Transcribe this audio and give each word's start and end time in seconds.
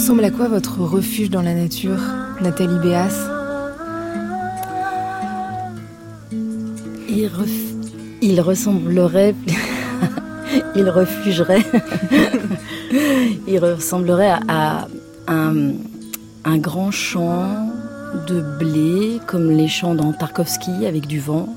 ressemble 0.00 0.24
à 0.24 0.30
quoi 0.30 0.48
votre 0.48 0.80
refuge 0.80 1.28
dans 1.28 1.42
la 1.42 1.52
nature, 1.52 1.98
Nathalie 2.40 2.78
Béas 2.78 3.28
il, 8.22 8.40
ressemblerait. 8.40 9.34
il 10.74 10.88
refugerait. 10.88 11.62
il 13.46 13.58
ressemblerait 13.58 14.32
à, 14.48 14.88
un, 15.28 15.68
grand 16.56 16.90
champ 16.90 17.68
de 18.26 18.40
blé, 18.58 19.20
comme 19.26 19.50
les 19.50 19.68
champs 19.68 19.94
dans 19.94 20.14
Tarkovsky, 20.14 20.86
avec 20.86 21.08
du 21.08 21.20
vent. 21.20 21.54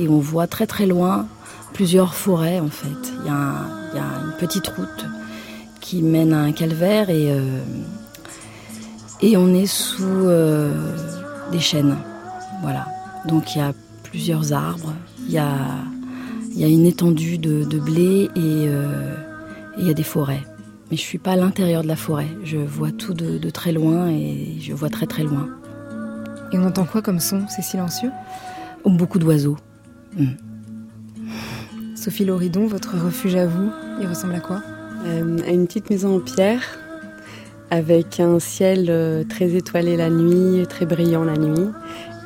Et 0.00 0.08
on 0.08 0.18
voit 0.18 0.48
très 0.48 0.66
très 0.66 0.86
loin 0.86 1.28
plusieurs 1.72 2.16
forêts 2.16 2.58
en 2.58 2.70
fait. 2.70 3.12
Il 3.20 3.26
y 3.28 3.30
a, 3.30 3.52
il 3.92 3.98
y 3.98 4.00
a 4.00 4.26
une 4.26 4.32
petite 4.40 4.66
route 4.66 5.06
qui 5.84 6.00
mène 6.00 6.32
à 6.32 6.40
un 6.40 6.52
calvaire 6.52 7.10
et, 7.10 7.30
euh, 7.30 7.60
et 9.22 9.36
on 9.36 9.54
est 9.54 9.66
sous 9.66 10.04
euh, 10.04 10.72
des 11.52 11.60
chênes. 11.60 11.96
Voilà. 12.62 12.86
Donc 13.26 13.54
il 13.54 13.58
y 13.58 13.62
a 13.62 13.72
plusieurs 14.02 14.52
arbres, 14.52 14.92
il 15.26 15.32
y 15.32 15.38
a, 15.38 15.50
il 16.52 16.60
y 16.60 16.64
a 16.64 16.68
une 16.68 16.86
étendue 16.86 17.38
de, 17.38 17.78
blé 17.78 18.30
euh, 18.36 19.14
et 19.76 19.80
il 19.80 19.86
y 19.86 19.90
a 19.90 19.94
des 19.94 20.02
forêts. 20.02 20.42
Mais 20.90 20.96
je 20.96 21.02
suis 21.02 21.18
pas 21.18 21.32
à 21.32 21.36
l'intérieur 21.36 21.82
de 21.82 21.88
la 21.88 21.96
forêt. 21.96 22.28
Je 22.44 22.58
vois 22.58 22.92
tout 22.92 23.14
de, 23.14 23.50
très 23.50 23.72
loin 23.72 24.08
et 24.08 24.58
je 24.60 24.72
vois 24.72 24.90
très 24.90 25.06
très 25.06 25.24
loin. 25.24 25.48
Et 26.52 26.58
on 26.58 26.64
entend 26.64 26.84
quoi 26.84 27.02
comme 27.02 27.20
son 27.20 27.46
C'est 27.48 27.62
silencieux? 27.62 28.10
Beaucoup 28.84 29.18
d'oiseaux. 29.18 29.56
Hmm. 30.16 30.34
Sophie 31.96 32.26
Loridon, 32.26 32.66
votre 32.66 32.98
refuge 33.02 33.34
à 33.34 33.46
vous, 33.46 33.70
il 34.00 34.06
ressemble 34.06 34.34
à 34.34 34.40
quoi? 34.40 34.62
Euh, 35.06 35.38
à 35.46 35.50
une 35.50 35.66
petite 35.66 35.88
maison 35.90 36.16
en 36.16 36.20
pierre 36.20 36.62
avec 37.74 38.20
un 38.20 38.38
ciel 38.38 38.86
euh, 38.88 39.24
très 39.24 39.54
étoilé 39.54 39.96
la 39.96 40.08
nuit, 40.08 40.64
très 40.68 40.86
brillant 40.86 41.24
la 41.24 41.36
nuit. 41.36 41.68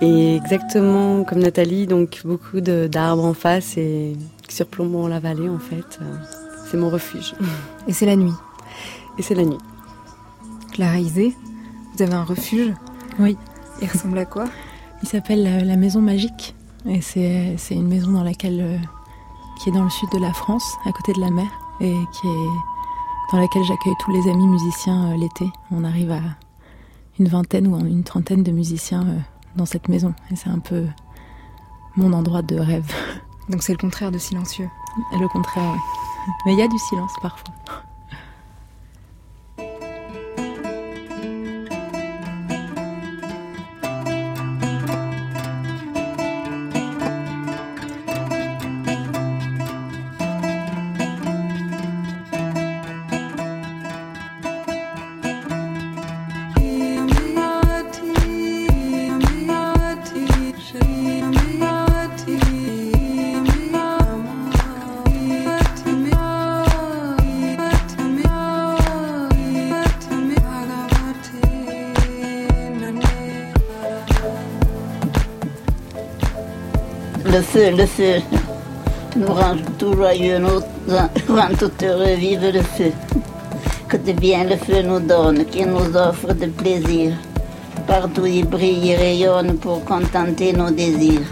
Et 0.02 0.36
exactement 0.36 1.24
comme 1.24 1.38
Nathalie, 1.38 1.86
donc 1.86 2.20
beaucoup 2.24 2.60
d'arbres 2.60 3.24
en 3.24 3.34
face 3.34 3.76
et 3.78 4.14
surplombant 4.48 5.08
la 5.08 5.20
vallée 5.20 5.48
en 5.48 5.58
fait. 5.58 5.98
Euh, 6.02 6.16
c'est 6.70 6.76
mon 6.76 6.90
refuge. 6.90 7.34
Et 7.88 7.94
c'est 7.94 8.04
la 8.04 8.16
nuit 8.16 8.34
Et 9.18 9.22
c'est 9.22 9.34
la 9.34 9.44
nuit. 9.44 9.58
Clara 10.72 10.98
Isé, 10.98 11.34
vous 11.94 12.02
avez 12.02 12.12
un 12.12 12.24
refuge 12.24 12.74
Oui. 13.18 13.38
Il 13.80 13.88
ressemble 13.88 14.18
à 14.18 14.26
quoi 14.26 14.44
Il 15.02 15.08
s'appelle 15.08 15.66
la 15.66 15.76
Maison 15.76 16.02
Magique. 16.02 16.54
Et 16.86 17.00
c'est 17.00 17.56
une 17.70 17.88
maison 17.88 18.10
dans 18.10 18.24
laquelle, 18.24 18.80
qui 19.62 19.70
est 19.70 19.72
dans 19.72 19.84
le 19.84 19.90
sud 19.90 20.10
de 20.12 20.18
la 20.18 20.32
France, 20.32 20.76
à 20.84 20.92
côté 20.92 21.12
de 21.14 21.20
la 21.20 21.30
mer 21.30 21.46
et 21.80 21.94
qui 22.12 22.26
est 22.26 22.48
dans 23.32 23.38
laquelle 23.38 23.64
j'accueille 23.64 23.94
tous 23.98 24.10
les 24.10 24.30
amis 24.30 24.46
musiciens 24.46 25.12
euh, 25.12 25.16
l'été. 25.16 25.50
On 25.70 25.84
arrive 25.84 26.10
à 26.12 26.20
une 27.18 27.28
vingtaine 27.28 27.66
ou 27.66 27.78
une 27.86 28.04
trentaine 28.04 28.42
de 28.42 28.50
musiciens 28.50 29.06
euh, 29.06 29.18
dans 29.56 29.66
cette 29.66 29.88
maison 29.88 30.14
et 30.30 30.36
c'est 30.36 30.50
un 30.50 30.60
peu 30.60 30.86
mon 31.96 32.12
endroit 32.12 32.42
de 32.42 32.56
rêve. 32.58 32.90
Donc 33.48 33.62
c'est 33.62 33.72
le 33.72 33.78
contraire 33.78 34.10
de 34.10 34.18
silencieux. 34.18 34.68
Le 35.12 35.28
contraire, 35.28 35.72
oui. 35.72 36.32
Mais 36.44 36.52
il 36.52 36.58
y 36.58 36.62
a 36.62 36.68
du 36.68 36.78
silence 36.78 37.12
parfois. 37.22 37.54
Feu, 77.58 77.70
le 77.76 77.86
feu 77.86 78.22
nous 79.16 79.34
rend 79.34 79.56
tout 79.78 79.92
joyeux, 79.94 80.38
nous 80.38 80.60
rend 81.28 81.54
tout 81.58 81.72
heureux, 81.82 82.14
vive 82.14 82.50
le 82.54 82.62
feu. 82.62 82.92
Que 83.88 83.96
de 83.96 84.12
bien 84.12 84.44
le 84.44 84.56
feu 84.56 84.82
nous 84.82 85.00
donne, 85.00 85.44
qui 85.46 85.64
nous 85.64 85.96
offre 85.96 86.32
de 86.34 86.46
plaisir. 86.46 87.14
Partout 87.86 88.26
il 88.26 88.46
brille, 88.46 88.90
et 88.90 88.96
rayonne 88.96 89.56
pour 89.56 89.84
contenter 89.84 90.52
nos 90.52 90.70
désirs. 90.70 91.28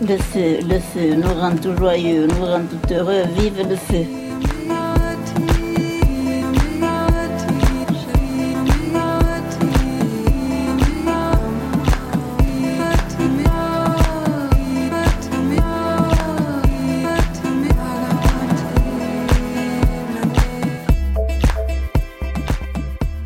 Le 0.00 0.16
feu, 0.16 0.58
le 0.68 0.78
feu 0.80 1.14
nous 1.14 1.34
rend 1.40 1.54
tout 1.56 1.76
joyeux, 1.76 2.26
nous 2.26 2.44
rend 2.44 2.64
tout 2.70 2.94
heureux, 2.94 3.22
vive 3.36 3.64
le 3.68 3.76
feu. 3.76 4.21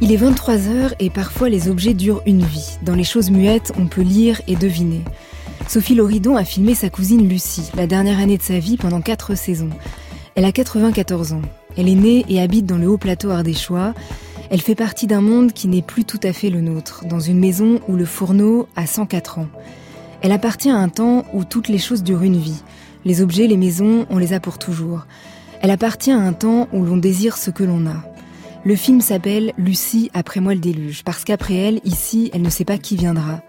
Il 0.07 0.13
est 0.13 0.19
23 0.19 0.69
heures 0.69 0.95
et 1.01 1.11
parfois 1.11 1.49
les 1.49 1.69
objets 1.69 1.93
durent 1.93 2.23
une 2.27 2.45
vie. 2.45 2.79
Dans 2.83 2.95
les 2.95 3.03
choses 3.03 3.33
muettes, 3.33 3.73
on 3.77 3.89
peut 3.89 4.03
lire 4.03 4.41
et 4.47 4.55
deviner. 4.55 5.01
Sophie 5.67 5.97
Loridon 5.97 6.37
a 6.37 6.45
filmé 6.45 6.77
sa 6.77 6.91
cousine 6.91 7.29
Lucie, 7.29 7.73
la 7.75 7.89
dernière 7.89 8.21
année 8.21 8.39
de 8.39 8.43
sa 8.45 8.61
vie 8.61 8.77
pendant 8.77 9.01
quatre 9.01 9.35
saisons. 9.35 9.71
Elle 10.37 10.45
a 10.45 10.53
94 10.53 11.33
ans. 11.33 11.43
Elle 11.77 11.89
est 11.89 11.97
née 11.97 12.25
et 12.29 12.41
habite 12.41 12.67
dans 12.67 12.79
le 12.79 12.87
haut 12.87 12.99
plateau 12.99 13.31
ardéchois. 13.31 13.95
Elle 14.49 14.61
fait 14.61 14.77
partie 14.77 15.09
d'un 15.09 15.23
monde 15.23 15.53
qui 15.53 15.67
n'est 15.67 15.83
plus 15.83 16.05
tout 16.05 16.21
à 16.23 16.33
fait 16.33 16.51
le 16.51 16.61
nôtre, 16.61 17.05
dans 17.07 17.19
une 17.19 17.41
maison 17.41 17.81
où 17.89 17.97
le 17.97 18.05
fourneau 18.05 18.69
a 18.77 18.87
104 18.87 19.41
ans. 19.41 19.49
Elle 20.21 20.31
appartient 20.31 20.71
à 20.71 20.77
un 20.77 20.89
temps 20.89 21.25
où 21.33 21.43
toutes 21.43 21.67
les 21.67 21.79
choses 21.79 22.05
durent 22.05 22.23
une 22.23 22.39
vie. 22.39 22.63
Les 23.05 23.23
objets, 23.23 23.49
les 23.49 23.57
maisons, 23.57 24.07
on 24.09 24.19
les 24.19 24.35
a 24.35 24.39
pour 24.39 24.59
toujours. 24.59 25.05
Elle 25.63 25.73
appartient 25.73 26.13
à 26.13 26.21
un 26.21 26.33
temps 26.33 26.69
où 26.73 26.85
l'on 26.85 26.97
désire 26.97 27.37
ce 27.37 27.51
que 27.51 27.65
l'on 27.65 27.89
a. 27.89 28.16
Le 28.67 28.75
film 28.75 29.01
s'appelle 29.01 29.53
Lucie 29.59 30.11
après 30.13 30.41
moi 30.41 30.53
le 30.53 30.59
déluge, 30.59 31.05
parce 31.05 31.23
qu'après 31.23 31.55
elle, 31.55 31.81
ici, 31.85 32.33
elle 32.35 32.43
ne 32.43 32.51
sait 32.51 32.65
pas 32.65 32.79
qui 32.79 32.97
viendra. 32.97 33.41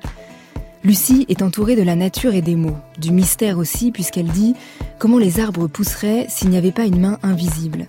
Lucie 0.84 1.26
est 1.28 1.42
entourée 1.42 1.76
de 1.76 1.82
la 1.82 1.96
nature 1.96 2.36
et 2.36 2.44
des 2.44 2.56
mots, 2.56 2.78
du 3.00 3.10
mystère 3.10 3.58
aussi, 3.58 3.92
puisqu'elle 3.92 4.28
dit 4.28 4.54
comment 5.00 5.18
les 5.18 5.40
arbres 5.40 5.66
pousseraient 5.66 6.28
s'il 6.30 6.52
n'y 6.52 6.58
avait 6.58 6.72
pas 6.72 6.86
une 6.86 7.00
main 7.00 7.18
invisible. 7.24 7.88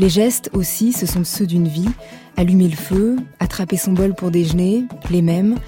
Les 0.00 0.08
gestes 0.08 0.50
aussi, 0.54 0.92
ce 0.92 1.06
sont 1.06 1.22
ceux 1.22 1.46
d'une 1.46 1.68
vie, 1.68 1.88
allumer 2.36 2.66
le 2.66 2.74
feu, 2.74 3.14
attraper 3.38 3.76
son 3.76 3.92
bol 3.92 4.16
pour 4.16 4.32
déjeuner, 4.32 4.86
les 5.08 5.22
mêmes, 5.22 5.60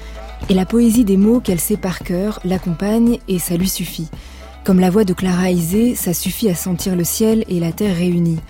et 0.51 0.55
la 0.55 0.67
poésie 0.67 1.05
des 1.05 1.17
mots 1.17 1.39
qu'elle 1.39 1.61
sait 1.61 1.77
par 1.77 2.01
cœur 2.01 2.41
l'accompagne 2.45 3.21
et 3.29 3.39
ça 3.39 3.57
lui 3.57 3.69
suffit. 3.69 4.09
Comme 4.65 4.81
la 4.81 4.91
voix 4.91 5.05
de 5.05 5.13
Clara 5.13 5.53
Isé, 5.53 5.95
ça 5.95 6.13
suffit 6.13 6.51
à 6.51 6.57
sentir 6.57 6.97
le 6.97 7.05
ciel 7.05 7.45
et 7.49 7.61
la 7.61 7.71
terre 7.71 7.95
réunis. 7.95 8.41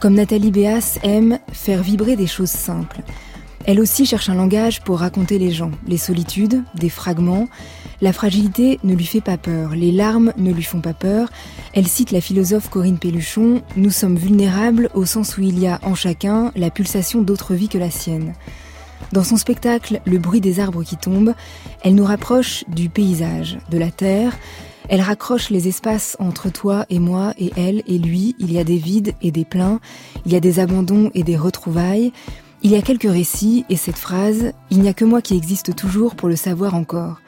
Comme 0.00 0.14
Nathalie 0.14 0.50
Béas 0.50 0.98
aime 1.02 1.38
faire 1.52 1.82
vibrer 1.82 2.16
des 2.16 2.26
choses 2.26 2.50
simples. 2.50 3.02
Elle 3.66 3.80
aussi 3.80 4.06
cherche 4.06 4.28
un 4.28 4.36
langage 4.36 4.80
pour 4.82 5.00
raconter 5.00 5.38
les 5.40 5.50
gens, 5.50 5.72
les 5.88 5.98
solitudes, 5.98 6.62
des 6.74 6.88
fragments. 6.88 7.48
La 8.00 8.12
fragilité 8.12 8.78
ne 8.84 8.94
lui 8.94 9.06
fait 9.06 9.20
pas 9.20 9.38
peur, 9.38 9.70
les 9.74 9.90
larmes 9.90 10.32
ne 10.36 10.52
lui 10.52 10.62
font 10.62 10.80
pas 10.80 10.94
peur. 10.94 11.28
Elle 11.72 11.88
cite 11.88 12.12
la 12.12 12.20
philosophe 12.20 12.70
Corinne 12.70 12.98
Pelluchon 12.98 13.62
Nous 13.76 13.90
sommes 13.90 14.16
vulnérables 14.16 14.88
au 14.94 15.04
sens 15.04 15.36
où 15.36 15.40
il 15.42 15.58
y 15.58 15.66
a 15.66 15.80
en 15.82 15.96
chacun 15.96 16.52
la 16.54 16.70
pulsation 16.70 17.22
d'autre 17.22 17.54
vie 17.54 17.68
que 17.68 17.78
la 17.78 17.90
sienne. 17.90 18.34
Dans 19.12 19.24
son 19.24 19.36
spectacle 19.36 20.00
Le 20.04 20.18
bruit 20.18 20.40
des 20.40 20.60
arbres 20.60 20.84
qui 20.84 20.96
tombent, 20.96 21.34
elle 21.82 21.96
nous 21.96 22.04
rapproche 22.04 22.64
du 22.68 22.88
paysage, 22.88 23.58
de 23.70 23.78
la 23.78 23.90
terre, 23.90 24.32
elle 24.88 25.00
raccroche 25.00 25.50
les 25.50 25.68
espaces 25.68 26.16
entre 26.20 26.50
toi 26.50 26.86
et 26.90 26.98
moi 26.98 27.34
et 27.38 27.52
elle 27.56 27.82
et 27.86 27.98
lui. 27.98 28.36
Il 28.38 28.52
y 28.52 28.58
a 28.58 28.64
des 28.64 28.78
vides 28.78 29.14
et 29.20 29.30
des 29.30 29.44
pleins. 29.44 29.80
Il 30.24 30.32
y 30.32 30.36
a 30.36 30.40
des 30.40 30.60
abandons 30.60 31.10
et 31.14 31.22
des 31.22 31.36
retrouvailles. 31.36 32.12
Il 32.62 32.70
y 32.70 32.76
a 32.76 32.82
quelques 32.82 33.10
récits 33.10 33.64
et 33.68 33.76
cette 33.76 33.98
phrase 33.98 34.52
Il 34.70 34.80
n'y 34.80 34.88
a 34.88 34.94
que 34.94 35.04
moi 35.04 35.22
qui 35.22 35.36
existe 35.36 35.74
toujours 35.74 36.14
pour 36.14 36.28
le 36.28 36.36
savoir 36.36 36.74
encore. 36.74 37.20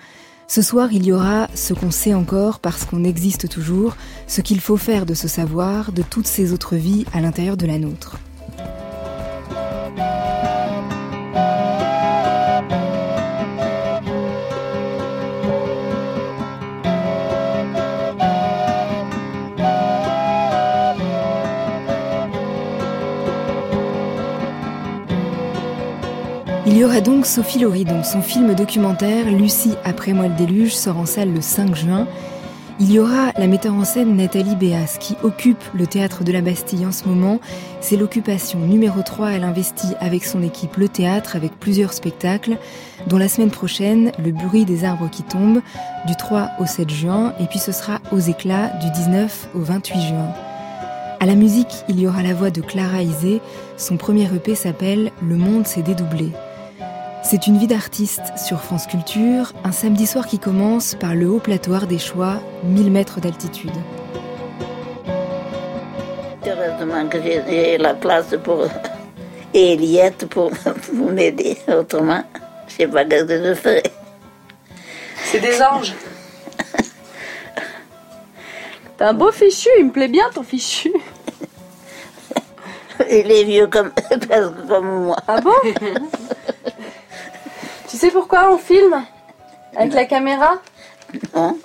Ce 0.47 0.63
soir, 0.63 0.89
il 0.93 1.05
y 1.05 1.13
aura 1.13 1.49
ce 1.55 1.75
qu'on 1.75 1.91
sait 1.91 2.15
encore 2.15 2.61
parce 2.61 2.87
qu'on 2.87 3.05
existe 3.05 3.51
toujours, 3.51 3.97
ce 4.27 4.41
qu'il 4.41 4.61
faut 4.61 4.79
faire 4.79 5.05
de 5.05 5.13
ce 5.13 5.29
savoir, 5.29 5.93
de 5.93 6.03
toutes 6.03 6.27
ces 6.27 6.55
autres 6.55 6.77
vies 6.77 7.05
à 7.13 7.21
l'intérieur 7.21 7.59
de 7.59 7.67
la 7.67 7.79
nôtre. 7.79 8.17
Il 26.70 26.76
y 26.76 26.85
aura 26.85 27.00
donc 27.00 27.25
Sophie 27.25 27.61
Loridon. 27.61 28.05
Son 28.05 28.20
film 28.20 28.55
documentaire 28.55 29.25
Lucie 29.25 29.73
après 29.85 30.12
moi 30.12 30.29
le 30.29 30.35
déluge 30.35 30.76
sort 30.76 30.99
en 30.99 31.06
salle 31.06 31.32
le 31.32 31.41
5 31.41 31.75
juin. 31.75 32.06
Il 32.79 32.93
y 32.93 32.99
aura 32.99 33.32
la 33.38 33.47
metteur 33.47 33.73
en 33.73 33.85
scène 33.85 34.15
Nathalie 34.17 34.55
Béas 34.55 34.99
qui 35.00 35.17
occupe 35.23 35.65
le 35.73 35.87
théâtre 35.87 36.25
de 36.25 36.31
la 36.31 36.43
Bastille 36.43 36.85
en 36.85 36.93
ce 36.93 37.09
moment. 37.09 37.41
C'est 37.81 37.97
l'occupation 37.97 38.59
numéro 38.59 39.00
3. 39.00 39.31
Elle 39.31 39.44
investit 39.44 39.94
avec 39.99 40.26
son 40.26 40.43
équipe 40.43 40.76
le 40.76 40.91
théâtre 40.91 41.37
avec 41.37 41.59
plusieurs 41.59 41.94
spectacles, 41.94 42.59
dont 43.06 43.17
la 43.17 43.31
semaine 43.31 43.50
prochaine 43.50 44.12
Le 44.23 44.32
bruit 44.32 44.67
des 44.67 44.85
arbres 44.85 45.09
qui 45.09 45.23
tombent 45.23 45.62
du 46.06 46.17
3 46.17 46.50
au 46.61 46.67
7 46.67 46.91
juin 46.91 47.32
et 47.41 47.47
puis 47.47 47.61
ce 47.61 47.73
sera 47.73 48.00
aux 48.12 48.21
éclats 48.21 48.75
du 48.82 48.91
19 48.91 49.49
au 49.55 49.61
28 49.61 50.00
juin. 50.03 50.35
À 51.19 51.25
la 51.25 51.35
musique, 51.35 51.85
il 51.88 51.99
y 51.99 52.06
aura 52.06 52.23
la 52.23 52.35
voix 52.35 52.50
de 52.50 52.61
Clara 52.61 53.03
Isé. 53.03 53.41
Son 53.79 53.97
premier 53.97 54.25
EP 54.35 54.55
s'appelle 54.55 55.12
Le 55.26 55.37
monde 55.37 55.67
s'est 55.67 55.82
dédoublé. 55.82 56.31
C'est 57.23 57.47
une 57.47 57.59
vie 57.59 57.67
d'artiste 57.67 58.32
sur 58.37 58.61
France 58.61 58.87
Culture, 58.87 59.53
un 59.65 59.73
samedi 59.73 60.06
soir 60.06 60.26
qui 60.26 60.38
commence 60.38 60.94
par 60.94 61.15
le 61.15 61.29
haut 61.29 61.41
platoir 61.41 61.87
des 61.87 61.99
choix, 61.99 62.41
1000 62.65 62.91
mètres 62.91 63.20
d'altitude. 63.20 63.73
Heureusement 66.47 67.06
que 67.09 67.19
j'ai 67.20 67.76
la 67.76 67.94
place 67.94 68.35
pour 68.43 68.67
Eliette 69.53 70.26
pour, 70.29 70.50
pour 70.97 71.11
m'aider. 71.11 71.59
Autrement, 71.69 72.23
je 72.69 72.75
sais 72.75 72.87
pas 72.87 73.03
ce 73.05 73.25
que 73.25 73.44
je 73.44 73.55
ferais. 73.55 73.82
C'est 75.25 75.41
des 75.41 75.61
anges. 75.61 75.94
T'as 78.97 79.09
un 79.09 79.14
beau 79.14 79.31
fichu, 79.32 79.69
il 79.79 79.87
me 79.87 79.93
plaît 79.93 80.09
bien 80.09 80.25
ton 80.35 80.43
fichu. 80.43 80.93
Il 83.11 83.31
est 83.31 83.44
vieux 83.44 83.67
comme, 83.67 83.91
presque 84.29 84.67
comme 84.69 85.05
moi. 85.05 85.17
Ah 85.26 85.41
bon? 85.41 85.53
Sais 87.99 88.11
pourquoi 88.11 88.50
on 88.53 88.59
filme 88.59 89.05
Avec 89.77 89.93
la 89.93 90.05
caméra 90.05 90.61
Non 91.35 91.59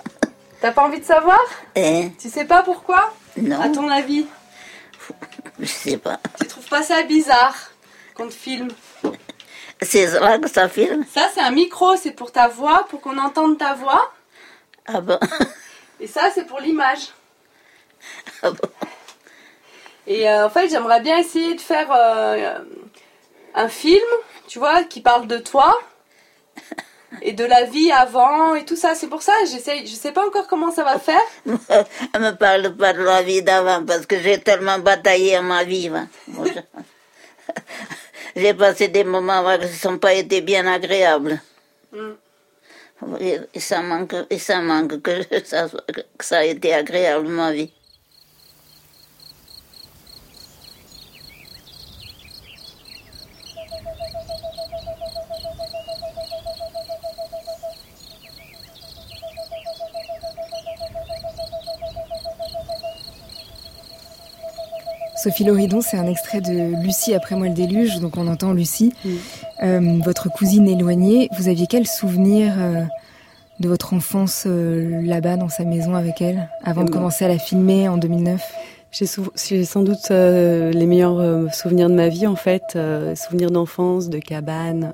T'as 0.60 0.72
pas 0.72 0.82
envie 0.82 1.00
de 1.00 1.04
savoir 1.04 1.38
Hein 1.76 2.10
Tu 2.18 2.28
sais 2.28 2.44
pas 2.44 2.62
pourquoi 2.62 3.12
Non. 3.36 3.60
À 3.60 3.68
ton 3.68 3.88
avis 3.88 4.26
Je 5.58 5.66
sais 5.66 5.96
pas. 5.98 6.18
Tu 6.40 6.46
trouves 6.48 6.68
pas 6.68 6.82
ça 6.82 7.02
bizarre 7.02 7.54
qu'on 8.14 8.26
te 8.28 8.34
filme 8.34 8.68
C'est 9.82 10.06
là 10.18 10.38
que 10.38 10.48
ça 10.48 10.68
filme? 10.68 11.04
Ça, 11.12 11.28
c'est 11.34 11.40
un 11.40 11.50
micro, 11.50 11.96
c'est 11.96 12.12
pour 12.12 12.32
ta 12.32 12.48
voix, 12.48 12.86
pour 12.88 13.00
qu'on 13.00 13.18
entende 13.18 13.58
ta 13.58 13.74
voix. 13.74 14.12
Ah 14.86 15.00
bon? 15.00 15.18
Et 16.00 16.06
ça, 16.06 16.30
c'est 16.34 16.44
pour 16.44 16.60
l'image. 16.60 17.12
Ah 18.42 18.50
bon? 18.50 18.68
Et 20.06 20.28
euh, 20.28 20.46
en 20.46 20.50
fait, 20.50 20.68
j'aimerais 20.68 21.00
bien 21.00 21.18
essayer 21.18 21.54
de 21.54 21.60
faire 21.60 21.88
euh, 21.90 22.58
un 23.54 23.68
film, 23.68 24.04
tu 24.48 24.58
vois, 24.58 24.82
qui 24.84 25.00
parle 25.00 25.26
de 25.26 25.38
toi 25.38 25.78
et 27.22 27.32
de 27.32 27.44
la 27.44 27.64
vie 27.64 27.90
avant 27.92 28.54
et 28.54 28.64
tout 28.64 28.76
ça. 28.76 28.94
C'est 28.94 29.08
pour 29.08 29.22
ça, 29.22 29.32
j'essaye. 29.50 29.86
Je 29.86 29.94
sais 29.94 30.12
pas 30.12 30.26
encore 30.26 30.46
comment 30.46 30.70
ça 30.70 30.84
va 30.84 30.98
faire. 30.98 31.20
Elle 32.14 32.20
me 32.20 32.32
parle 32.32 32.74
pas 32.76 32.92
de 32.92 33.02
la 33.02 33.22
vie 33.22 33.42
d'avant 33.42 33.84
parce 33.84 34.06
que 34.06 34.18
j'ai 34.20 34.38
tellement 34.40 34.78
bataillé 34.78 35.36
à 35.36 35.42
ma 35.42 35.64
vie. 35.64 35.88
hein. 35.88 36.08
J'ai 38.36 38.54
passé 38.54 38.88
des 38.88 39.04
moments 39.04 39.44
qui 39.58 39.66
ne 39.66 39.72
sont 39.72 39.98
pas 39.98 40.12
été 40.14 40.40
bien 40.40 40.66
agréables. 40.66 41.40
Mm. 41.92 42.10
Et, 43.20 43.38
et 43.52 43.60
ça 43.60 43.80
manque, 43.82 44.14
et 44.30 44.38
ça 44.38 44.60
manque 44.60 45.02
que, 45.02 45.22
ça, 45.44 45.68
que 46.18 46.24
ça 46.24 46.38
a 46.38 46.44
été 46.44 46.72
agréable 46.74 47.28
ma 47.28 47.52
vie. 47.52 47.72
Sophie 65.24 65.44
Loridon, 65.44 65.80
c'est 65.80 65.96
un 65.96 66.06
extrait 66.06 66.42
de 66.42 66.82
Lucie 66.82 67.14
après 67.14 67.34
moi 67.34 67.48
le 67.48 67.54
déluge, 67.54 67.98
donc 67.98 68.18
on 68.18 68.26
entend 68.26 68.52
Lucie, 68.52 68.92
Euh, 69.62 69.98
votre 70.04 70.30
cousine 70.30 70.68
éloignée. 70.68 71.30
Vous 71.38 71.48
aviez 71.48 71.66
quel 71.66 71.86
souvenir 71.86 72.52
euh, 72.58 72.82
de 73.58 73.66
votre 73.66 73.94
enfance 73.94 74.44
euh, 74.46 75.00
là-bas 75.02 75.38
dans 75.38 75.48
sa 75.48 75.64
maison 75.64 75.94
avec 75.94 76.20
elle, 76.20 76.50
avant 76.62 76.84
de 76.84 76.90
commencer 76.90 77.24
à 77.24 77.28
la 77.28 77.38
filmer 77.38 77.88
en 77.88 77.96
2009 77.96 78.42
J'ai 78.96 79.64
sans 79.64 79.82
doute 79.82 80.12
euh, 80.12 80.70
les 80.70 80.86
meilleurs 80.86 81.18
euh, 81.18 81.48
souvenirs 81.52 81.90
de 81.90 81.94
ma 81.94 82.08
vie 82.08 82.28
en 82.28 82.36
fait, 82.36 82.62
euh, 82.76 83.16
souvenirs 83.16 83.50
d'enfance, 83.50 84.08
de 84.08 84.18
cabane, 84.18 84.92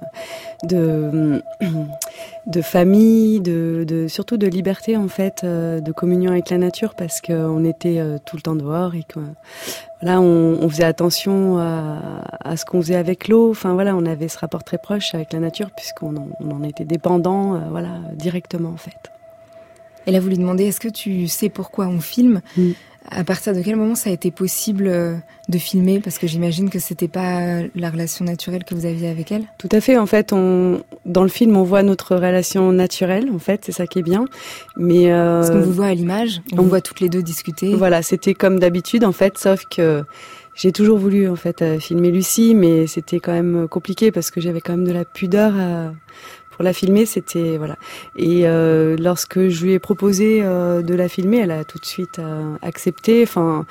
de 0.64 1.42
de 2.46 2.62
famille, 2.62 3.40
de, 3.40 3.84
de 3.86 4.08
surtout 4.08 4.38
de 4.38 4.46
liberté 4.46 4.96
en 4.96 5.08
fait, 5.08 5.44
de 5.44 5.92
communion 5.92 6.32
avec 6.32 6.48
la 6.48 6.56
nature 6.56 6.94
parce 6.94 7.20
qu'on 7.20 7.62
était 7.66 8.02
tout 8.24 8.36
le 8.36 8.42
temps 8.42 8.56
dehors 8.56 8.94
et 8.94 9.04
que 9.06 9.20
voilà, 10.00 10.22
on, 10.22 10.58
on 10.62 10.68
faisait 10.70 10.84
attention 10.84 11.58
à, 11.58 12.22
à 12.40 12.56
ce 12.56 12.64
qu'on 12.64 12.80
faisait 12.80 12.96
avec 12.96 13.28
l'eau. 13.28 13.50
Enfin 13.50 13.74
voilà, 13.74 13.94
on 13.94 14.06
avait 14.06 14.28
ce 14.28 14.38
rapport 14.38 14.64
très 14.64 14.78
proche 14.78 15.14
avec 15.14 15.34
la 15.34 15.40
nature 15.40 15.70
puisqu'on 15.76 16.16
en, 16.16 16.28
on 16.40 16.50
en 16.52 16.62
était 16.62 16.86
dépendant, 16.86 17.60
voilà, 17.70 17.98
directement 18.14 18.70
en 18.70 18.78
fait. 18.78 19.12
Elle 20.06 20.16
a 20.16 20.20
voulu 20.20 20.36
demander 20.36 20.64
est-ce 20.64 20.80
que 20.80 20.88
tu 20.88 21.28
sais 21.28 21.50
pourquoi 21.50 21.86
on 21.86 22.00
filme? 22.00 22.40
Mm. 22.56 22.70
À 23.08 23.24
partir 23.24 23.54
de 23.54 23.62
quel 23.62 23.76
moment 23.76 23.94
ça 23.94 24.10
a 24.10 24.12
été 24.12 24.30
possible 24.30 24.86
euh, 24.86 25.16
de 25.48 25.58
filmer? 25.58 26.00
Parce 26.00 26.18
que 26.18 26.26
j'imagine 26.26 26.68
que 26.70 26.78
c'était 26.78 27.08
pas 27.08 27.60
la 27.74 27.90
relation 27.90 28.24
naturelle 28.24 28.62
que 28.64 28.74
vous 28.74 28.84
aviez 28.86 29.08
avec 29.08 29.32
elle. 29.32 29.44
Tout 29.58 29.70
à 29.72 29.80
fait. 29.80 29.96
En 29.96 30.06
fait, 30.06 30.32
on, 30.32 30.82
dans 31.06 31.22
le 31.22 31.28
film, 31.30 31.56
on 31.56 31.62
voit 31.64 31.82
notre 31.82 32.14
relation 32.14 32.70
naturelle. 32.72 33.28
En 33.34 33.38
fait, 33.38 33.62
c'est 33.64 33.72
ça 33.72 33.86
qui 33.86 33.98
est 34.00 34.02
bien. 34.02 34.26
Mais 34.76 35.10
euh, 35.10 35.40
Parce 35.40 35.50
qu'on 35.50 35.60
vous 35.62 35.72
voit 35.72 35.86
à 35.86 35.94
l'image, 35.94 36.40
on 36.52 36.58
on- 36.58 36.62
vous 36.62 36.68
voit 36.68 36.82
toutes 36.82 37.00
les 37.00 37.08
deux 37.08 37.22
discuter. 37.22 37.74
voilà, 37.74 38.02
c'était 38.02 38.34
comme 38.34 38.58
d'habitude 38.60 39.04
en 39.04 39.12
fait, 39.12 39.38
sauf 39.38 39.64
que 39.70 40.04
j'ai 40.54 40.70
toujours 40.72 40.98
voulu 40.98 41.28
en 41.28 41.36
fait 41.36 41.62
euh, 41.62 41.78
filmer 41.80 42.10
Lucie, 42.10 42.54
mais 42.54 42.86
c'était 42.86 43.18
quand 43.18 43.32
même 43.32 43.66
compliqué 43.68 44.12
parce 44.12 44.30
que 44.30 44.40
j'avais 44.40 44.60
quand 44.60 44.76
même 44.76 44.86
de 44.86 44.92
la 44.92 45.04
pudeur 45.06 45.54
à- 45.56 45.92
pour 46.60 46.64
la 46.66 46.74
filmer. 46.74 47.06
C'était 47.06 47.56
voilà. 47.56 47.76
Et 48.16 48.42
euh, 48.44 48.94
lorsque 48.98 49.48
je 49.48 49.64
lui 49.64 49.72
ai 49.72 49.78
proposé 49.78 50.40
euh, 50.42 50.82
de 50.82 50.94
la 50.94 51.08
filmer, 51.08 51.38
elle 51.38 51.52
a 51.52 51.64
tout 51.64 51.78
de 51.78 51.86
suite 51.86 52.18
euh, 52.18 52.54
accepté. 52.60 53.22
Enfin, 53.22 53.64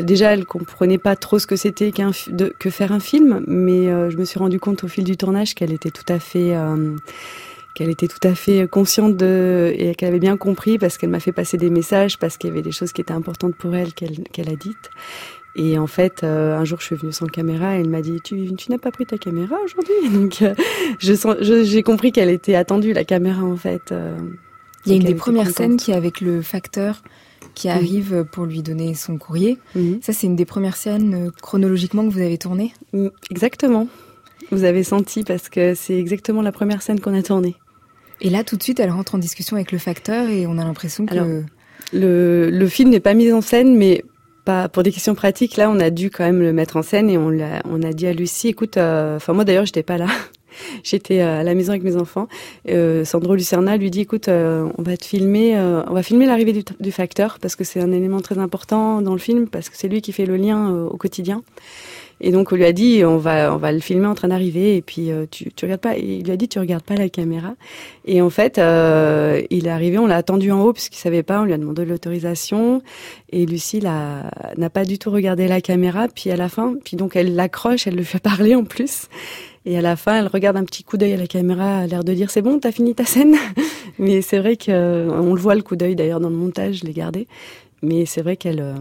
déjà, 0.00 0.32
elle 0.32 0.46
comprenait 0.46 0.96
pas 0.96 1.16
trop 1.16 1.40
ce 1.40 1.48
que 1.48 1.56
c'était 1.56 1.90
qu'un 1.90 2.12
que 2.60 2.70
faire 2.70 2.92
un 2.92 3.00
film, 3.00 3.42
mais 3.48 3.88
euh, 3.88 4.10
je 4.10 4.16
me 4.16 4.24
suis 4.24 4.38
rendu 4.38 4.60
compte 4.60 4.84
au 4.84 4.88
fil 4.88 5.02
du 5.02 5.16
tournage 5.16 5.56
qu'elle 5.56 5.72
était 5.72 5.90
tout 5.90 6.06
à 6.08 6.20
fait 6.20 6.54
euh, 6.54 6.94
qu'elle 7.74 7.90
était 7.90 8.06
tout 8.06 8.22
à 8.22 8.36
fait 8.36 8.68
consciente 8.68 9.16
de 9.16 9.74
et 9.76 9.96
qu'elle 9.96 10.10
avait 10.10 10.20
bien 10.20 10.36
compris 10.36 10.78
parce 10.78 10.98
qu'elle 10.98 11.10
m'a 11.10 11.20
fait 11.20 11.32
passer 11.32 11.56
des 11.56 11.68
messages 11.68 12.16
parce 12.16 12.36
qu'il 12.36 12.50
y 12.50 12.52
avait 12.52 12.62
des 12.62 12.70
choses 12.70 12.92
qui 12.92 13.00
étaient 13.00 13.12
importantes 13.12 13.56
pour 13.56 13.74
elle 13.74 13.92
qu'elle 13.92 14.22
qu'elle 14.32 14.48
a 14.48 14.54
dites. 14.56 14.88
Et 15.58 15.78
en 15.78 15.86
fait, 15.86 16.22
euh, 16.22 16.56
un 16.56 16.64
jour, 16.64 16.80
je 16.80 16.84
suis 16.86 16.96
venue 16.96 17.12
sans 17.12 17.26
caméra 17.26 17.76
et 17.76 17.80
elle 17.80 17.88
m'a 17.88 18.02
dit 18.02 18.18
Tu, 18.22 18.54
tu 18.56 18.70
n'as 18.70 18.78
pas 18.78 18.90
pris 18.90 19.06
ta 19.06 19.16
caméra 19.16 19.56
aujourd'hui 19.64 19.94
Donc, 20.12 20.42
euh, 20.42 20.54
j'ai 21.00 21.82
compris 21.82 22.12
qu'elle 22.12 22.28
était 22.30 22.54
attendue, 22.54 22.92
la 22.92 23.04
caméra, 23.04 23.42
en 23.42 23.56
fait. 23.56 23.90
euh, 23.92 24.16
Il 24.84 24.92
y 24.92 24.94
a 24.94 24.96
une 24.98 25.04
des 25.04 25.14
premières 25.14 25.50
scènes 25.50 25.76
qui 25.78 25.92
est 25.92 25.94
avec 25.94 26.20
le 26.20 26.42
facteur 26.42 27.02
qui 27.54 27.68
Oui. 27.68 27.72
arrive 27.74 28.24
pour 28.30 28.44
lui 28.44 28.62
donner 28.62 28.92
son 28.94 29.16
courrier. 29.16 29.56
Mhm. 29.74 30.00
Ça, 30.02 30.12
c'est 30.12 30.26
une 30.26 30.36
des 30.36 30.44
premières 30.44 30.76
scènes 30.76 31.30
chronologiquement 31.40 32.06
que 32.06 32.12
vous 32.12 32.20
avez 32.20 32.36
tournées? 32.36 32.72
Mm, 32.92 33.08
Exactement. 33.30 33.88
Vous 34.52 34.64
avez 34.64 34.82
senti 34.82 35.24
parce 35.24 35.48
que 35.48 35.74
c'est 35.74 35.98
exactement 35.98 36.42
la 36.42 36.52
première 36.52 36.82
scène 36.82 37.00
qu'on 37.00 37.14
a 37.14 37.22
tournée. 37.22 37.54
Et 38.20 38.28
là, 38.30 38.44
tout 38.44 38.56
de 38.56 38.62
suite, 38.62 38.78
elle 38.78 38.90
rentre 38.90 39.14
en 39.14 39.18
discussion 39.18 39.56
avec 39.56 39.72
le 39.72 39.78
facteur 39.78 40.28
et 40.28 40.46
on 40.46 40.58
a 40.58 40.64
l'impression 40.64 41.06
que... 41.06 41.12
Alors, 41.14 41.26
Le, 41.92 42.50
le 42.50 42.68
film 42.68 42.90
n'est 42.90 43.00
pas 43.00 43.14
mis 43.14 43.32
en 43.32 43.40
scène, 43.40 43.76
mais 43.76 44.04
pas 44.46 44.68
pour 44.68 44.82
des 44.82 44.92
questions 44.92 45.14
pratiques. 45.14 45.58
Là, 45.58 45.68
on 45.70 45.78
a 45.80 45.90
dû 45.90 46.08
quand 46.08 46.24
même 46.24 46.40
le 46.40 46.54
mettre 46.54 46.78
en 46.78 46.82
scène 46.82 47.10
et 47.10 47.18
on 47.18 47.82
a 47.82 47.92
dit 47.92 48.06
à 48.06 48.14
Lucie, 48.14 48.48
écoute, 48.48 48.78
euh, 48.78 49.16
enfin 49.16 49.34
moi 49.34 49.44
d'ailleurs, 49.44 49.66
j'étais 49.66 49.82
pas 49.82 49.98
là. 49.98 50.06
J'étais 50.82 51.20
euh, 51.20 51.40
à 51.40 51.42
la 51.42 51.54
maison 51.54 51.72
avec 51.72 51.82
mes 51.82 51.96
enfants. 51.96 52.28
Euh, 52.70 53.04
Sandro 53.04 53.34
Lucerna 53.34 53.76
lui 53.76 53.90
dit, 53.90 54.00
écoute, 54.00 54.28
on 54.28 54.82
va 54.82 54.96
te 54.96 55.04
filmer, 55.04 55.58
on 55.58 55.92
va 55.92 56.02
filmer 56.02 56.24
l'arrivée 56.24 56.64
du, 56.80 56.92
facteur 56.92 57.38
parce 57.42 57.56
que 57.56 57.64
c'est 57.64 57.80
un 57.80 57.92
élément 57.92 58.22
très 58.22 58.38
important 58.38 59.02
dans 59.02 59.12
le 59.12 59.18
film 59.18 59.48
parce 59.48 59.68
que 59.68 59.76
c'est 59.76 59.88
lui 59.88 60.00
qui 60.00 60.12
fait 60.12 60.24
le 60.24 60.36
lien 60.36 60.70
au 60.70 60.96
quotidien. 60.96 61.42
Et 62.20 62.32
donc 62.32 62.52
on 62.52 62.56
lui 62.56 62.64
a 62.64 62.72
dit, 62.72 63.04
on 63.04 63.18
va, 63.18 63.54
on 63.54 63.58
va 63.58 63.72
le 63.72 63.80
filmer 63.80 64.06
en 64.06 64.14
train 64.14 64.28
d'arriver 64.28 64.76
et 64.76 64.82
puis 64.82 65.10
euh, 65.10 65.26
tu, 65.30 65.52
tu 65.52 65.64
regardes 65.64 65.80
pas. 65.80 65.96
Et 65.98 66.18
il 66.18 66.24
lui 66.24 66.32
a 66.32 66.36
dit, 66.36 66.48
tu 66.48 66.58
regardes 66.58 66.82
pas 66.82 66.94
la 66.94 67.08
caméra. 67.08 67.54
Et 68.06 68.22
en 68.22 68.30
fait, 68.30 68.58
euh, 68.58 69.42
il 69.50 69.66
est 69.66 69.70
arrivé, 69.70 69.98
on 69.98 70.06
l'a 70.06 70.16
attendu 70.16 70.50
en 70.50 70.62
haut 70.62 70.72
puisqu'il 70.72 70.98
savait 70.98 71.22
pas, 71.22 71.40
on 71.42 71.44
lui 71.44 71.52
a 71.52 71.58
demandé 71.58 71.84
l'autorisation. 71.84 72.82
Et 73.30 73.44
Lucie 73.44 73.80
n'a 73.80 74.70
pas 74.72 74.84
du 74.84 74.98
tout 74.98 75.10
regardé 75.10 75.46
la 75.46 75.60
caméra. 75.60 76.08
Puis 76.08 76.30
à 76.30 76.36
la 76.36 76.48
fin, 76.48 76.74
puis 76.82 76.96
donc 76.96 77.16
elle 77.16 77.34
l'accroche, 77.34 77.86
elle 77.86 77.96
le 77.96 78.02
fait 78.02 78.20
parler 78.20 78.54
en 78.54 78.64
plus. 78.64 79.08
Et 79.66 79.76
à 79.76 79.80
la 79.82 79.96
fin, 79.96 80.20
elle 80.20 80.28
regarde 80.28 80.56
un 80.56 80.64
petit 80.64 80.84
coup 80.84 80.96
d'œil 80.96 81.14
à 81.14 81.16
la 81.16 81.26
caméra, 81.26 81.78
a 81.78 81.86
l'air 81.88 82.04
de 82.04 82.14
dire 82.14 82.30
c'est 82.30 82.40
bon, 82.40 82.60
t'as 82.60 82.70
fini 82.70 82.94
ta 82.94 83.04
scène? 83.04 83.34
Mais 83.98 84.22
c'est 84.22 84.38
vrai 84.38 84.56
que 84.56 85.08
on 85.10 85.34
le 85.34 85.40
voit 85.40 85.56
le 85.56 85.62
coup 85.62 85.74
d'œil 85.74 85.96
d'ailleurs 85.96 86.20
dans 86.20 86.30
le 86.30 86.36
montage, 86.36 86.76
je 86.76 86.84
l'ai 86.84 86.92
gardé. 86.92 87.26
Mais 87.82 88.06
c'est 88.06 88.22
vrai 88.22 88.36
qu'elle, 88.36 88.60
euh, 88.60 88.74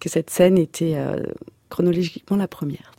que 0.00 0.08
cette 0.08 0.30
scène 0.30 0.56
était 0.56 0.94
euh, 0.96 1.22
chronologiquement 1.68 2.36
la 2.36 2.48
première. 2.48 2.92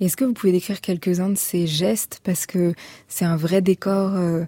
Est-ce 0.00 0.16
que 0.16 0.24
vous 0.24 0.32
pouvez 0.32 0.52
décrire 0.52 0.80
quelques-uns 0.80 1.30
de 1.30 1.38
ces 1.38 1.66
gestes? 1.66 2.20
Parce 2.24 2.46
que 2.46 2.74
c'est 3.08 3.24
un 3.24 3.36
vrai 3.36 3.62
décor 3.62 4.14
euh, 4.14 4.44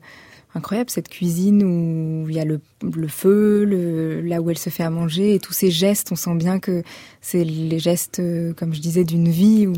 incroyable, 0.55 0.90
cette 0.90 1.09
cuisine 1.09 1.62
où 1.62 2.28
il 2.28 2.35
y 2.35 2.40
a 2.40 2.45
le, 2.45 2.61
feu, 3.09 3.64
le, 3.64 4.21
là 4.23 4.40
où 4.40 4.50
elle 4.50 4.59
se 4.59 4.71
fait 4.71 4.83
à 4.83 4.90
manger, 4.90 5.35
et 5.35 5.38
tous 5.38 5.52
ces 5.52 5.71
gestes, 5.71 6.11
on 6.11 6.16
sent 6.16 6.35
bien 6.35 6.59
que 6.59 6.83
c'est 7.21 7.45
les 7.45 7.78
gestes, 7.78 8.19
euh, 8.19 8.55
comme 8.55 8.75
je 8.75 8.81
disais, 8.81 9.05
d'une 9.05 9.28
vie 9.28 9.69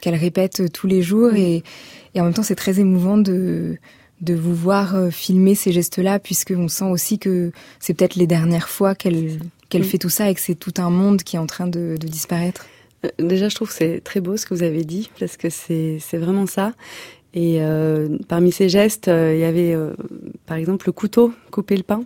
qu'elle 0.00 0.14
répète 0.14 0.70
tous 0.72 0.86
les 0.86 1.02
jours. 1.02 1.34
Et, 1.34 1.62
et 2.14 2.20
en 2.20 2.24
même 2.24 2.34
temps, 2.34 2.42
c'est 2.42 2.54
très 2.54 2.78
émouvant 2.78 3.16
de, 3.16 3.78
de 4.20 4.34
vous 4.34 4.54
voir 4.54 4.94
euh, 4.94 5.10
filmer 5.10 5.54
ces 5.54 5.72
gestes-là, 5.72 6.18
puisqu'on 6.18 6.68
sent 6.68 6.84
aussi 6.84 7.18
que 7.18 7.50
c'est 7.80 7.94
peut-être 7.94 8.16
les 8.16 8.26
dernières 8.26 8.68
fois 8.68 8.94
qu'elle 8.94 9.38
qu'elle 9.70 9.84
fait 9.84 9.98
tout 9.98 10.10
ça 10.10 10.30
et 10.30 10.34
que 10.34 10.40
c'est 10.40 10.54
tout 10.54 10.74
un 10.76 10.90
monde 10.90 11.22
qui 11.22 11.34
est 11.34 11.38
en 11.38 11.46
train 11.46 11.66
de, 11.66 11.96
de 11.98 12.06
disparaître. 12.06 12.66
Euh, 13.04 13.08
déjà, 13.18 13.48
je 13.48 13.54
trouve 13.54 13.68
que 13.68 13.74
c'est 13.74 14.00
très 14.00 14.20
beau 14.20 14.36
ce 14.36 14.46
que 14.46 14.54
vous 14.54 14.62
avez 14.62 14.84
dit, 14.84 15.10
parce 15.18 15.36
que 15.36 15.50
c'est 15.50 16.18
vraiment 16.18 16.46
ça. 16.46 16.72
Et 17.34 17.56
euh, 17.60 18.16
parmi 18.28 18.52
ces 18.52 18.68
gestes, 18.68 19.08
euh, 19.08 19.34
il 19.34 19.40
y 19.40 19.44
avait 19.44 19.74
euh, 19.74 19.92
par 20.46 20.56
exemple 20.56 20.86
le 20.86 20.92
couteau, 20.92 21.32
couper 21.50 21.76
le 21.76 21.82
pain. 21.82 22.04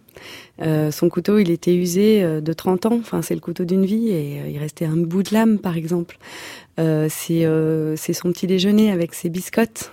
Euh, 0.62 0.90
son 0.90 1.10
couteau, 1.10 1.38
il 1.38 1.50
était 1.50 1.74
usé 1.74 2.22
de 2.40 2.52
30 2.52 2.86
ans, 2.86 2.96
enfin 2.98 3.20
c'est 3.20 3.34
le 3.34 3.40
couteau 3.40 3.66
d'une 3.66 3.84
vie, 3.84 4.08
et 4.08 4.50
il 4.50 4.58
restait 4.58 4.86
un 4.86 4.96
bout 4.96 5.22
de 5.22 5.34
lame 5.34 5.58
par 5.58 5.76
exemple. 5.76 6.16
c'est 6.78 7.44
son 8.14 8.32
petit 8.32 8.46
déjeuner 8.46 8.90
avec 8.90 9.12
ses 9.12 9.28
biscottes 9.28 9.92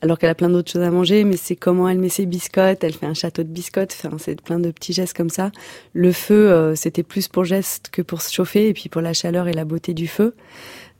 alors 0.00 0.18
qu'elle 0.18 0.30
a 0.30 0.34
plein 0.34 0.48
d'autres 0.48 0.70
choses 0.70 0.82
à 0.82 0.90
manger, 0.90 1.24
mais 1.24 1.36
c'est 1.36 1.56
comment 1.56 1.88
elle 1.88 1.98
met 1.98 2.08
ses 2.08 2.26
biscottes, 2.26 2.82
elle 2.84 2.94
fait 2.94 3.06
un 3.06 3.14
château 3.14 3.42
de 3.42 3.48
biscottes, 3.48 3.96
enfin, 4.02 4.16
c'est 4.18 4.40
plein 4.40 4.58
de 4.58 4.70
petits 4.70 4.92
gestes 4.92 5.16
comme 5.16 5.30
ça. 5.30 5.52
Le 5.92 6.12
feu, 6.12 6.50
euh, 6.50 6.74
c'était 6.74 7.02
plus 7.02 7.28
pour 7.28 7.44
geste 7.44 7.88
que 7.90 8.02
pour 8.02 8.22
se 8.22 8.32
chauffer, 8.32 8.68
et 8.68 8.74
puis 8.74 8.88
pour 8.88 9.00
la 9.00 9.12
chaleur 9.12 9.48
et 9.48 9.52
la 9.52 9.64
beauté 9.64 9.94
du 9.94 10.08
feu. 10.08 10.34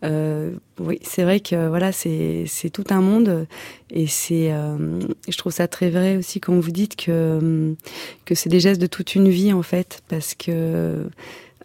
Euh, 0.04 0.50
oui, 0.80 0.98
c'est 1.02 1.22
vrai 1.22 1.40
que 1.40 1.68
voilà, 1.68 1.92
c'est 1.92 2.46
tout 2.72 2.84
un 2.90 3.00
monde 3.00 3.46
et 3.90 4.08
c'est 4.08 4.52
euh, 4.52 4.98
je 5.28 5.36
trouve 5.36 5.52
ça 5.52 5.68
très 5.68 5.90
vrai 5.90 6.16
aussi 6.16 6.40
quand 6.40 6.58
vous 6.58 6.72
dites 6.72 6.96
que 6.96 7.74
que 8.24 8.34
c'est 8.34 8.48
des 8.48 8.58
gestes 8.58 8.80
de 8.80 8.88
toute 8.88 9.14
une 9.14 9.28
vie 9.28 9.52
en 9.52 9.62
fait 9.62 10.02
parce 10.08 10.34
que 10.34 11.06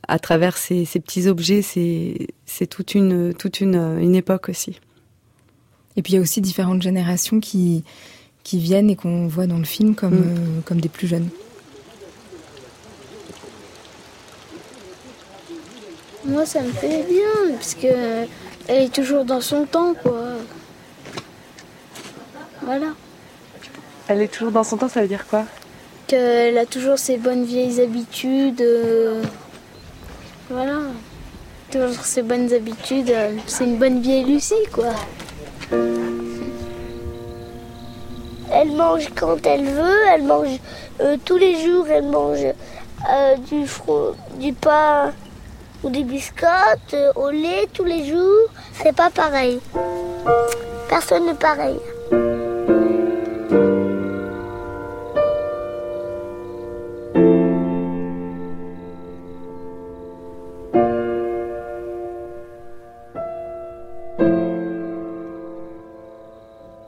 à 0.08 0.20
travers 0.20 0.56
ces, 0.58 0.86
ces 0.86 1.00
petits 1.00 1.27
objets, 1.27 1.63
c'est 1.63 2.27
c'est 2.46 2.68
toute 2.68 2.94
une 2.94 3.34
toute 3.34 3.60
une 3.60 3.98
une 4.00 4.16
époque 4.16 4.50
aussi. 4.50 4.80
Et 5.98 6.01
puis 6.04 6.13
il 6.13 6.16
y 6.16 6.20
a 6.20 6.22
aussi 6.22 6.42
différentes 6.42 6.82
générations 6.82 7.39
qui, 7.39 7.84
qui 8.44 8.60
viennent 8.60 8.89
et 8.89 8.96
qu'on 8.96 9.27
voit 9.27 9.48
dans 9.48 9.58
le 9.58 9.66
film 9.66 9.96
comme, 9.96 10.13
mm. 10.13 10.36
euh, 10.38 10.62
comme 10.63 10.80
des 10.80 10.89
plus 10.89 11.08
jeunes. 11.08 11.27
Moi, 16.24 16.46
ça 16.46 16.62
me 16.62 16.72
fait 16.72 17.04
bien, 17.10 17.54
parce 17.54 17.74
que 17.74 18.25
elle 18.68 18.84
est 18.84 18.94
toujours 18.94 19.24
dans 19.24 19.39
son 19.39 19.66
temps, 19.66 19.94
quoi. 19.94 20.34
Voilà. 22.62 22.88
Elle 24.10 24.22
est 24.22 24.27
toujours 24.27 24.51
dans 24.51 24.63
son 24.63 24.77
temps, 24.77 24.89
ça 24.89 25.01
veut 25.01 25.08
dire 25.08 25.25
quoi? 25.25 25.46
Qu'elle 26.06 26.58
a 26.58 26.66
toujours 26.66 27.00
ses 27.00 27.18
bonnes 27.18 27.46
vieilles 27.46 27.80
habitudes. 27.82 28.62
Euh, 28.62 29.24
voilà. 30.50 30.80
Toujours 31.72 32.04
ses 32.04 32.24
bonnes 32.24 32.54
habitudes. 32.54 33.13
C'est 33.46 33.63
une 33.63 33.77
bonne 33.77 34.01
vieille 34.01 34.25
Lucie, 34.25 34.54
quoi. 34.72 34.94
Elle 38.52 38.72
mange 38.72 39.10
quand 39.16 39.46
elle 39.46 39.66
veut, 39.66 40.08
elle 40.14 40.24
mange 40.24 40.60
euh, 41.02 41.18
tous 41.26 41.38
les 41.38 41.64
jours, 41.64 41.86
elle 41.90 42.06
mange 42.06 42.46
euh, 43.10 43.36
du, 43.50 43.66
du 44.40 44.54
pain 44.54 45.12
ou 45.84 45.90
des 45.90 46.04
biscottes 46.04 46.94
euh, 46.94 47.12
au 47.16 47.30
lait 47.30 47.68
tous 47.74 47.84
les 47.84 48.06
jours. 48.06 48.48
C'est 48.74 48.96
pas 48.96 49.10
pareil. 49.10 49.60
Personne 50.90 51.26
n'est 51.26 51.34
pareil. 51.34 51.80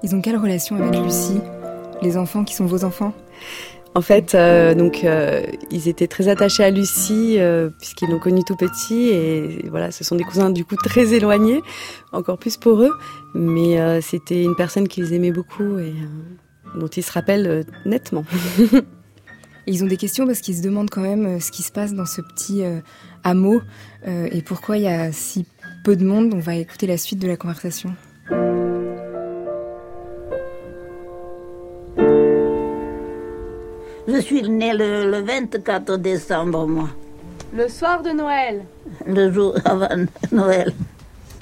Ils 0.09 0.15
ont 0.15 0.21
quelle 0.21 0.37
relation 0.37 0.75
avec 0.75 0.99
Lucie? 0.99 1.39
Les 2.01 2.17
enfants 2.17 2.43
qui 2.43 2.55
sont 2.55 2.65
vos 2.65 2.83
enfants? 2.83 3.13
En 3.93 4.01
fait, 4.01 4.33
euh, 4.33 4.73
donc 4.73 5.03
euh, 5.03 5.43
ils 5.69 5.87
étaient 5.87 6.07
très 6.07 6.29
attachés 6.29 6.63
à 6.63 6.71
Lucie 6.71 7.35
euh, 7.37 7.69
puisqu'ils 7.77 8.09
l'ont 8.09 8.17
connue 8.17 8.43
tout 8.43 8.55
petit 8.55 9.09
et 9.09 9.67
voilà, 9.69 9.91
ce 9.91 10.03
sont 10.03 10.15
des 10.15 10.23
cousins 10.23 10.49
du 10.49 10.65
coup 10.65 10.77
très 10.77 11.13
éloignés, 11.13 11.61
encore 12.11 12.39
plus 12.39 12.57
pour 12.57 12.81
eux. 12.81 12.91
Mais 13.35 14.01
c'était 14.01 14.43
une 14.43 14.55
personne 14.55 14.87
qu'ils 14.87 15.13
aimaient 15.13 15.31
beaucoup 15.31 15.77
et 15.77 15.93
dont 16.75 16.87
ils 16.87 17.03
se 17.03 17.11
rappellent 17.11 17.63
nettement. 17.85 18.25
ils 19.67 19.83
ont 19.83 19.87
des 19.87 19.97
questions 19.97 20.25
parce 20.25 20.39
qu'ils 20.39 20.57
se 20.57 20.63
demandent 20.63 20.89
quand 20.89 21.01
même 21.01 21.39
ce 21.39 21.51
qui 21.51 21.61
se 21.61 21.71
passe 21.71 21.93
dans 21.93 22.07
ce 22.07 22.21
petit 22.21 22.63
hameau 23.23 23.61
et 24.07 24.41
pourquoi 24.41 24.77
il 24.77 24.85
y 24.85 24.87
a 24.87 25.11
si 25.11 25.45
peu 25.83 25.95
de 25.95 26.03
monde? 26.03 26.33
On 26.33 26.39
va 26.39 26.55
écouter 26.55 26.87
la 26.87 26.97
suite 26.97 27.19
de 27.19 27.27
la 27.27 27.37
conversation. 27.37 27.93
Je 34.11 34.19
suis 34.21 34.41
née 34.49 34.73
le, 34.73 35.21
24 35.21 35.97
décembre, 35.97 36.65
moi. 36.65 36.89
Le 37.53 37.67
soir 37.67 38.01
de 38.01 38.09
Noël 38.09 38.65
Le 39.05 39.31
jour 39.31 39.55
avant 39.63 39.87
Noël. 40.31 40.73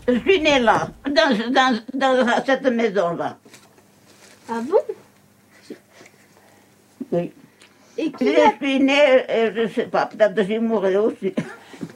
Je 0.05 0.19
suis 0.19 0.41
née 0.41 0.59
là, 0.59 0.89
dans, 1.05 1.37
dans, 1.93 2.43
cette 2.45 2.65
maison-là. 2.65 3.37
Ah 4.49 4.59
bon? 4.63 4.79
Oui. 7.13 7.31
Et 7.97 8.11
qui 8.11 8.27
je 8.27 8.57
suis 8.57 8.79
née, 8.81 9.23
je 9.55 9.61
ne 9.61 9.67
sais 9.69 9.85
pas, 9.85 10.05
peut-être 10.07 10.35
que 10.35 10.43
j'ai 10.43 10.59
mouru 10.59 10.97
aussi. 10.97 11.33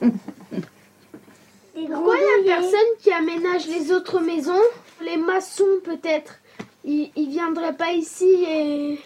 Pourquoi 1.74 2.14
la 2.16 2.44
personne 2.46 2.80
qui 3.00 3.12
aménage 3.12 3.66
les 3.66 3.92
autres 3.92 4.20
maisons, 4.20 4.62
les 5.04 5.18
maçons 5.18 5.80
peut-être, 5.84 6.38
ils, 6.84 7.10
ils 7.14 7.28
viendraient 7.28 7.76
pas 7.76 7.92
ici 7.92 8.44
et 8.48 8.98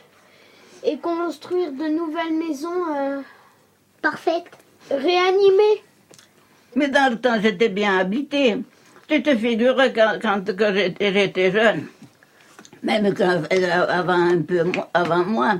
et 0.86 0.98
construire 0.98 1.72
de 1.72 1.88
nouvelles 1.88 2.34
maisons 2.34 2.94
euh, 2.96 3.20
parfaites, 4.00 4.50
réanimées. 4.88 5.82
Mais 6.76 6.88
dans 6.88 7.10
le 7.10 7.20
temps, 7.20 7.40
j'étais 7.42 7.68
bien 7.68 7.98
habité. 7.98 8.56
Tu 9.08 9.22
te 9.22 9.36
figures 9.36 9.76
quand, 9.94 10.18
quand, 10.22 10.42
j'étais 11.00 11.50
jeune, 11.50 11.86
même 12.82 13.12
quand, 13.14 13.42
euh, 13.52 13.86
avant 13.88 14.30
un 14.30 14.42
peu 14.42 14.64
avant 14.94 15.24
moi, 15.24 15.54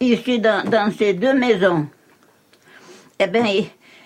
ici 0.00 0.40
dans, 0.40 0.68
dans 0.68 0.90
ces 0.92 1.14
deux 1.14 1.34
maisons, 1.34 1.86
eh 3.18 3.26
bien, 3.26 3.44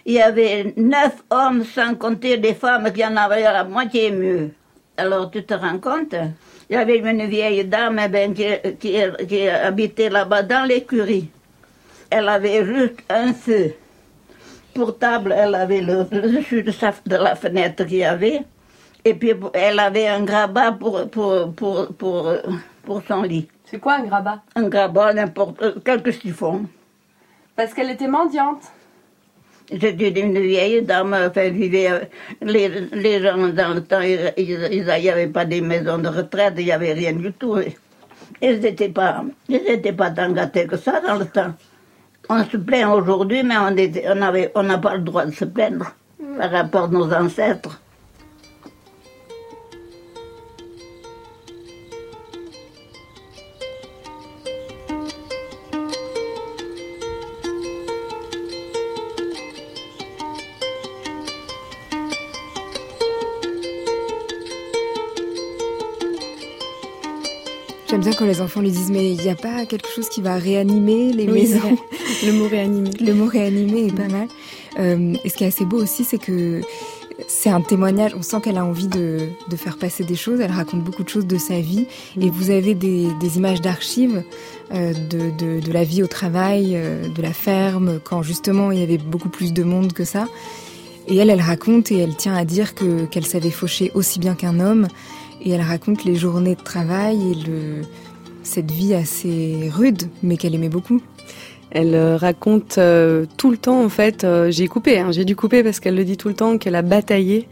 il 0.04 0.12
y 0.12 0.20
avait 0.20 0.74
neuf 0.76 1.22
hommes 1.30 1.64
sans 1.64 1.94
compter 1.94 2.36
des 2.38 2.54
femmes 2.54 2.92
qui 2.92 3.04
en 3.04 3.16
avaient 3.16 3.42
la 3.42 3.64
moitié 3.64 4.10
mieux. 4.10 4.50
Alors 4.96 5.30
tu 5.30 5.44
te 5.44 5.54
rends 5.54 5.78
compte? 5.78 6.14
Il 6.72 6.76
y 6.76 6.78
avait 6.78 6.96
une 7.00 7.26
vieille 7.26 7.66
dame 7.66 8.00
eh 8.02 8.08
ben, 8.08 8.32
qui, 8.32 8.46
qui, 9.26 9.46
habitait 9.46 10.08
là-bas 10.08 10.42
dans 10.42 10.66
l'écurie. 10.66 11.28
Elle 12.08 12.26
avait 12.26 12.64
juste 12.64 13.00
un 13.10 13.34
feu. 13.34 13.74
Portable, 14.74 15.34
elle 15.36 15.54
avait 15.54 15.82
le, 15.82 16.04
dessus 16.04 16.62
de, 16.62 16.72
de 16.72 17.16
la 17.16 17.34
fenêtre 17.34 17.84
qu'il 17.84 17.98
y 17.98 18.04
avait. 18.04 18.40
Et 19.04 19.12
puis 19.12 19.34
elle 19.52 19.78
avait 19.80 20.08
un 20.08 20.22
grabat 20.22 20.72
pour, 20.72 21.10
pour, 21.10 21.52
pour, 21.52 21.88
pour, 21.88 22.32
pour 22.82 23.02
son 23.06 23.20
lit. 23.20 23.48
C'est 23.66 23.78
quoi 23.78 23.96
un 23.96 24.04
grabat? 24.04 24.40
Un 24.54 24.68
grabat, 24.70 25.12
n'importe 25.12 25.84
quelques 25.84 26.12
chiffons. 26.12 26.64
Parce 27.54 27.74
qu'elle 27.74 27.90
était 27.90 28.08
mendiante. 28.08 28.62
C'était 29.80 30.20
une 30.20 30.38
vieille 30.38 30.82
dame, 30.82 31.14
enfin, 31.14 31.48
vivait, 31.50 31.90
euh, 31.90 32.00
les, 32.42 32.68
les 32.92 33.22
gens 33.22 33.48
dans 33.48 33.74
le 33.74 33.82
temps, 33.82 34.00
il 34.00 34.32
n'y 34.36 35.08
avait 35.10 35.26
pas 35.28 35.44
des 35.44 35.60
maisons 35.60 35.98
de 35.98 36.08
retraite, 36.08 36.54
il 36.58 36.66
n'y 36.66 36.72
avait 36.72 36.92
rien 36.92 37.12
du 37.12 37.32
tout. 37.32 37.56
Ils 38.40 38.60
n'étaient 38.60 38.88
pas, 38.88 39.24
pas 39.96 40.10
tant 40.10 40.30
gâtés 40.32 40.66
que 40.66 40.76
ça 40.76 41.00
dans 41.00 41.16
le 41.16 41.26
temps. 41.26 41.54
On 42.28 42.44
se 42.44 42.56
plaint 42.56 42.94
aujourd'hui, 42.94 43.42
mais 43.42 43.56
on 43.58 43.70
n'a 43.70 44.32
on 44.54 44.70
on 44.70 44.78
pas 44.80 44.94
le 44.94 45.02
droit 45.02 45.26
de 45.26 45.32
se 45.32 45.44
plaindre 45.44 45.92
par 46.38 46.50
rapport 46.50 46.84
à 46.84 46.88
nos 46.88 47.12
ancêtres. 47.12 47.81
Bien 68.12 68.18
quand 68.18 68.26
les 68.26 68.40
enfants 68.40 68.60
lui 68.60 68.70
disent 68.70 68.90
mais 68.90 69.12
il 69.12 69.20
n'y 69.20 69.30
a 69.30 69.34
pas 69.34 69.66
quelque 69.66 69.88
chose 69.88 70.08
qui 70.08 70.20
va 70.20 70.36
réanimer 70.36 71.12
les 71.12 71.26
maisons. 71.26 71.78
Le 72.24 72.32
mot 72.32 72.48
réanimer. 72.48 72.90
Le 73.00 73.14
mot 73.14 73.26
réanimer 73.26 73.86
est 73.86 73.96
pas 73.96 74.08
mal. 74.08 74.28
Euh, 74.78 75.14
et 75.24 75.28
ce 75.28 75.34
qui 75.36 75.44
est 75.44 75.48
assez 75.48 75.64
beau 75.64 75.78
aussi, 75.78 76.04
c'est 76.04 76.18
que 76.18 76.60
c'est 77.28 77.50
un 77.50 77.60
témoignage, 77.60 78.14
on 78.16 78.22
sent 78.22 78.40
qu'elle 78.42 78.56
a 78.56 78.64
envie 78.64 78.88
de, 78.88 79.28
faire 79.56 79.76
passer 79.76 80.02
des 80.02 80.14
choses, 80.14 80.40
elle 80.40 80.50
raconte 80.50 80.82
beaucoup 80.82 81.04
de 81.04 81.08
choses 81.08 81.26
de 81.26 81.36
sa 81.36 81.60
vie, 81.60 81.86
et 82.20 82.30
vous 82.30 82.50
avez 82.50 82.74
des, 82.74 83.36
images 83.36 83.60
d'archives 83.60 84.22
euh, 84.72 84.92
de, 84.92 85.72
la 85.72 85.84
vie 85.84 86.02
au 86.02 86.06
travail, 86.06 86.72
euh, 86.74 87.08
de 87.08 87.22
la 87.22 87.32
ferme, 87.32 88.00
quand 88.02 88.22
justement 88.22 88.72
il 88.72 88.80
y 88.80 88.82
avait 88.82 88.98
beaucoup 88.98 89.28
plus 89.28 89.52
de 89.52 89.62
monde 89.62 89.92
que 89.92 90.04
ça. 90.04 90.26
Et 91.06 91.16
elle, 91.16 91.30
elle 91.30 91.40
raconte 91.40 91.90
et 91.90 91.98
elle 91.98 92.16
tient 92.16 92.34
à 92.34 92.44
dire 92.44 92.74
que 92.74 93.04
qu'elle 93.06 93.26
savait 93.26 93.50
faucher 93.50 93.90
aussi 93.94 94.18
bien 94.18 94.34
qu'un 94.34 94.60
homme, 94.60 94.88
et 95.44 95.50
elle 95.50 95.60
raconte 95.60 96.04
les 96.04 96.14
journées 96.14 96.54
de 96.54 96.62
travail 96.62 97.16
et 97.32 97.34
le, 97.34 97.82
cette 98.42 98.70
vie 98.70 98.94
assez 98.94 99.70
rude, 99.72 100.04
mais 100.22 100.36
qu'elle 100.36 100.54
aimait 100.54 100.68
beaucoup. 100.68 101.00
Elle 101.70 101.94
euh, 101.94 102.16
raconte 102.16 102.76
euh, 102.76 103.24
tout 103.38 103.50
le 103.50 103.56
temps, 103.56 103.82
en 103.82 103.88
fait, 103.88 104.24
euh, 104.24 104.50
j'ai 104.50 104.68
coupé, 104.68 104.98
hein, 104.98 105.10
j'ai 105.10 105.24
dû 105.24 105.34
couper 105.34 105.62
parce 105.62 105.80
qu'elle 105.80 105.94
le 105.94 106.04
dit 106.04 106.18
tout 106.18 106.28
le 106.28 106.34
temps, 106.34 106.58
qu'elle 106.58 106.74
a 106.74 106.82
bataillé. 106.82 107.48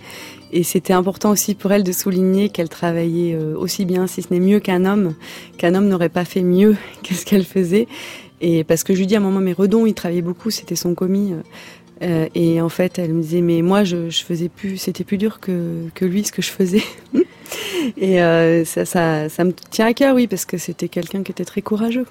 Et 0.52 0.62
c'était 0.62 0.92
important 0.92 1.30
aussi 1.30 1.54
pour 1.54 1.72
elle 1.72 1.84
de 1.84 1.92
souligner 1.92 2.50
qu'elle 2.50 2.68
travaillait 2.68 3.36
aussi 3.36 3.84
bien, 3.84 4.08
si 4.08 4.20
ce 4.20 4.34
n'est 4.34 4.40
mieux 4.40 4.58
qu'un 4.58 4.84
homme, 4.84 5.14
qu'un 5.58 5.76
homme 5.76 5.86
n'aurait 5.86 6.08
pas 6.08 6.24
fait 6.24 6.42
mieux 6.42 6.76
que 7.04 7.14
ce 7.14 7.24
qu'elle 7.24 7.44
faisait. 7.44 7.86
Et 8.40 8.64
parce 8.64 8.82
que 8.82 8.92
je 8.94 8.98
lui 8.98 9.06
dis 9.06 9.14
à 9.14 9.18
un 9.18 9.22
moment, 9.22 9.40
mais 9.40 9.52
Redon, 9.52 9.86
il 9.86 9.94
travaillait 9.94 10.22
beaucoup, 10.22 10.50
c'était 10.50 10.74
son 10.74 10.94
commis. 10.94 11.34
et 12.00 12.60
en 12.60 12.68
fait, 12.68 12.98
elle 12.98 13.14
me 13.14 13.22
disait, 13.22 13.42
mais 13.42 13.62
moi, 13.62 13.84
je, 13.84 14.10
je 14.10 14.24
faisais 14.24 14.48
plus, 14.48 14.76
c'était 14.76 15.04
plus 15.04 15.18
dur 15.18 15.38
que, 15.38 15.84
que 15.94 16.04
lui 16.04 16.24
ce 16.24 16.32
que 16.32 16.42
je 16.42 16.50
faisais. 16.50 16.82
Et 17.96 18.18
ça, 18.64 18.84
ça, 18.84 19.28
ça 19.28 19.44
me 19.44 19.52
tient 19.52 19.86
à 19.86 19.94
cœur, 19.94 20.14
oui, 20.14 20.26
parce 20.26 20.44
que 20.44 20.58
c'était 20.58 20.88
quelqu'un 20.88 21.22
qui 21.22 21.32
était 21.32 21.44
très 21.44 21.62
courageux. 21.62 22.06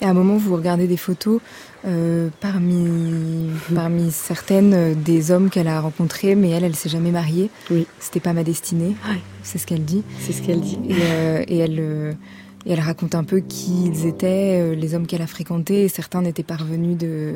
Et 0.00 0.06
à 0.06 0.08
un 0.08 0.14
moment, 0.14 0.36
vous 0.36 0.56
regardez 0.56 0.86
des 0.86 0.96
photos 0.96 1.40
euh, 1.86 2.28
parmi, 2.40 3.50
parmi 3.74 4.10
certaines 4.10 4.72
euh, 4.72 4.94
des 4.94 5.30
hommes 5.30 5.50
qu'elle 5.50 5.68
a 5.68 5.80
rencontrés, 5.80 6.34
mais 6.34 6.50
elle, 6.50 6.64
elle 6.64 6.74
s'est 6.74 6.88
jamais 6.88 7.10
mariée. 7.10 7.50
Oui. 7.70 7.86
C'était 7.98 8.20
pas 8.20 8.32
ma 8.32 8.42
destinée. 8.42 8.96
C'est 9.42 9.58
ce 9.58 9.66
qu'elle 9.66 9.84
dit. 9.84 10.02
C'est 10.20 10.32
ce 10.32 10.42
qu'elle 10.42 10.60
dit. 10.60 10.78
Et, 10.88 10.94
euh, 10.94 11.44
et 11.46 11.58
elle, 11.58 12.16
et 12.64 12.72
elle 12.72 12.80
raconte 12.80 13.14
un 13.14 13.24
peu 13.24 13.40
qui 13.40 13.86
ils 13.86 14.06
étaient, 14.06 14.74
les 14.74 14.94
hommes 14.94 15.06
qu'elle 15.06 15.22
a 15.22 15.26
fréquentés, 15.26 15.84
et 15.84 15.88
certains 15.88 16.22
n'étaient 16.22 16.42
pas 16.42 16.56
revenus 16.56 16.96
de, 16.96 17.34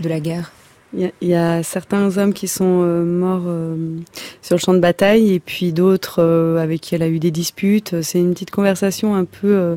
de 0.00 0.08
la 0.08 0.20
guerre. 0.20 0.52
Il 0.94 1.12
y, 1.20 1.34
a 1.34 1.62
certains 1.62 2.16
hommes 2.16 2.32
qui 2.32 2.48
sont 2.48 2.82
morts 3.04 3.42
sur 4.40 4.54
le 4.54 4.60
champ 4.60 4.72
de 4.72 4.78
bataille 4.78 5.34
et 5.34 5.40
puis 5.40 5.72
d'autres 5.72 6.22
avec 6.58 6.80
qui 6.80 6.94
elle 6.94 7.02
a 7.02 7.08
eu 7.08 7.18
des 7.18 7.30
disputes. 7.30 8.00
C'est 8.02 8.18
une 8.18 8.32
petite 8.32 8.50
conversation 8.50 9.14
un 9.14 9.24
peu 9.24 9.76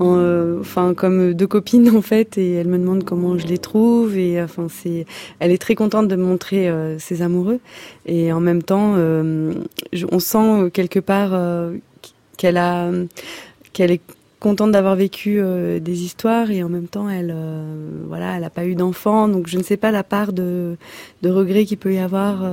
euh, 0.00 0.58
enfin 0.60 0.94
comme 0.94 1.34
deux 1.34 1.46
copines 1.46 1.94
en 1.96 2.02
fait 2.02 2.38
et 2.38 2.54
elle 2.54 2.66
me 2.66 2.78
demande 2.78 3.04
comment 3.04 3.36
je 3.38 3.46
les 3.46 3.58
trouve 3.58 4.16
et 4.16 4.42
enfin 4.42 4.66
c'est 4.68 5.06
elle 5.38 5.50
est 5.50 5.60
très 5.60 5.74
contente 5.74 6.08
de 6.08 6.16
montrer 6.16 6.68
euh, 6.68 6.98
ses 6.98 7.22
amoureux 7.22 7.60
et 8.06 8.32
en 8.32 8.40
même 8.40 8.62
temps 8.62 8.94
euh, 8.96 9.52
on 10.10 10.18
sent 10.18 10.70
quelque 10.72 10.98
part 10.98 11.30
qu'elle 12.36 12.56
a 12.56 12.90
qu'elle 13.72 13.90
est 13.90 14.02
contente 14.42 14.72
d'avoir 14.72 14.96
vécu 14.96 15.40
des 15.80 16.02
histoires 16.02 16.50
et 16.50 16.62
en 16.62 16.68
même 16.68 16.88
temps 16.88 17.08
elle 17.08 17.34
voilà 18.08 18.36
elle 18.36 18.44
a 18.44 18.50
pas 18.50 18.66
eu 18.66 18.74
d'enfant 18.74 19.28
donc 19.28 19.46
je 19.46 19.56
ne 19.56 19.62
sais 19.62 19.76
pas 19.76 19.90
la 19.90 20.02
part 20.02 20.32
de, 20.32 20.76
de 21.22 21.30
regret 21.30 21.64
qu'il 21.64 21.78
peut 21.78 21.94
y 21.94 21.98
avoir 21.98 22.44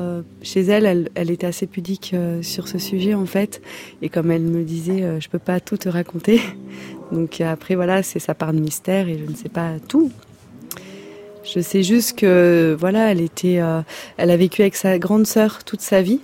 chez 0.42 0.62
elle. 0.62 0.86
elle 0.86 1.10
elle 1.16 1.32
était 1.32 1.48
assez 1.48 1.68
pudique 1.68 2.16
sur 2.42 2.68
ce 2.68 2.78
sujet 2.78 3.16
en 3.16 3.26
fait 3.26 3.62
et 4.02 4.10
comme 4.10 4.30
elle 4.32 4.44
me 4.44 4.64
disait 4.64 5.20
je 5.20 5.30
peux 5.30 5.40
pas 5.40 5.60
tout 5.60 5.78
te 5.78 5.90
raconter 5.90 6.40
donc 7.12 7.42
après, 7.42 7.76
voilà, 7.76 8.04
c'est 8.04 8.20
sa 8.20 8.34
part 8.34 8.54
de 8.54 8.60
mystère 8.60 9.08
et 9.08 9.18
je 9.18 9.30
ne 9.30 9.36
sais 9.36 9.50
pas 9.50 9.74
tout. 9.88 10.12
Je 11.44 11.60
sais 11.60 11.84
juste 11.84 12.20
que, 12.20 12.76
voilà, 12.80 13.12
elle 13.12 13.22
était, 13.22 13.60
euh, 13.60 13.82
elle 14.18 14.30
a 14.30 14.38
vécu 14.38 14.62
avec 14.62 14.76
sa 14.76 15.00
grande 15.00 15.26
sœur 15.26 15.64
toute 15.64 15.82
sa 15.82 16.02
vie. 16.02 16.20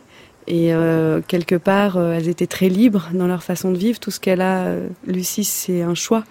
Et 0.47 0.73
euh, 0.73 1.21
quelque 1.27 1.55
part, 1.55 1.97
euh, 1.97 2.13
elles 2.13 2.29
étaient 2.29 2.47
très 2.47 2.69
libres 2.69 3.09
dans 3.13 3.27
leur 3.27 3.43
façon 3.43 3.71
de 3.71 3.77
vivre. 3.77 3.99
Tout 3.99 4.11
ce 4.11 4.19
qu'elle 4.19 4.41
a, 4.41 4.75
Lucie, 5.07 5.43
c'est 5.43 5.81
un 5.81 5.95
choix. 5.95 6.23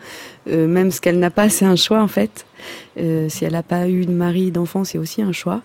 même 0.46 0.90
ce 0.90 1.00
qu'elle 1.00 1.18
n'a 1.18 1.30
pas, 1.30 1.48
c'est 1.48 1.64
un 1.64 1.76
choix 1.76 2.00
en 2.00 2.08
fait. 2.08 2.46
si 2.96 3.44
elle 3.44 3.52
n'a 3.52 3.62
pas 3.62 3.88
eu 3.88 4.06
de 4.06 4.12
mari, 4.12 4.50
d'enfant, 4.50 4.84
c'est 4.84 4.98
aussi 4.98 5.22
un 5.22 5.32
choix. 5.32 5.62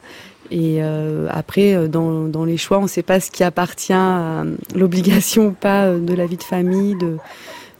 Et 0.51 0.81
après, 1.29 1.87
dans, 1.87 2.23
dans, 2.23 2.43
les 2.43 2.57
choix, 2.57 2.79
on 2.79 2.83
ne 2.83 2.87
sait 2.87 3.03
pas 3.03 3.19
ce 3.19 3.29
qui 3.29 3.43
appartient 3.43 3.93
à 3.93 4.45
l'obligation 4.73 5.47
ou 5.47 5.51
pas 5.51 5.93
de 5.93 6.13
la 6.13 6.25
vie 6.25 6.37
de 6.37 6.43
famille, 6.43 6.95
de, 6.95 7.17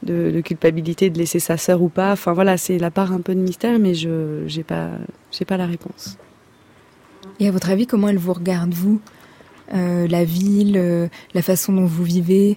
de, 0.02 0.40
culpabilité 0.40 1.10
de 1.10 1.18
laisser 1.18 1.40
sa 1.40 1.56
sœur 1.56 1.82
ou 1.82 1.88
pas. 1.88 2.12
Enfin 2.12 2.32
voilà, 2.32 2.56
c'est 2.56 2.78
la 2.78 2.90
part 2.90 3.12
un 3.12 3.20
peu 3.20 3.34
de 3.34 3.40
mystère, 3.40 3.78
mais 3.78 3.94
je 3.94 4.44
n'ai 4.56 4.64
pas, 4.64 4.90
pas 5.46 5.56
la 5.56 5.66
réponse. 5.66 6.16
Et 7.38 7.48
à 7.48 7.50
votre 7.50 7.70
avis, 7.70 7.86
comment 7.86 8.08
elle 8.08 8.18
vous 8.18 8.32
regarde, 8.32 8.72
vous? 8.72 9.00
Euh, 9.74 10.06
La 10.08 10.24
ville, 10.24 10.76
euh, 10.76 11.08
la 11.34 11.42
façon 11.42 11.72
dont 11.72 11.84
vous 11.84 12.04
vivez, 12.04 12.56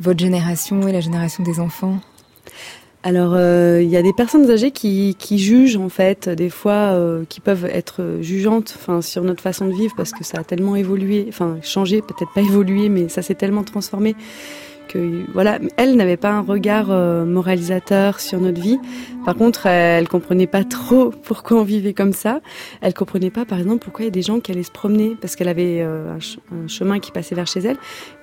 votre 0.00 0.20
génération 0.20 0.86
et 0.88 0.92
la 0.92 1.00
génération 1.00 1.42
des 1.42 1.60
enfants. 1.60 1.98
Alors, 3.02 3.34
euh, 3.34 3.80
il 3.82 3.88
y 3.88 3.96
a 3.96 4.02
des 4.02 4.12
personnes 4.12 4.50
âgées 4.50 4.72
qui, 4.72 5.14
jugent 5.38 5.76
en 5.76 5.88
fait, 5.88 6.28
des 6.28 6.50
fois, 6.50 6.98
qui 7.28 7.40
peuvent 7.40 7.66
être 7.66 8.18
jugeantes, 8.20 8.76
sur 9.00 9.22
notre 9.22 9.42
façon 9.42 9.66
de 9.66 9.72
vivre 9.72 9.94
parce 9.96 10.10
que 10.10 10.24
ça 10.24 10.38
a 10.38 10.44
tellement 10.44 10.74
évolué, 10.74 11.26
enfin, 11.28 11.58
changé, 11.62 12.02
peut-être 12.02 12.32
pas 12.34 12.40
évolué, 12.42 12.88
mais 12.88 13.08
ça 13.08 13.22
s'est 13.22 13.34
tellement 13.34 13.62
transformé 13.62 14.16
que 14.86 15.24
voilà, 15.32 15.58
elle 15.76 15.96
n'avait 15.96 16.16
pas 16.16 16.30
un 16.30 16.40
regard 16.40 16.90
euh, 16.90 17.24
moralisateur 17.24 18.20
sur 18.20 18.40
notre 18.40 18.60
vie. 18.60 18.78
Par 19.24 19.34
contre, 19.34 19.66
elle 19.66 20.08
comprenait 20.08 20.46
pas 20.46 20.64
trop 20.64 21.10
pourquoi 21.22 21.58
on 21.58 21.62
vivait 21.62 21.92
comme 21.92 22.12
ça. 22.12 22.40
Elle 22.80 22.94
comprenait 22.94 23.30
pas, 23.30 23.44
par 23.44 23.58
exemple, 23.58 23.84
pourquoi 23.84 24.04
il 24.04 24.06
y 24.06 24.08
a 24.08 24.12
des 24.12 24.22
gens 24.22 24.40
qui 24.40 24.52
allaient 24.52 24.62
se 24.62 24.70
promener 24.70 25.16
parce 25.20 25.36
qu'elle 25.36 25.48
avait 25.48 25.80
euh, 25.80 26.16
un, 26.16 26.68
chemin 26.68 27.00
qui 27.00 27.10
passait 27.10 27.34
vers 27.34 27.46
chez 27.46 27.60
elle. 27.60 27.76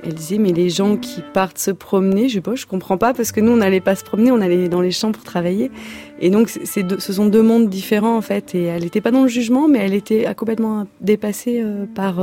Elle 0.04 0.14
disait 0.14 0.38
mais 0.38 0.52
les 0.52 0.70
gens 0.70 0.98
qui 0.98 1.22
partent 1.34 1.60
se 1.60 1.72
promener, 1.72 2.30
je 2.30 2.40
sais 2.40 2.56
je 2.56 2.68
comprends 2.68 2.98
pas 2.98 3.14
parce 3.14 3.32
que 3.32 3.40
nous 3.42 3.52
on 3.52 3.58
n'allait 3.58 3.82
pas 3.82 3.96
se 3.96 4.04
promener, 4.04 4.32
on 4.32 4.42
allait 4.42 4.70
dans 4.70 4.82
les 4.82 4.92
champs 4.92 5.12
pour 5.12 5.24
travailler. 5.24 5.72
Et 6.20 6.30
donc 6.30 6.50
c'est 6.50 7.00
ce 7.00 7.14
sont 7.14 7.26
deux 7.26 7.42
mondes 7.42 7.70
différents 7.70 8.16
en 8.18 8.22
fait. 8.22 8.56
Et 8.56 8.64
elle 8.64 8.84
n'était 8.84 9.02
pas 9.02 9.12
dans 9.12 9.24
le 9.24 9.28
jugement, 9.28 9.68
mais 9.68 9.80
elle 9.80 9.94
était 9.94 10.34
complètement 10.36 10.88
dépassée 11.02 11.62
euh, 11.64 11.86
par 11.94 12.20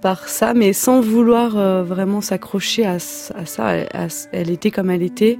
par 0.00 0.28
ça, 0.28 0.54
mais 0.54 0.72
sans 0.72 1.00
vouloir 1.00 1.56
euh, 1.56 1.82
vraiment 1.82 2.20
s'accrocher 2.20 2.86
à, 2.86 2.98
ça. 2.98 3.74
Elle, 4.32 4.50
était 4.50 4.70
comme 4.70 4.90
elle 4.90 5.02
était. 5.02 5.38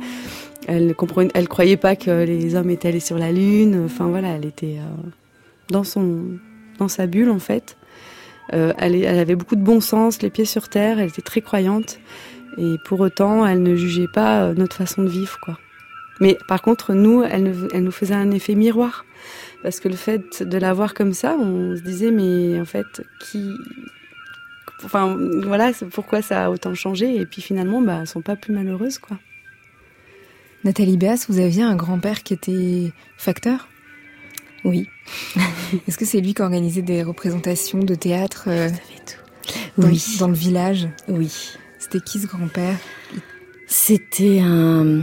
Elle 0.66 0.94
comprenait, 0.94 1.30
elle 1.34 1.48
croyait 1.48 1.76
pas 1.76 1.96
que 1.96 2.24
les 2.24 2.54
hommes 2.54 2.70
étaient 2.70 2.88
allés 2.88 3.00
sur 3.00 3.18
la 3.18 3.32
lune. 3.32 3.82
Enfin 3.84 4.06
voilà, 4.06 4.28
elle 4.28 4.44
était 4.44 4.78
euh, 4.78 5.08
dans 5.70 5.84
son, 5.84 6.38
dans 6.78 6.88
sa 6.88 7.06
bulle 7.06 7.30
en 7.30 7.38
fait. 7.38 7.76
Euh, 8.52 8.72
elle, 8.78 9.06
avait 9.06 9.36
beaucoup 9.36 9.56
de 9.56 9.62
bon 9.62 9.80
sens, 9.80 10.22
les 10.22 10.30
pieds 10.30 10.44
sur 10.44 10.68
terre. 10.68 10.98
Elle 10.98 11.08
était 11.08 11.22
très 11.22 11.40
croyante 11.40 11.98
et 12.58 12.76
pour 12.86 13.00
autant, 13.00 13.46
elle 13.46 13.62
ne 13.62 13.74
jugeait 13.76 14.08
pas 14.12 14.52
notre 14.54 14.76
façon 14.76 15.02
de 15.02 15.08
vivre 15.08 15.38
quoi. 15.40 15.58
Mais 16.20 16.36
par 16.48 16.60
contre, 16.60 16.92
nous, 16.92 17.22
elle 17.22 17.54
nous 17.74 17.90
faisait 17.92 18.14
un 18.14 18.30
effet 18.30 18.54
miroir 18.54 19.06
parce 19.62 19.80
que 19.80 19.88
le 19.88 19.96
fait 19.96 20.42
de 20.42 20.58
la 20.58 20.72
voir 20.74 20.94
comme 20.94 21.12
ça, 21.12 21.36
on 21.38 21.76
se 21.76 21.82
disait 21.82 22.10
mais 22.10 22.60
en 22.60 22.64
fait 22.64 23.02
qui 23.20 23.54
Enfin, 24.84 25.18
voilà, 25.44 25.72
pourquoi 25.92 26.22
ça 26.22 26.46
a 26.46 26.50
autant 26.50 26.74
changé. 26.74 27.16
Et 27.16 27.26
puis 27.26 27.42
finalement, 27.42 27.80
bah, 27.80 27.98
elles 28.00 28.06
sont 28.06 28.22
pas 28.22 28.36
plus 28.36 28.52
malheureuses, 28.52 28.98
quoi. 28.98 29.18
Nathalie 30.64 30.98
Béas, 30.98 31.24
vous 31.28 31.38
aviez 31.38 31.62
un 31.62 31.74
grand-père 31.74 32.22
qui 32.22 32.34
était 32.34 32.92
facteur? 33.16 33.68
Oui. 34.64 34.88
Est-ce 35.88 35.96
que 35.96 36.04
c'est 36.04 36.20
lui 36.20 36.34
qui 36.34 36.42
organisait 36.42 36.82
des 36.82 37.02
représentations 37.02 37.78
de 37.78 37.94
théâtre 37.94 38.44
euh, 38.48 38.68
tout. 39.06 39.80
Dans, 39.80 39.88
oui. 39.88 40.16
dans 40.18 40.28
le 40.28 40.34
village? 40.34 40.88
Oui. 41.08 41.54
C'était 41.78 42.00
qui 42.00 42.20
ce 42.20 42.26
grand-père? 42.26 42.76
C'était 43.66 44.40
un, 44.40 45.00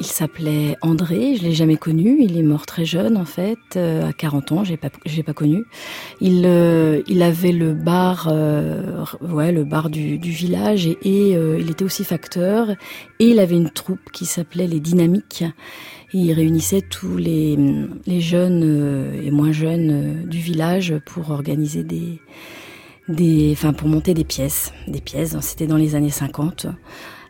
il 0.00 0.06
s'appelait 0.06 0.76
André, 0.80 1.36
je 1.36 1.42
l'ai 1.42 1.52
jamais 1.52 1.76
connu. 1.76 2.16
Il 2.22 2.38
est 2.38 2.42
mort 2.42 2.64
très 2.64 2.86
jeune 2.86 3.16
en 3.18 3.26
fait, 3.26 3.58
euh, 3.76 4.08
à 4.08 4.12
40 4.12 4.52
ans. 4.52 4.64
J'ai 4.64 4.78
pas, 4.78 4.88
j'ai 5.04 5.22
pas 5.22 5.34
connu. 5.34 5.64
Il, 6.20 6.44
euh, 6.46 7.02
il 7.06 7.22
avait 7.22 7.52
le 7.52 7.74
bar, 7.74 8.28
euh, 8.32 9.04
ouais, 9.20 9.52
le 9.52 9.64
bar 9.64 9.90
du, 9.90 10.18
du 10.18 10.30
village 10.30 10.86
et, 10.86 10.98
et 11.04 11.30
il 11.32 11.70
était 11.70 11.84
aussi 11.84 12.02
facteur. 12.04 12.70
Et 13.18 13.26
il 13.26 13.38
avait 13.38 13.56
une 13.56 13.70
troupe 13.70 14.10
qui 14.12 14.24
s'appelait 14.24 14.66
les 14.66 14.80
Dynamiques. 14.80 15.44
Et 16.12 16.18
il 16.18 16.32
réunissait 16.32 16.82
tous 16.82 17.18
les, 17.18 17.56
les 18.06 18.20
jeunes 18.20 19.12
et 19.22 19.30
moins 19.30 19.52
jeunes 19.52 20.24
du 20.26 20.38
village 20.38 20.94
pour 21.06 21.30
organiser 21.30 21.84
des, 21.84 22.20
des, 23.08 23.50
enfin 23.52 23.72
pour 23.72 23.86
monter 23.86 24.14
des 24.14 24.24
pièces, 24.24 24.72
des 24.88 25.00
pièces. 25.00 25.36
C'était 25.40 25.68
dans 25.68 25.76
les 25.76 25.94
années 25.94 26.10
50 26.10 26.66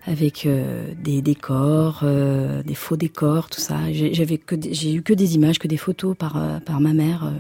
avec 0.07 0.47
euh, 0.47 0.93
des 1.03 1.23
décors, 1.23 2.01
euh, 2.03 2.63
des 2.63 2.75
faux 2.75 2.97
décors, 2.97 3.49
tout 3.51 3.61
ça. 3.61 3.77
J'avais 3.93 4.39
que 4.39 4.57
j'ai 4.71 4.95
eu 4.95 5.03
que 5.03 5.13
des 5.13 5.35
images, 5.35 5.59
que 5.59 5.69
des 5.69 5.77
photos 5.77 6.17
par 6.17 6.37
euh, 6.37 6.59
par 6.61 6.81
ma 6.81 6.93
mère 6.93 7.31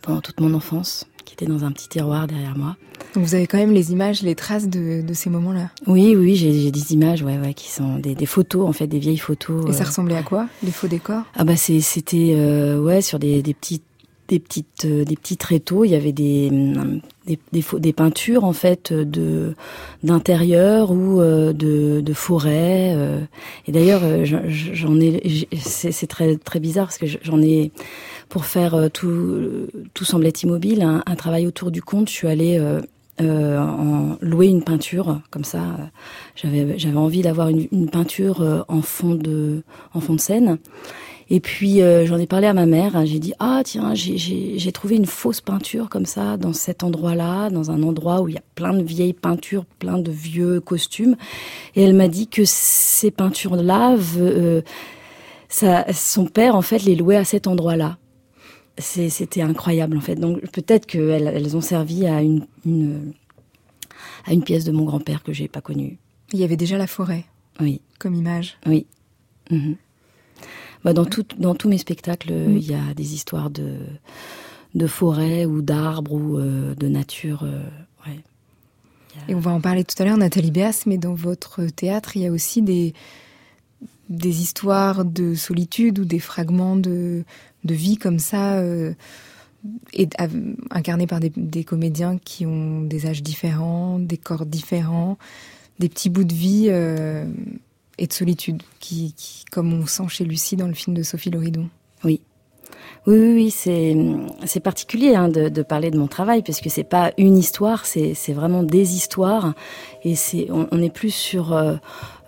pendant 0.00 0.20
toute 0.20 0.40
mon 0.40 0.54
enfance, 0.54 1.06
qui 1.24 1.34
était 1.34 1.46
dans 1.46 1.64
un 1.64 1.70
petit 1.70 1.88
tiroir 1.88 2.26
derrière 2.26 2.56
moi. 2.56 2.76
Donc 3.14 3.24
vous 3.24 3.34
avez 3.34 3.46
quand 3.46 3.58
même 3.58 3.72
les 3.72 3.92
images, 3.92 4.22
les 4.22 4.34
traces 4.34 4.68
de, 4.68 5.02
de 5.02 5.14
ces 5.14 5.30
moments-là? 5.30 5.70
Oui, 5.86 6.16
oui, 6.16 6.34
j'ai 6.34 6.70
des 6.70 6.92
images, 6.92 7.22
ouais, 7.22 7.38
ouais, 7.38 7.54
qui 7.54 7.68
sont 7.70 7.98
des, 7.98 8.14
des, 8.14 8.26
photos 8.26 8.66
en 8.66 8.72
fait, 8.72 8.86
des 8.86 8.98
vieilles 8.98 9.18
photos. 9.18 9.68
Et 9.68 9.72
ça 9.72 9.84
ressemblait 9.84 10.16
à 10.16 10.22
quoi, 10.22 10.48
les 10.62 10.70
faux 10.70 10.88
décors? 10.88 11.22
Ah 11.36 11.44
bah 11.44 11.56
c'était 11.56 12.76
ouais 12.76 13.02
sur 13.02 13.18
des, 13.18 13.42
des 13.42 13.54
petites 13.54 13.84
des 14.32 14.40
petites 14.40 14.86
euh, 14.86 15.04
des 15.04 15.16
petits 15.16 15.36
tréteaux. 15.36 15.84
Il 15.84 15.90
y 15.90 15.94
avait 15.94 16.12
des 16.12 16.50
des, 17.26 17.38
des, 17.52 17.92
peintures 17.92 18.44
en 18.44 18.54
fait 18.54 18.92
de 18.92 19.54
d'intérieur 20.02 20.90
ou 20.90 21.20
euh, 21.20 21.52
de, 21.52 22.00
de 22.00 22.12
forêt. 22.14 22.94
Euh. 22.96 23.20
Et 23.66 23.72
d'ailleurs, 23.72 24.00
j'en 24.24 24.98
ai, 24.98 25.46
c'est 25.60 26.06
très 26.06 26.36
très 26.36 26.60
bizarre 26.60 26.86
parce 26.86 26.98
que 26.98 27.06
j'en 27.06 27.42
ai 27.42 27.72
pour 28.30 28.46
faire 28.46 28.90
tout 28.90 29.68
tout 29.92 30.04
semblait 30.04 30.32
immobile 30.42 30.82
un, 30.82 31.16
travail 31.16 31.46
autour 31.46 31.70
du 31.70 31.82
conte. 31.82 32.08
Je 32.08 32.14
suis 32.14 32.28
allée 32.28 32.58
en 33.20 34.16
louer 34.22 34.46
une 34.46 34.64
peinture 34.64 35.20
comme 35.30 35.44
ça. 35.44 35.62
J'avais 36.36 36.78
j'avais 36.78 36.96
envie 36.96 37.20
d'avoir 37.20 37.48
une, 37.48 37.68
une, 37.70 37.90
peinture 37.90 38.64
en 38.68 38.80
fond 38.80 39.14
de 39.14 39.62
en 39.92 40.00
fond 40.00 40.14
de 40.14 40.20
scène. 40.20 40.58
Et 41.34 41.40
puis 41.40 41.80
euh, 41.80 42.04
j'en 42.04 42.18
ai 42.18 42.26
parlé 42.26 42.46
à 42.46 42.52
ma 42.52 42.66
mère. 42.66 43.06
J'ai 43.06 43.18
dit 43.18 43.32
ah 43.38 43.62
tiens 43.64 43.94
j'ai 43.94 44.72
trouvé 44.72 44.96
une 44.96 45.06
fausse 45.06 45.40
peinture 45.40 45.88
comme 45.88 46.04
ça 46.04 46.36
dans 46.36 46.52
cet 46.52 46.84
endroit-là, 46.84 47.48
dans 47.48 47.70
un 47.70 47.82
endroit 47.82 48.20
où 48.20 48.28
il 48.28 48.34
y 48.34 48.38
a 48.38 48.42
plein 48.54 48.74
de 48.74 48.82
vieilles 48.82 49.14
peintures, 49.14 49.64
plein 49.78 49.96
de 49.96 50.10
vieux 50.10 50.60
costumes. 50.60 51.16
Et 51.74 51.84
elle 51.84 51.94
m'a 51.94 52.08
dit 52.08 52.28
que 52.28 52.42
ces 52.44 53.10
peintures-là, 53.10 53.96
euh, 54.18 54.60
son 55.94 56.26
père 56.26 56.54
en 56.54 56.60
fait 56.60 56.82
les 56.82 56.96
louait 56.96 57.16
à 57.16 57.24
cet 57.24 57.46
endroit-là. 57.46 57.96
C'était 58.76 59.40
incroyable 59.40 59.96
en 59.96 60.02
fait. 60.02 60.16
Donc 60.16 60.38
peut-être 60.50 60.84
qu'elles 60.84 61.32
elles 61.34 61.56
ont 61.56 61.62
servi 61.62 62.06
à 62.06 62.20
une, 62.20 62.44
une, 62.66 63.14
à 64.26 64.34
une 64.34 64.44
pièce 64.44 64.66
de 64.66 64.72
mon 64.72 64.84
grand-père 64.84 65.22
que 65.22 65.32
j'ai 65.32 65.48
pas 65.48 65.62
connue. 65.62 65.96
Il 66.34 66.40
y 66.40 66.44
avait 66.44 66.58
déjà 66.58 66.76
la 66.76 66.86
forêt. 66.86 67.24
Oui. 67.58 67.80
Comme 67.98 68.14
image. 68.14 68.58
Oui. 68.66 68.84
Mhm. 69.50 69.76
Bah, 70.84 70.92
dans, 70.92 71.04
tout, 71.04 71.24
dans 71.38 71.54
tous 71.54 71.68
mes 71.68 71.78
spectacles, 71.78 72.32
mm. 72.32 72.56
il 72.56 72.70
y 72.70 72.74
a 72.74 72.94
des 72.94 73.14
histoires 73.14 73.50
de, 73.50 73.76
de 74.74 74.86
forêt 74.86 75.44
ou 75.44 75.62
d'arbres 75.62 76.12
ou 76.12 76.38
euh, 76.38 76.74
de 76.74 76.88
nature. 76.88 77.44
Euh, 77.44 77.62
ouais. 78.06 78.20
Et 79.28 79.34
on 79.34 79.40
va 79.40 79.52
en 79.52 79.60
parler 79.60 79.84
tout 79.84 80.00
à 80.00 80.04
l'heure, 80.04 80.16
Nathalie 80.16 80.50
Béas, 80.50 80.84
mais 80.86 80.98
dans 80.98 81.14
votre 81.14 81.66
théâtre, 81.66 82.16
il 82.16 82.22
y 82.22 82.26
a 82.26 82.32
aussi 82.32 82.62
des, 82.62 82.94
des 84.08 84.40
histoires 84.40 85.04
de 85.04 85.34
solitude 85.34 85.98
ou 85.98 86.04
des 86.04 86.18
fragments 86.18 86.76
de, 86.76 87.24
de 87.64 87.74
vie 87.74 87.96
comme 87.96 88.18
ça, 88.18 88.54
euh, 88.54 88.94
et, 89.92 90.08
incarnés 90.70 91.06
par 91.06 91.20
des, 91.20 91.30
des, 91.36 91.62
comédiens 91.62 92.18
qui 92.18 92.46
ont 92.46 92.80
des 92.80 93.06
âges 93.06 93.22
différents, 93.22 93.98
des 93.98 94.16
corps 94.16 94.46
différents, 94.46 95.18
des 95.78 95.88
petits 95.88 96.10
bouts 96.10 96.24
de 96.24 96.34
vie. 96.34 96.68
Et 98.02 98.08
de 98.08 98.12
solitude, 98.12 98.64
qui, 98.80 99.14
comme 99.52 99.72
on 99.72 99.86
sent 99.86 100.08
chez 100.08 100.24
Lucie 100.24 100.56
dans 100.56 100.66
le 100.66 100.74
film 100.74 100.96
de 100.96 101.04
Sophie 101.04 101.30
Loridon. 101.30 101.68
Oui. 102.02 102.20
Oui, 103.06 103.16
oui, 103.16 103.32
oui 103.34 103.50
c'est 103.52 103.96
c'est 104.44 104.58
particulier 104.58 105.14
hein, 105.14 105.28
de, 105.28 105.62
parler 105.62 105.92
de 105.92 105.98
mon 105.98 106.08
travail 106.08 106.42
parce 106.42 106.60
que 106.60 106.68
c'est 106.68 106.82
pas 106.82 107.12
une 107.16 107.38
histoire, 107.38 107.86
c'est 107.86 108.32
vraiment 108.32 108.64
des 108.64 108.96
histoires 108.96 109.54
et 110.02 110.16
c'est 110.16 110.48
on, 110.50 110.82
est 110.82 110.92
plus 110.92 111.14
sur 111.14 111.52
euh, 111.52 111.76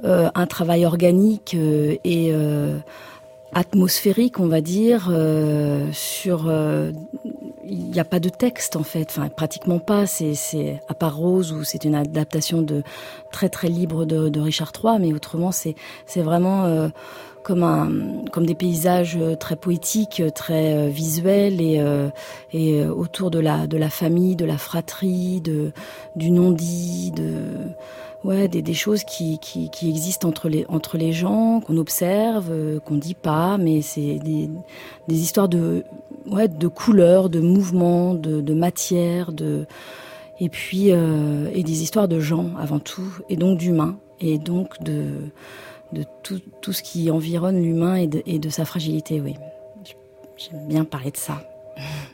euh, 0.05 0.31
un 0.37 0.47
travail 0.47 0.87
organique 0.87 1.57
euh, 1.59 1.97
et 2.05 2.33
atmosphérique, 3.53 4.39
on 4.39 4.47
va 4.47 4.61
dire, 4.61 5.13
sur 5.91 6.53
il 7.66 7.90
n'y 7.90 8.00
a 8.00 8.05
pas 8.05 8.20
de 8.20 8.29
texte 8.29 8.77
en 8.77 8.83
fait, 8.83 9.09
enfin 9.11 9.29
pratiquement 9.29 9.79
pas. 9.79 10.07
C'est, 10.07 10.81
à 10.88 10.94
part 10.94 11.16
Rose 11.16 11.53
où 11.53 11.64
c'est 11.64 11.85
une 11.85 11.94
adaptation 11.94 12.62
de 12.62 12.83
très 13.33 13.48
très 13.48 13.68
libre 13.68 14.05
de, 14.05 14.29
de 14.29 14.40
Richard 14.40 14.72
III, 14.83 14.98
mais 15.00 15.12
autrement 15.12 15.53
c'est 15.53 15.74
c'est 16.07 16.22
vraiment 16.22 16.64
euh, 16.64 16.88
comme 17.44 17.62
un 17.62 18.24
comme 18.33 18.46
des 18.46 18.57
paysages 18.57 19.18
très 19.38 19.54
poétiques, 19.54 20.22
très 20.35 20.74
euh, 20.74 20.88
visuels 20.88 21.61
et 21.61 21.78
euh, 21.78 22.09
et 22.52 22.85
autour 22.85 23.30
de 23.30 23.38
la 23.38 23.66
de 23.68 23.76
la 23.76 23.90
famille, 23.90 24.35
de 24.35 24.44
la 24.44 24.59
fratrie, 24.59 25.40
de 25.40 25.70
du 26.16 26.30
non-dit, 26.33 27.12
de 27.12 27.35
ouais, 28.24 28.48
des, 28.48 28.62
des 28.62 28.74
choses 28.74 29.04
qui, 29.04 29.38
qui, 29.38 29.70
qui, 29.70 29.88
existent 29.88 30.28
entre 30.28 30.48
les, 30.48 30.64
entre 30.68 30.96
les 30.96 31.12
gens, 31.12 31.61
qu'on 31.61 31.76
observe, 31.76 32.48
euh, 32.50 32.80
qu'on 32.80 32.96
dit 32.96 33.14
pas, 33.14 33.59
mais 33.59 33.83
c'est 33.83 34.18
des, 34.18 34.50
des 35.09 35.20
histoires 35.20 35.48
de, 35.48 35.85
ouais, 36.30 36.48
de 36.48 36.68
couleurs, 36.68 37.28
de 37.28 37.40
mouvements, 37.40 38.14
de, 38.14 38.40
de 38.40 38.54
matière, 38.54 39.33
de, 39.33 39.66
et 40.40 40.48
puis, 40.48 40.90
euh, 40.90 41.50
et 41.52 41.62
des 41.62 41.83
histoires 41.83 42.09
de 42.09 42.18
gens 42.18 42.50
avant 42.59 42.78
tout, 42.78 43.18
et 43.28 43.37
donc 43.37 43.59
d'humains, 43.59 43.96
et 44.20 44.38
donc 44.38 44.83
de, 44.83 45.30
de 45.94 46.04
tout, 46.22 46.40
tout 46.61 46.72
ce 46.72 46.83
qui 46.83 47.11
environne 47.11 47.62
l'humain 47.62 47.96
et 47.96 48.07
de, 48.07 48.22
et 48.26 48.38
de 48.38 48.50
sa 48.50 48.64
fragilité, 48.64 49.20
oui. 49.20 49.35
J'aime 50.37 50.66
bien 50.66 50.85
parler 50.85 51.11
de 51.11 51.16
ça. 51.16 51.42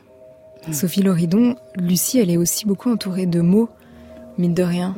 Sophie 0.71 1.01
Loridon, 1.01 1.55
Lucie, 1.75 2.19
elle 2.19 2.29
est 2.29 2.37
aussi 2.37 2.65
beaucoup 2.65 2.91
entourée 2.91 3.25
de 3.25 3.41
mots, 3.41 3.69
mine 4.37 4.53
de 4.53 4.63
rien 4.63 4.95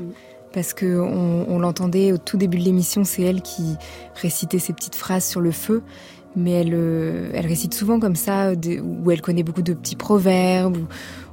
parce 0.53 0.73
que 0.73 0.99
on, 0.99 1.59
l'entendait 1.59 2.11
au 2.11 2.17
tout 2.17 2.37
début 2.37 2.59
de 2.59 2.63
l'émission, 2.63 3.03
c'est 3.03 3.23
elle 3.23 3.41
qui 3.41 3.75
récitait 4.21 4.59
ses 4.59 4.71
petites 4.71 4.95
phrases 4.95 5.25
sur 5.25 5.41
le 5.41 5.51
feu, 5.51 5.81
mais 6.35 6.51
elle, 6.51 6.73
euh, 6.73 7.31
elle 7.33 7.47
récite 7.47 7.73
souvent 7.73 7.99
comme 7.99 8.15
ça, 8.15 8.53
où 8.53 9.11
elle 9.11 9.21
connaît 9.21 9.43
beaucoup 9.43 9.63
de 9.63 9.73
petits 9.73 9.95
proverbes, 9.95 10.77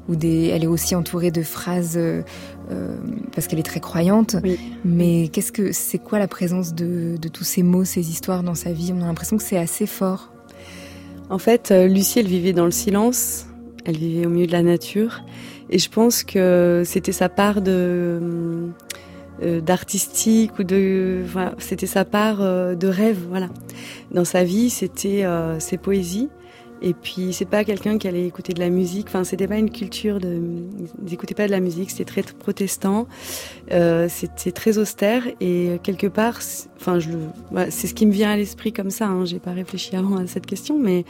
ou, 0.08 0.16
des, 0.16 0.46
elle 0.46 0.64
est 0.64 0.68
aussi 0.68 0.94
entourée 0.94 1.30
de 1.30 1.42
phrases 1.42 1.96
euh, 1.96 2.22
euh, 2.70 2.96
parce 3.34 3.46
qu'elle 3.46 3.58
est 3.58 3.64
très 3.64 3.80
croyante. 3.80 4.36
Mais 4.84 5.28
qu'est-ce 5.28 5.52
que 5.52 5.72
c'est 5.72 5.98
quoi 5.98 6.18
la 6.18 6.28
présence 6.28 6.74
de, 6.74 7.16
de 7.16 7.28
tous 7.28 7.44
ces 7.44 7.62
mots, 7.62 7.84
ces 7.84 8.10
histoires 8.10 8.42
dans 8.42 8.54
sa 8.54 8.72
vie? 8.72 8.92
On 8.94 9.02
a 9.02 9.06
l'impression 9.06 9.36
que 9.36 9.42
c'est 9.42 9.58
assez 9.58 9.86
fort. 9.86 10.32
En 11.28 11.38
fait, 11.38 11.70
Lucie, 11.70 12.18
elle 12.18 12.26
vivait 12.26 12.52
dans 12.52 12.64
le 12.64 12.72
silence, 12.72 13.46
elle 13.84 13.96
vivait 13.96 14.26
au 14.26 14.30
milieu 14.30 14.48
de 14.48 14.52
la 14.52 14.64
nature, 14.64 15.22
et 15.70 15.78
je 15.78 15.88
pense 15.88 16.24
que 16.24 16.82
c'était 16.84 17.12
sa 17.12 17.28
part 17.28 17.62
de 17.62 18.68
euh, 19.42 19.60
d'artistique 19.62 20.58
ou 20.58 20.64
de 20.64 21.22
voilà, 21.24 21.54
c'était 21.56 21.86
sa 21.86 22.04
part 22.04 22.42
euh, 22.42 22.74
de 22.74 22.88
rêve 22.88 23.24
voilà. 23.26 23.48
Dans 24.10 24.26
sa 24.26 24.44
vie 24.44 24.68
c'était 24.68 25.24
euh, 25.24 25.58
ses 25.60 25.78
poésies 25.78 26.28
et 26.82 26.94
puis 26.94 27.32
c'est 27.32 27.44
pas 27.44 27.64
quelqu'un 27.64 27.98
qui 27.98 28.08
allait 28.08 28.26
écouter 28.26 28.52
de 28.52 28.60
la 28.60 28.70
musique. 28.70 29.06
Enfin 29.08 29.24
c'était 29.24 29.46
pas 29.46 29.58
une 29.58 29.70
culture 29.70 30.20
de 30.20 30.40
d'écouter 30.98 31.34
pas 31.34 31.46
de 31.46 31.50
la 31.50 31.60
musique. 31.60 31.90
C'était 31.90 32.04
très 32.04 32.22
protestant. 32.22 33.06
Euh, 33.72 34.08
c'était 34.08 34.52
très 34.52 34.78
austère. 34.78 35.24
Et 35.40 35.78
quelque 35.82 36.06
part 36.06 36.38
enfin 36.76 36.98
je 36.98 37.10
voilà, 37.50 37.70
c'est 37.70 37.86
ce 37.86 37.94
qui 37.94 38.06
me 38.06 38.12
vient 38.12 38.30
à 38.30 38.36
l'esprit 38.36 38.72
comme 38.72 38.90
ça 38.90 39.06
hein, 39.06 39.24
j'ai 39.24 39.38
pas 39.38 39.52
réfléchi 39.52 39.96
avant 39.96 40.16
à 40.16 40.26
cette 40.26 40.46
question 40.46 40.78
mais 40.78 41.04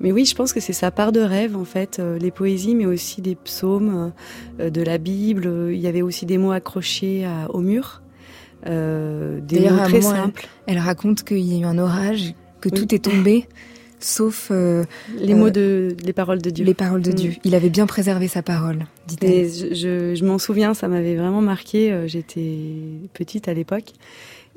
mais 0.00 0.10
oui, 0.10 0.24
je 0.24 0.34
pense 0.34 0.52
que 0.52 0.58
c'est 0.58 0.72
sa 0.72 0.90
part 0.90 1.12
de 1.12 1.20
rêve, 1.20 1.56
en 1.56 1.64
fait, 1.64 2.00
euh, 2.00 2.18
les 2.18 2.32
poésies, 2.32 2.74
mais 2.74 2.84
aussi 2.84 3.22
des 3.22 3.36
psaumes, 3.36 4.12
euh, 4.58 4.68
de 4.68 4.82
la 4.82 4.98
Bible. 4.98 5.70
Il 5.70 5.78
y 5.78 5.86
avait 5.86 6.02
aussi 6.02 6.26
des 6.26 6.36
mots 6.36 6.50
accrochés 6.50 7.24
au 7.50 7.60
mur, 7.60 8.02
des 8.66 9.70
mots 9.70 9.84
très 9.84 10.00
simples. 10.00 10.48
Elle, 10.66 10.80
raconte 10.80 11.22
qu'il 11.22 11.38
y 11.38 11.56
a 11.56 11.60
eu 11.60 11.64
un 11.64 11.78
orage, 11.78 12.34
que 12.60 12.68
tout 12.68 12.92
est 12.92 13.04
tombé. 13.04 13.46
Sauf 14.04 14.50
les 14.50 15.34
mots 15.34 15.50
de 15.50 15.96
les 16.04 16.12
paroles 16.12 16.42
de 16.42 16.50
Dieu. 16.50 16.64
Les 16.64 16.74
paroles 16.74 17.02
de 17.02 17.10
mm. 17.10 17.14
Dieu. 17.14 17.32
Il 17.44 17.54
avait 17.54 17.70
bien 17.70 17.86
préservé 17.86 18.28
sa 18.28 18.42
parole, 18.42 18.86
dit-elle. 19.06 19.48
Je, 19.48 20.14
je 20.14 20.24
m'en 20.24 20.38
souviens, 20.38 20.74
ça 20.74 20.88
m'avait 20.88 21.16
vraiment 21.16 21.40
marqué. 21.40 22.06
J'étais 22.06 22.58
petite 23.14 23.48
à 23.48 23.54
l'époque 23.54 23.92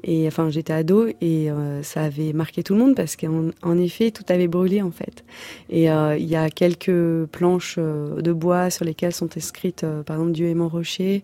et 0.04 0.28
enfin, 0.28 0.50
j'étais 0.50 0.74
ado 0.74 1.08
et 1.22 1.50
euh, 1.50 1.82
ça 1.82 2.04
avait 2.04 2.32
marqué 2.34 2.62
tout 2.62 2.74
le 2.74 2.80
monde 2.80 2.96
parce 2.96 3.16
qu'en 3.16 3.78
effet, 3.78 4.12
tout 4.12 4.24
avait 4.30 4.48
brûlé 4.48 4.82
en 4.82 4.92
fait. 4.92 5.24
Et 5.70 5.90
euh, 5.90 6.18
il 6.18 6.28
y 6.28 6.36
a 6.36 6.50
quelques 6.50 7.26
planches 7.32 7.76
euh, 7.78 8.22
de 8.22 8.32
bois 8.32 8.70
sur 8.70 8.86
lesquelles 8.86 9.14
sont 9.14 9.36
inscrites, 9.36 9.86
par 10.06 10.18
exemple, 10.18 10.34
Dieu 10.34 10.48
et 10.48 10.54
mon 10.54 10.68
rocher. 10.68 11.24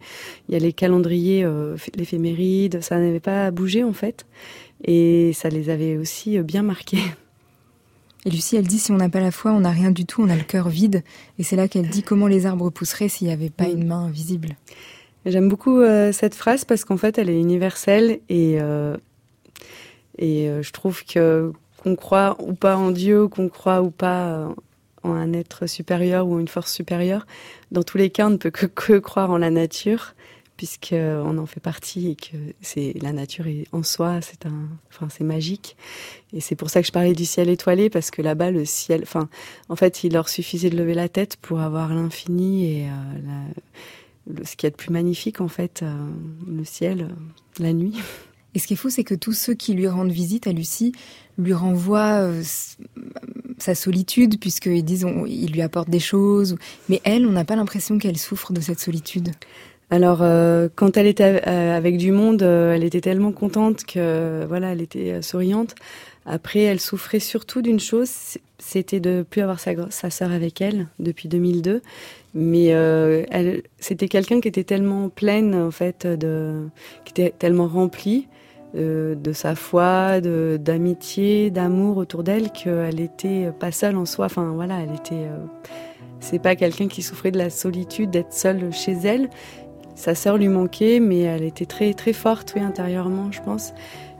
Il 0.49 0.53
y 0.53 0.55
a 0.55 0.59
les 0.59 0.73
calendriers, 0.73 1.45
l'éphéméride. 1.95 2.81
Ça 2.81 2.97
n'avait 2.97 3.19
pas 3.19 3.51
bougé 3.51 3.83
en 3.83 3.93
fait. 3.93 4.25
Et 4.83 5.31
ça 5.33 5.49
les 5.49 5.69
avait 5.69 5.97
aussi 5.97 6.39
bien 6.39 6.63
marqués. 6.63 6.97
Et 8.25 8.29
Lucie, 8.29 8.55
elle 8.55 8.67
dit 8.67 8.79
si 8.79 8.91
on 8.91 8.97
n'a 8.97 9.09
pas 9.09 9.19
la 9.19 9.31
foi, 9.31 9.51
on 9.51 9.61
n'a 9.61 9.71
rien 9.71 9.91
du 9.91 10.05
tout, 10.05 10.21
on 10.23 10.29
a 10.29 10.35
le 10.35 10.43
cœur 10.43 10.69
vide. 10.69 11.03
Et 11.39 11.43
c'est 11.43 11.55
là 11.55 11.67
qu'elle 11.67 11.89
dit 11.89 12.03
comment 12.03 12.27
les 12.27 12.45
arbres 12.45 12.69
pousseraient 12.69 13.09
s'il 13.09 13.27
n'y 13.27 13.33
avait 13.33 13.49
pas 13.49 13.67
mm. 13.67 13.71
une 13.71 13.87
main 13.87 14.09
visible. 14.09 14.55
J'aime 15.25 15.49
beaucoup 15.49 15.79
euh, 15.79 16.11
cette 16.11 16.35
phrase 16.35 16.65
parce 16.65 16.85
qu'en 16.85 16.97
fait, 16.97 17.17
elle 17.17 17.29
est 17.29 17.39
universelle 17.39 18.19
et 18.29 18.57
euh, 18.59 18.97
et 20.17 20.49
euh, 20.49 20.61
je 20.61 20.71
trouve 20.71 21.03
que 21.05 21.51
qu'on 21.77 21.95
croit 21.95 22.37
ou 22.39 22.53
pas 22.53 22.77
en 22.77 22.91
Dieu, 22.91 23.27
qu'on 23.27 23.49
croit 23.49 23.81
ou 23.81 23.89
pas 23.89 24.53
en 25.03 25.11
un 25.11 25.33
être 25.33 25.67
supérieur 25.67 26.27
ou 26.27 26.39
une 26.39 26.47
force 26.47 26.71
supérieure, 26.71 27.25
dans 27.71 27.83
tous 27.83 27.97
les 27.97 28.09
cas, 28.09 28.27
on 28.27 28.31
ne 28.31 28.37
peut 28.37 28.51
que, 28.51 28.65
que 28.65 28.99
croire 28.99 29.31
en 29.31 29.37
la 29.37 29.49
nature 29.49 30.15
puisqu'on 30.57 31.37
en 31.37 31.45
fait 31.45 31.59
partie 31.59 32.11
et 32.11 32.15
que 32.15 32.37
c'est 32.61 32.93
la 33.01 33.11
nature 33.11 33.45
en 33.71 33.83
soi, 33.83 34.21
c'est 34.21 34.45
un, 34.45 34.69
enfin 34.89 35.07
c'est 35.09 35.23
magique. 35.23 35.75
Et 36.31 36.41
c'est 36.41 36.55
pour 36.55 36.69
ça 36.69 36.81
que 36.81 36.87
je 36.87 36.91
parlais 36.91 37.13
du 37.13 37.25
ciel 37.25 37.49
étoilé 37.49 37.89
parce 37.89 38.11
que 38.11 38.21
là-bas 38.21 38.51
le 38.51 38.65
ciel, 38.65 39.01
enfin 39.03 39.29
en 39.69 39.75
fait 39.75 40.03
il 40.03 40.13
leur 40.13 40.29
suffisait 40.29 40.69
de 40.69 40.77
lever 40.77 40.93
la 40.93 41.09
tête 41.09 41.37
pour 41.37 41.59
avoir 41.59 41.93
l'infini 41.93 42.65
et 42.65 42.87
la, 42.87 43.53
ce 44.43 44.55
qui 44.55 44.65
est 44.65 44.71
de 44.71 44.75
plus 44.75 44.91
magnifique 44.91 45.41
en 45.41 45.47
fait, 45.47 45.81
euh, 45.83 46.09
le 46.47 46.63
ciel, 46.63 47.01
euh, 47.01 47.63
la 47.63 47.73
nuit. 47.73 47.95
Et 48.55 48.59
ce 48.59 48.67
qui 48.67 48.73
est 48.73 48.77
fou, 48.77 48.89
c'est 48.89 49.03
que 49.03 49.15
tous 49.15 49.33
ceux 49.33 49.55
qui 49.55 49.73
lui 49.73 49.87
rendent 49.87 50.11
visite 50.11 50.45
à 50.45 50.51
Lucie 50.51 50.91
lui 51.39 51.53
renvoient 51.53 52.21
euh, 52.21 52.43
sa 53.57 53.73
solitude, 53.73 54.39
puisqu'ils 54.39 54.85
disent 54.85 55.07
il 55.27 55.51
lui 55.51 55.61
apporte 55.61 55.89
des 55.89 55.99
choses. 55.99 56.55
Mais 56.87 57.01
elle, 57.03 57.25
on 57.25 57.31
n'a 57.31 57.45
pas 57.45 57.55
l'impression 57.55 57.97
qu'elle 57.97 58.17
souffre 58.17 58.53
de 58.53 58.61
cette 58.61 58.79
solitude. 58.79 59.31
Alors, 59.93 60.23
euh, 60.23 60.69
quand 60.73 60.97
elle 60.97 61.05
était 61.05 61.43
euh, 61.45 61.77
avec 61.77 61.97
du 61.97 62.11
monde, 62.11 62.41
euh, 62.41 62.73
elle 62.73 62.83
était 62.83 62.99
tellement 62.99 63.31
contente 63.31 63.85
que 63.85 64.43
voilà, 64.47 64.71
elle 64.71 64.81
était 64.81 65.21
souriante. 65.21 65.75
Après, 66.25 66.61
elle 66.61 66.79
souffrait 66.79 67.19
surtout 67.19 67.61
d'une 67.61 67.79
chose, 67.79 68.09
c'était 68.57 68.99
de 68.99 69.23
plus 69.29 69.41
avoir 69.41 69.59
sa, 69.59 69.73
sa 69.91 70.09
sœur 70.09 70.31
avec 70.31 70.61
elle 70.61 70.87
depuis 70.97 71.27
2002. 71.27 71.83
Mais 72.33 72.73
c'était 73.77 74.07
quelqu'un 74.07 74.41
qui 74.41 74.47
était 74.47 74.63
tellement 74.63 75.09
pleine 75.09 75.53
en 75.53 75.69
fait, 75.69 76.07
qui 77.05 77.11
était 77.11 77.35
tellement 77.37 77.67
remplie 77.67 78.27
de 78.73 79.31
sa 79.31 79.53
foi, 79.53 80.21
d'amitié, 80.21 81.51
d'amour 81.51 81.97
autour 81.97 82.23
d'elle 82.23 82.49
qu'elle 82.49 82.99
était 82.99 83.51
pas 83.59 83.71
seule 83.71 83.95
en 83.95 84.07
soi. 84.07 84.25
Enfin 84.25 84.53
voilà, 84.55 84.79
elle 84.81 84.95
était. 84.95 85.27
c'est 86.19 86.39
pas 86.39 86.55
quelqu'un 86.55 86.87
qui 86.87 87.03
souffrait 87.03 87.31
de 87.31 87.37
la 87.37 87.51
solitude 87.51 88.09
d'être 88.09 88.33
seule 88.33 88.73
chez 88.73 88.93
elle, 89.03 89.29
sa 89.95 90.15
sœur 90.15 90.37
lui 90.37 90.47
manquait, 90.47 90.99
mais 90.99 91.19
elle 91.19 91.43
était 91.43 91.65
très 91.65 91.93
très 91.93 92.13
forte, 92.13 92.53
oui, 92.55 92.61
intérieurement, 92.61 93.31
je 93.31 93.41
pense. 93.41 93.73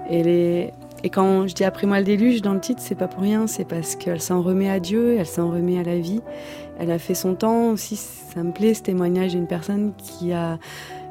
Et, 0.09 0.69
et 1.03 1.09
quand 1.09 1.47
je 1.47 1.53
dis 1.53 1.63
après 1.63 1.88
moi 1.88 1.99
le 1.99 2.05
déluge 2.05 2.41
dans 2.41 2.53
le 2.53 2.59
titre, 2.59 2.81
c'est 2.81 2.95
pas 2.95 3.07
pour 3.07 3.21
rien, 3.21 3.47
c'est 3.47 3.65
parce 3.65 3.95
qu'elle 3.95 4.21
s'en 4.21 4.41
remet 4.41 4.69
à 4.69 4.79
Dieu, 4.79 5.17
elle 5.17 5.25
s'en 5.25 5.49
remet 5.49 5.79
à 5.79 5.83
la 5.83 5.97
vie. 5.97 6.21
Elle 6.79 6.91
a 6.91 6.99
fait 6.99 7.13
son 7.13 7.36
temps 7.36 7.71
aussi. 7.71 7.95
Ça 7.95 8.43
me 8.43 8.51
plaît 8.51 8.73
ce 8.73 8.81
témoignage 8.81 9.31
d'une 9.31 9.47
personne 9.47 9.93
qui 9.97 10.33
a 10.33 10.57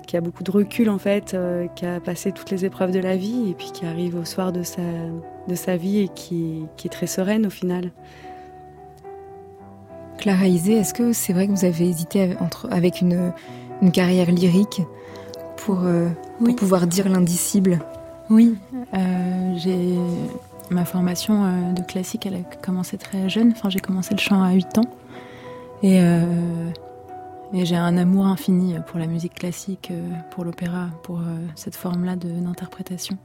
qui 0.07 0.16
a 0.16 0.20
beaucoup 0.20 0.42
de 0.42 0.51
recul 0.51 0.90
en 0.90 0.98
fait, 0.98 1.33
euh, 1.33 1.68
qui 1.77 1.87
a 1.87 2.01
passé 2.01 2.33
toutes 2.33 2.51
les 2.51 2.64
épreuves 2.64 2.90
de 2.90 2.98
la 2.98 3.16
vie 3.16 3.51
et 3.51 3.55
puis 3.55 3.70
qui 3.72 3.87
arrive 3.87 4.16
au 4.16 4.25
soir 4.25 4.53
de 4.53 4.62
sa 4.62 4.83
de 5.48 5.55
sa 5.55 5.77
vie 5.77 6.01
et 6.01 6.09
qui, 6.09 6.66
qui 6.77 6.88
est 6.88 6.90
très 6.90 7.07
sereine 7.07 7.46
au 7.46 7.51
final. 7.51 7.92
Clara 10.18 10.46
Isé, 10.46 10.75
est-ce 10.75 10.94
que 10.94 11.12
c'est 11.12 11.33
vrai 11.33 11.46
que 11.46 11.53
vous 11.53 11.64
avez 11.64 11.88
hésité 11.88 12.37
entre, 12.40 12.68
avec 12.70 13.01
une, 13.01 13.33
une 13.83 13.90
carrière 13.90 14.31
lyrique 14.31 14.83
pour, 15.57 15.81
euh, 15.83 16.09
pouvoir 16.57 16.87
dire 16.87 17.09
l'indicible 17.09 17.81
Oui, 18.31 18.57
euh, 18.95 19.55
j'ai 19.57 19.99
ma 20.71 20.85
formation 20.85 21.45
euh, 21.45 21.73
de 21.73 21.83
classique, 21.83 22.25
elle 22.25 22.37
a 22.37 22.57
commencé 22.62 22.97
très 22.97 23.29
jeune. 23.29 23.53
Enfin, 23.53 23.68
j'ai 23.68 23.81
commencé 23.81 24.14
le 24.14 24.21
chant 24.21 24.42
à 24.42 24.53
8 24.53 24.79
ans. 24.79 24.90
Et, 25.83 25.99
et 25.99 27.64
j'ai 27.64 27.75
un 27.75 27.99
amour 27.99 28.27
infini 28.27 28.77
pour 28.87 29.01
la 29.01 29.09
musique 29.09 29.35
classique, 29.35 29.92
pour 30.31 30.45
l'opéra, 30.45 30.90
pour 31.03 31.21
cette 31.57 31.75
forme-là 31.75 32.14
d'interprétation. 32.14 33.18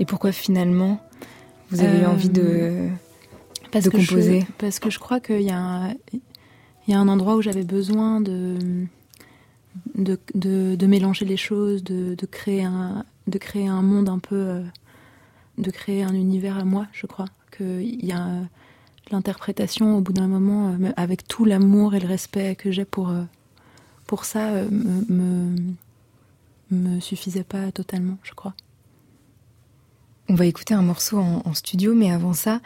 Et 0.00 0.04
pourquoi 0.04 0.32
finalement 0.32 0.98
vous 1.70 1.80
avez 1.80 2.00
eu 2.00 2.06
envie 2.06 2.30
de, 2.30 2.88
parce 3.70 3.84
de 3.84 3.90
composer? 3.90 4.44
Parce 4.58 4.80
que 4.80 4.90
je 4.90 4.98
crois 4.98 5.20
qu'il 5.20 5.42
y, 5.42 5.52
y, 5.52 5.52
a 5.52 5.94
un 6.88 7.08
endroit 7.08 7.36
où 7.36 7.42
j'avais 7.42 7.62
besoin 7.62 8.20
de 8.20 8.58
de, 9.94 10.18
de, 10.34 10.86
mélanger 10.86 11.24
les 11.24 11.36
choses, 11.36 11.82
de, 11.84 12.14
de, 12.14 12.26
créer 12.26 12.64
un, 12.64 13.04
de 13.26 13.38
créer 13.38 13.68
un 13.68 13.82
monde 13.82 14.08
un 14.08 14.18
peu, 14.18 14.36
euh, 14.36 14.62
de 15.58 15.70
créer 15.70 16.02
un 16.02 16.14
univers 16.14 16.58
à 16.58 16.64
moi, 16.64 16.86
je 16.92 17.06
crois. 17.06 17.26
Qu'il 17.56 18.04
y 18.04 18.12
a 18.12 18.26
l'interprétation 19.10 19.96
au 19.96 20.00
bout 20.00 20.12
d'un 20.12 20.28
moment, 20.28 20.70
euh, 20.70 20.92
avec 20.96 21.26
tout 21.26 21.44
l'amour 21.44 21.94
et 21.94 22.00
le 22.00 22.08
respect 22.08 22.56
que 22.56 22.70
j'ai 22.70 22.84
pour, 22.84 23.10
euh, 23.10 23.22
pour 24.06 24.24
ça, 24.24 24.50
me, 24.70 25.54
me, 26.70 27.00
suffisait 27.00 27.44
pas 27.44 27.70
totalement, 27.72 28.18
je 28.22 28.32
crois. 28.32 28.54
On 30.28 30.34
va 30.34 30.46
écouter 30.46 30.74
un 30.74 30.82
morceau 30.82 31.18
en, 31.18 31.54
studio, 31.54 31.94
mais 31.94 32.10
avant 32.10 32.32
ça, 32.32 32.60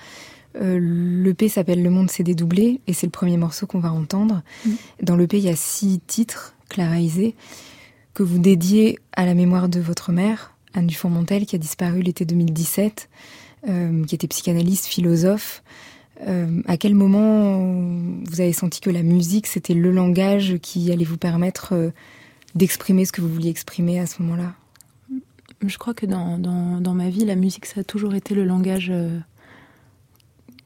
euh, 0.60 0.78
L'EP 0.80 1.48
s'appelle 1.48 1.82
Le 1.82 1.90
Monde 1.90 2.10
s'est 2.10 2.22
dédoublé 2.22 2.80
et 2.86 2.92
c'est 2.92 3.06
le 3.06 3.10
premier 3.10 3.36
morceau 3.36 3.66
qu'on 3.66 3.80
va 3.80 3.92
entendre. 3.92 4.42
Mm. 4.64 4.70
Dans 5.02 5.16
l'EP, 5.16 5.38
il 5.38 5.44
y 5.44 5.48
a 5.48 5.56
six 5.56 6.00
titres 6.06 6.55
Clara 6.68 6.96
que 8.14 8.22
vous 8.22 8.38
dédiez 8.38 8.98
à 9.12 9.26
la 9.26 9.34
mémoire 9.34 9.68
de 9.68 9.78
votre 9.78 10.10
mère, 10.10 10.54
Anne 10.72 10.86
Dufourmontel, 10.86 11.44
qui 11.44 11.54
a 11.54 11.58
disparu 11.58 12.00
l'été 12.00 12.24
2017, 12.24 13.08
euh, 13.68 14.04
qui 14.04 14.14
était 14.14 14.26
psychanalyste, 14.26 14.86
philosophe. 14.86 15.62
Euh, 16.26 16.62
à 16.66 16.78
quel 16.78 16.94
moment 16.94 17.58
vous 18.24 18.40
avez 18.40 18.54
senti 18.54 18.80
que 18.80 18.88
la 18.88 19.02
musique, 19.02 19.46
c'était 19.46 19.74
le 19.74 19.90
langage 19.90 20.56
qui 20.62 20.90
allait 20.90 21.04
vous 21.04 21.18
permettre 21.18 21.74
euh, 21.74 21.90
d'exprimer 22.54 23.04
ce 23.04 23.12
que 23.12 23.20
vous 23.20 23.28
vouliez 23.28 23.50
exprimer 23.50 24.00
à 24.00 24.06
ce 24.06 24.22
moment-là? 24.22 24.54
Je 25.62 25.76
crois 25.76 25.92
que 25.92 26.06
dans, 26.06 26.38
dans, 26.38 26.94
ma 26.94 27.10
vie, 27.10 27.24
la 27.26 27.34
musique, 27.34 27.66
ça 27.66 27.80
a 27.80 27.84
toujours 27.84 28.14
été 28.14 28.34
le 28.34 28.44
langage 28.44 28.92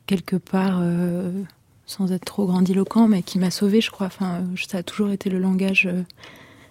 quelque 0.07 0.37
part 0.37 0.83
sans 1.91 2.13
être 2.13 2.25
trop 2.25 2.47
grandiloquent, 2.47 3.09
mais 3.09 3.25
qui 3.25 3.41
m'a 3.41 3.51
sauvé, 3.51 3.81
je 3.81 3.91
crois. 3.91 4.07
Enfin, 4.07 4.45
ça 4.69 4.79
a 4.79 4.83
toujours 4.85 5.11
été 5.11 5.29
le 5.29 5.41
langage 5.41 5.87
euh, 5.87 6.05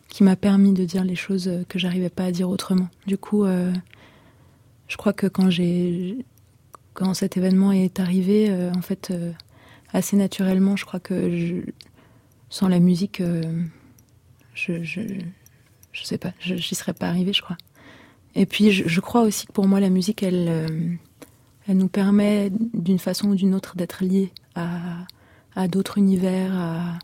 qui 0.08 0.24
m'a 0.24 0.38
permis 0.38 0.72
de 0.72 0.86
dire 0.86 1.04
les 1.04 1.18
choses 1.18 1.50
euh, 1.50 1.66
que 1.68 1.78
j'arrivais 1.78 2.10
pas 2.10 2.24
à 2.24 2.32
dire 2.32 2.50
autrement. 2.50 2.88
Du 3.06 3.18
coup, 3.18 3.44
euh, 3.44 3.74
je 4.88 4.96
crois 4.96 5.12
que 5.12 5.28
quand 5.28 5.50
j'ai, 5.50 6.26
quand 6.94 7.14
cet 7.14 7.36
événement 7.36 7.74
est 7.74 8.00
arrivé, 8.00 8.50
en 8.74 8.82
fait, 8.82 9.14
assez 9.92 10.16
naturellement, 10.16 10.78
je 10.78 10.86
crois 10.86 11.02
que 11.02 11.38
je, 11.38 11.56
sans 12.50 12.70
la 12.70 12.80
musique, 12.80 13.22
je, 14.54 14.84
je, 14.84 15.02
je, 15.92 16.04
sais 16.04 16.18
pas, 16.18 16.32
j'y 16.40 16.76
serais 16.76 16.94
pas 16.94 17.10
arrivée, 17.10 17.34
je 17.34 17.42
crois. 17.42 17.58
Et 18.36 18.46
puis, 18.46 18.72
je, 18.72 19.00
crois 19.02 19.22
aussi 19.24 19.48
que 19.48 19.52
pour 19.52 19.68
moi, 19.68 19.80
la 19.80 19.90
musique, 19.90 20.24
elle, 20.24 21.00
elle 21.68 21.78
nous 21.78 21.90
permet 21.90 22.52
d'une 22.74 23.00
façon 23.00 23.28
ou 23.30 23.36
d'une 23.36 23.54
autre 23.54 23.76
d'être 23.76 24.04
liés 24.04 24.32
à, 25.56 25.68
d'autres 25.68 25.98
univers, 25.98 27.00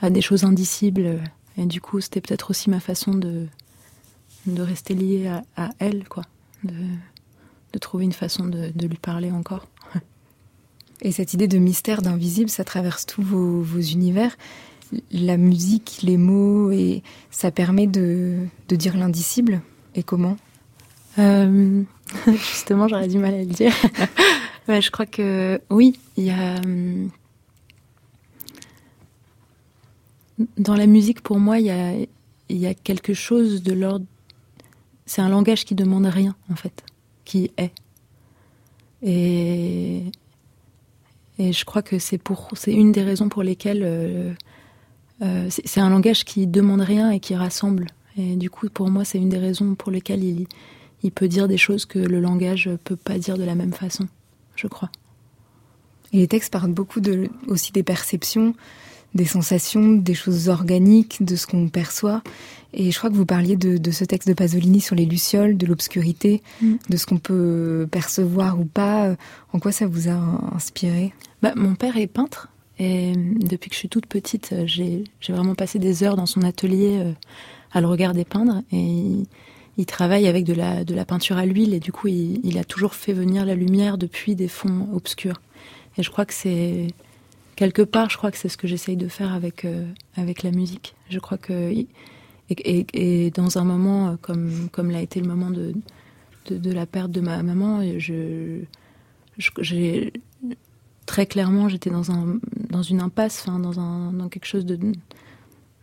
à, 0.00 0.10
des 0.10 0.20
choses 0.20 0.44
indicibles. 0.44 1.20
Et 1.56 1.66
du 1.66 1.80
coup, 1.80 2.00
c'était 2.00 2.20
peut-être 2.20 2.50
aussi 2.50 2.70
ma 2.70 2.80
façon 2.80 3.14
de, 3.14 3.46
de 4.46 4.62
rester 4.62 4.94
liée 4.94 5.30
à, 5.56 5.70
elle, 5.78 6.08
quoi. 6.08 6.24
De, 6.64 6.74
de, 7.72 7.78
trouver 7.78 8.04
une 8.04 8.12
façon 8.12 8.46
de, 8.46 8.86
lui 8.86 8.98
parler 8.98 9.30
encore. 9.30 9.66
Et 11.02 11.12
cette 11.12 11.32
idée 11.34 11.48
de 11.48 11.58
mystère, 11.58 12.02
d'invisible, 12.02 12.50
ça 12.50 12.64
traverse 12.64 13.06
tous 13.06 13.22
vos, 13.22 13.80
univers. 13.80 14.36
La 15.12 15.36
musique, 15.36 16.00
les 16.02 16.16
mots, 16.16 16.72
et 16.72 17.04
ça 17.30 17.52
permet 17.52 17.86
de, 17.86 18.38
de 18.68 18.76
dire 18.76 18.96
l'indicible. 18.96 19.62
Et 19.94 20.02
comment? 20.02 20.36
Euh, 21.18 21.82
Justement, 22.26 22.88
j'aurais 22.88 23.08
du 23.08 23.18
mal 23.18 23.34
à 23.34 23.38
le 23.38 23.46
dire. 23.46 23.72
je 24.78 24.90
crois 24.90 25.06
que 25.06 25.60
oui, 25.70 25.98
il 26.16 26.24
y 26.24 26.30
a. 26.30 26.60
Hum, 26.60 27.10
dans 30.56 30.74
la 30.74 30.86
musique, 30.86 31.20
pour 31.20 31.38
moi, 31.38 31.58
il 31.58 31.66
y 31.66 31.70
a, 31.70 31.92
il 32.48 32.56
y 32.56 32.66
a 32.66 32.74
quelque 32.74 33.14
chose 33.14 33.62
de 33.62 33.72
l'ordre. 33.72 34.06
C'est 35.06 35.20
un 35.20 35.28
langage 35.28 35.64
qui 35.64 35.74
demande 35.74 36.06
rien, 36.06 36.36
en 36.50 36.54
fait, 36.54 36.84
qui 37.24 37.50
est. 37.56 37.72
Et, 39.02 40.04
et 41.38 41.52
je 41.52 41.64
crois 41.64 41.82
que 41.82 41.98
c'est 41.98 42.18
pour, 42.18 42.48
c'est 42.54 42.72
une 42.72 42.92
des 42.92 43.02
raisons 43.02 43.28
pour 43.28 43.42
lesquelles 43.42 43.82
euh, 43.82 44.32
euh, 45.22 45.48
c'est 45.50 45.80
un 45.80 45.90
langage 45.90 46.24
qui 46.24 46.46
demande 46.46 46.80
rien 46.80 47.10
et 47.10 47.20
qui 47.20 47.34
rassemble. 47.34 47.86
Et 48.16 48.36
du 48.36 48.50
coup, 48.50 48.68
pour 48.68 48.90
moi, 48.90 49.04
c'est 49.04 49.18
une 49.18 49.30
des 49.30 49.38
raisons 49.38 49.74
pour 49.74 49.90
lesquelles 49.90 50.22
il, 50.22 50.46
il 51.02 51.12
peut 51.12 51.28
dire 51.28 51.48
des 51.48 51.56
choses 51.56 51.86
que 51.86 51.98
le 51.98 52.20
langage 52.20 52.70
peut 52.84 52.96
pas 52.96 53.18
dire 53.18 53.36
de 53.36 53.44
la 53.44 53.54
même 53.54 53.72
façon 53.72 54.06
je 54.60 54.66
crois. 54.66 54.90
Et 56.12 56.18
les 56.18 56.28
textes 56.28 56.52
parlent 56.52 56.72
beaucoup 56.72 57.00
de, 57.00 57.28
aussi 57.46 57.72
des 57.72 57.82
perceptions, 57.82 58.54
des 59.14 59.24
sensations, 59.24 59.92
des 59.92 60.14
choses 60.14 60.48
organiques, 60.48 61.24
de 61.24 61.36
ce 61.36 61.46
qu'on 61.46 61.68
perçoit. 61.68 62.22
Et 62.72 62.90
je 62.90 62.98
crois 62.98 63.10
que 63.10 63.16
vous 63.16 63.26
parliez 63.26 63.56
de, 63.56 63.90
ce 63.90 64.04
texte 64.04 64.28
de 64.28 64.34
Pasolini 64.34 64.80
sur 64.80 64.94
les 64.94 65.04
lucioles, 65.04 65.56
de 65.56 65.66
l'obscurité, 65.66 66.42
mm. 66.62 66.74
de 66.88 66.96
ce 66.96 67.06
qu'on 67.06 67.18
peut 67.18 67.88
percevoir 67.90 68.60
ou 68.60 68.64
pas. 68.64 69.16
En 69.52 69.58
quoi 69.58 69.72
ça 69.72 69.86
vous 69.86 70.08
a 70.08 70.18
inspiré? 70.54 71.12
Bah, 71.42 71.52
Mon 71.56 71.74
père 71.74 71.96
est 71.96 72.06
peintre. 72.06 72.48
Et 72.78 73.12
depuis 73.14 73.68
que 73.68 73.74
je 73.74 73.80
suis 73.80 73.88
toute 73.90 74.06
petite, 74.06 74.54
j'ai 74.64 75.04
vraiment 75.28 75.54
passé 75.54 75.78
des 75.78 76.02
heures 76.02 76.16
dans 76.16 76.26
son 76.26 76.42
atelier 76.42 76.98
euh, 76.98 77.12
à 77.72 77.80
le 77.82 77.86
regarder 77.86 78.24
peindre. 78.24 78.62
Et 78.72 79.24
il 79.80 79.86
travaille 79.86 80.28
avec 80.28 80.44
de 80.44 80.52
la, 80.52 80.84
de 80.84 80.94
la 80.94 81.06
peinture 81.06 81.38
à 81.38 81.46
l'huile 81.46 81.72
et 81.72 81.80
du 81.80 81.90
coup, 81.90 82.06
il, 82.08 82.58
a 82.58 82.64
toujours 82.64 82.94
fait 82.94 83.14
venir 83.14 83.46
la 83.46 83.54
lumière 83.54 83.96
depuis 83.96 84.34
des 84.34 84.46
fonds 84.46 84.86
obscurs. 84.92 85.40
Et 85.96 86.02
je 86.02 86.10
crois 86.10 86.26
que 86.26 86.34
c'est 86.34 86.88
quelque 87.56 87.80
part, 87.80 88.10
je 88.10 88.18
crois 88.18 88.30
que 88.30 88.36
c'est 88.36 88.50
ce 88.50 88.58
que 88.58 88.66
j'essaye 88.66 88.98
de 88.98 89.08
faire 89.08 89.32
avec 89.32 89.64
euh, 89.64 89.86
avec 90.16 90.42
la 90.42 90.50
musique. 90.50 90.94
Je 91.08 91.18
crois 91.18 91.38
que 91.38 91.72
et, 92.50 93.30
dans 93.30 93.56
un 93.56 93.64
moment 93.64 94.08
euh, 94.08 94.16
comme 94.20 94.68
comme 94.70 94.90
l'a 94.90 95.00
été 95.00 95.18
le 95.18 95.26
moment 95.26 95.50
de, 95.50 95.72
de, 96.50 96.72
la 96.72 96.84
perte 96.84 97.10
de 97.10 97.22
ma 97.22 97.42
maman, 97.42 97.80
je 97.96 98.60
j'ai 99.38 100.12
très 101.06 101.24
clairement 101.24 101.70
j'étais 101.70 101.90
dans 101.90 102.10
un 102.10 102.38
dans 102.68 102.82
une 102.82 103.00
impasse, 103.00 103.46
dans 103.46 103.80
un 103.80 104.12
dans 104.12 104.28
quelque 104.28 104.46
chose 104.46 104.66
de 104.66 104.78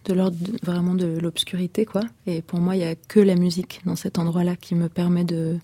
de 0.05 0.13
l'ordre 0.13 0.37
vraiment 0.63 0.95
de 0.95 1.17
l'obscurité, 1.19 1.85
quoi. 1.85 2.01
Et 2.25 2.41
pour 2.41 2.59
moi, 2.59 2.75
il 2.75 2.79
n'y 2.79 2.85
a 2.85 2.95
que 2.95 3.19
la 3.19 3.35
musique 3.35 3.81
dans 3.85 3.95
cet 3.95 4.19
endroit-là 4.19 4.55
qui 4.55 4.75
me 4.75 4.89
permet 4.89 5.23
de, 5.23 5.57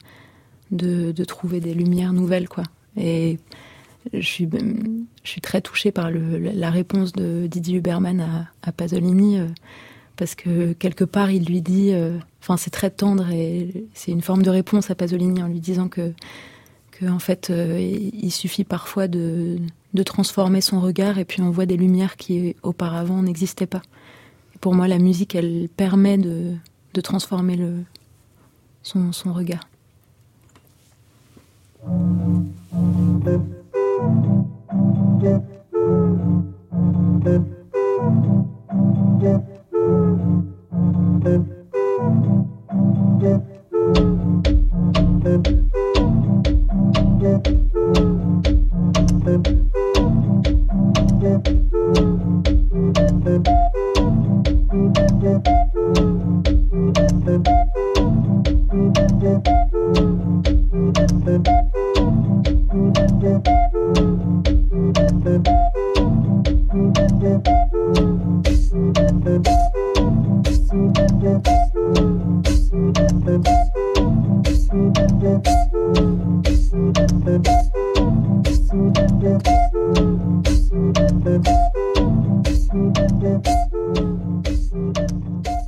de, 0.71 1.23
trouver 1.23 1.59
des 1.59 1.73
lumières 1.73 2.13
nouvelles, 2.13 2.49
quoi. 2.49 2.63
Et, 2.97 3.39
je 4.11 4.19
suis, 4.19 4.49
je 5.23 5.29
suis 5.29 5.41
très 5.41 5.61
touchée 5.61 5.91
par 5.91 6.11
la 6.11 6.69
réponse 6.69 7.13
de 7.13 7.47
Didier 7.47 7.77
Huberman 7.77 8.47
à, 8.61 8.71
Pasolini, 8.71 9.39
euh, 9.39 9.47
parce 10.17 10.35
que 10.35 10.73
quelque 10.73 11.05
part, 11.05 11.31
il 11.31 11.45
lui 11.45 11.61
dit, 11.61 11.93
euh, 11.93 12.17
enfin, 12.41 12.57
c'est 12.57 12.69
très 12.69 12.89
tendre 12.89 13.29
et 13.31 13.85
c'est 13.93 14.11
une 14.11 14.21
forme 14.21 14.43
de 14.43 14.49
réponse 14.49 14.91
à 14.91 14.95
Pasolini 14.95 15.41
en 15.41 15.47
lui 15.47 15.59
disant 15.59 15.87
que, 15.87 16.13
que 16.91 17.05
en 17.05 17.19
fait, 17.19 17.49
euh, 17.49 17.79
il 17.79 18.31
suffit 18.31 18.65
parfois 18.65 19.07
de 19.07 19.57
transformer 20.05 20.61
son 20.61 20.81
regard 20.81 21.17
et 21.17 21.25
puis 21.25 21.41
on 21.41 21.49
voit 21.49 21.65
des 21.65 21.77
lumières 21.77 22.17
qui 22.17 22.55
auparavant 22.61 23.21
n'existaient 23.23 23.67
pas. 23.67 23.81
Pour 24.63 24.73
moi, 24.73 24.87
la 24.87 24.97
musique, 24.97 25.35
elle 25.35 25.67
permet 25.75 26.17
de, 26.17 26.53
de 26.93 27.01
transformer 27.01 27.57
le, 27.57 27.83
son, 28.81 29.11
son 29.11 29.33
regard. 29.33 29.67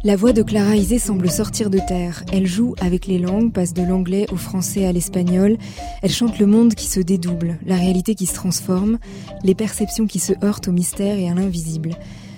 La 0.06 0.16
voix 0.16 0.34
de 0.34 0.44
Clara 0.44 0.76
Isé 0.76 1.00
semble 1.00 1.32
sortir 1.32 1.72
de 1.72 1.80
terre. 1.80 2.24
Elle 2.32 2.46
joue 2.46 2.76
avec 2.80 3.08
les 3.08 3.18
langues, 3.18 3.52
passe 3.52 3.74
de 3.74 3.82
l'anglais 3.82 4.28
au 4.32 4.36
français 4.36 4.86
à 4.86 4.92
l'espagnol. 4.92 5.58
Elle 6.04 6.12
chante 6.12 6.38
le 6.38 6.46
monde 6.46 6.76
qui 6.76 6.86
se 6.86 7.00
dédouble, 7.00 7.58
la 7.66 7.76
réalité 7.76 8.14
qui 8.14 8.28
se 8.28 8.36
transforme, 8.36 9.00
les 9.44 9.56
perceptions 9.56 10.06
qui 10.06 10.20
se 10.20 10.34
heurtent 10.44 10.68
au 10.68 10.72
mystère 10.72 11.18
et 11.18 11.28
à 11.28 11.34
l'invisible. 11.34 11.96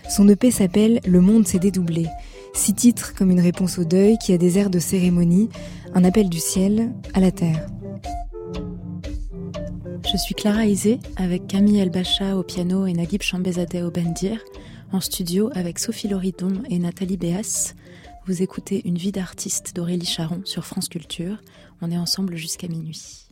Son 0.10 0.30
EP 0.30 0.50
s'appelle 0.50 1.02
Le 1.06 1.20
monde 1.20 1.46
s'est 1.46 1.60
dédoublé. 1.60 2.06
Six 2.54 2.74
titres 2.74 3.14
comme 3.14 3.32
une 3.32 3.42
réponse 3.42 3.80
au 3.80 3.84
deuil 3.84 4.18
qui 4.18 4.32
a 4.32 4.38
des 4.38 4.58
airs 4.58 4.70
de 4.70 4.80
cérémonie, 4.80 5.50
un 5.94 6.06
appel 6.06 6.30
du 6.30 6.40
ciel 6.40 6.94
à 7.14 7.20
la 7.20 7.32
terre. 7.32 7.68
Je 10.10 10.16
suis 10.16 10.36
Clara 10.36 10.66
Isé 10.66 11.00
avec 11.18 11.48
Camille 11.48 11.80
Elbacha 11.80 12.38
au 12.38 12.44
piano 12.44 12.86
et 12.86 12.94
Naguib 12.94 13.22
Chambezadeh 13.22 13.82
au 13.84 13.92
bendir. 13.92 14.40
En 14.94 15.02
studio 15.02 15.50
avec 15.54 15.80
Sophie 15.80 16.08
Loridon 16.08 16.64
et 16.70 16.80
Nathalie 16.80 17.18
Béas, 17.18 17.74
vous 18.26 18.42
écoutez 18.42 18.88
Une 18.88 18.98
vie 18.98 19.12
d'artiste 19.12 19.76
d'Aurélie 19.76 20.06
Charon 20.06 20.40
sur 20.46 20.66
France 20.66 20.88
Culture. 20.88 21.42
On 21.82 21.92
est 21.92 21.98
ensemble 21.98 22.38
jusqu'à 22.38 22.70
minuit. 22.70 23.28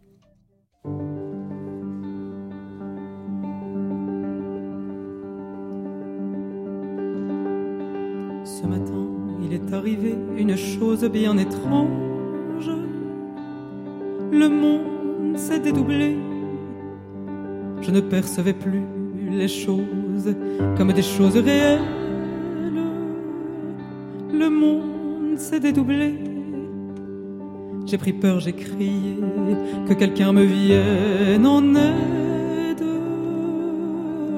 Ce 8.43 8.65
matin, 8.67 9.07
il 9.41 9.53
est 9.53 9.73
arrivé 9.73 10.13
une 10.35 10.57
chose 10.57 11.05
bien 11.05 11.37
étrange. 11.37 12.69
Le 14.29 14.49
monde 14.49 15.37
s'est 15.37 15.59
dédoublé. 15.59 16.17
Je 17.81 17.91
ne 17.91 18.01
percevais 18.01 18.53
plus 18.53 18.83
les 19.29 19.47
comme 20.77 20.93
des 20.93 21.01
choses 21.01 21.37
réelles. 21.37 21.79
Le 24.33 24.49
monde 24.49 25.37
s'est 25.37 25.59
dédoublé. 25.59 26.15
J'ai 27.85 27.97
pris 27.97 28.13
peur, 28.13 28.39
j'ai 28.39 28.53
crié 28.53 29.17
que 29.87 29.93
quelqu'un 29.93 30.33
me 30.33 30.43
vienne 30.43 31.45
en 31.45 31.61
aide. 31.75 32.83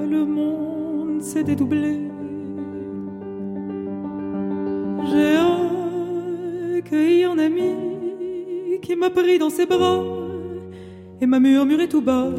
Le 0.10 0.26
monde 0.26 1.22
s'est 1.22 1.44
dédoublé. 1.44 2.02
J'ai 5.10 5.38
accueilli 6.78 7.24
un 7.24 7.38
ami 7.40 7.72
qui 8.82 8.96
m'a 8.96 9.10
pris 9.10 9.40
dans 9.40 9.50
ses 9.50 9.66
bras 9.66 10.04
et 11.22 11.26
m'a 11.26 11.40
murmuré 11.40 11.88
tout 11.88 12.02
bas. 12.02 12.30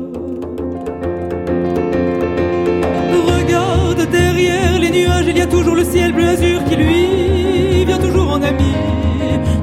Regarde 3.48 4.10
derrière 4.10 4.78
les 4.78 4.90
nuages, 4.90 5.24
il 5.26 5.38
y 5.38 5.40
a 5.40 5.46
toujours 5.46 5.74
le 5.74 5.82
ciel 5.82 6.12
bleu 6.12 6.28
azur 6.28 6.62
qui 6.64 6.76
lui 6.76 7.82
vient 7.86 7.96
toujours 7.96 8.30
en 8.32 8.42
ami. 8.42 8.74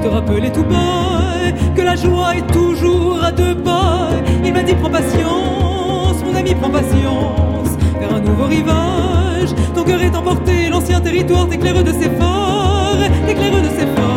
Te 0.02 0.08
rappeler 0.08 0.52
tout 0.52 0.64
bas 0.64 1.52
que 1.76 1.82
la 1.84 1.96
joie 1.96 2.36
est 2.36 2.48
toujours 2.52 3.24
à 3.24 3.32
deux 3.32 3.54
pas. 3.54 4.10
Il 4.44 4.54
m'a 4.54 4.64
dit 4.64 4.74
prends 4.74 4.90
patience, 4.90 6.18
mon 6.26 6.36
ami 6.36 6.56
prends 6.56 6.72
patience, 6.72 7.78
vers 8.00 8.16
un 8.16 8.22
nouveau 8.22 8.46
rivage. 8.46 9.54
Ton 9.76 9.84
cœur 9.84 10.02
est 10.02 10.16
emporté, 10.16 10.70
l'ancien 10.72 11.00
territoire 11.00 11.48
t'éclaire 11.48 11.84
de 11.84 11.92
ses 11.92 12.10
phares, 12.10 12.98
t'éclaire 13.28 13.62
de 13.62 13.70
ses 13.70 13.86
phares. 13.86 14.15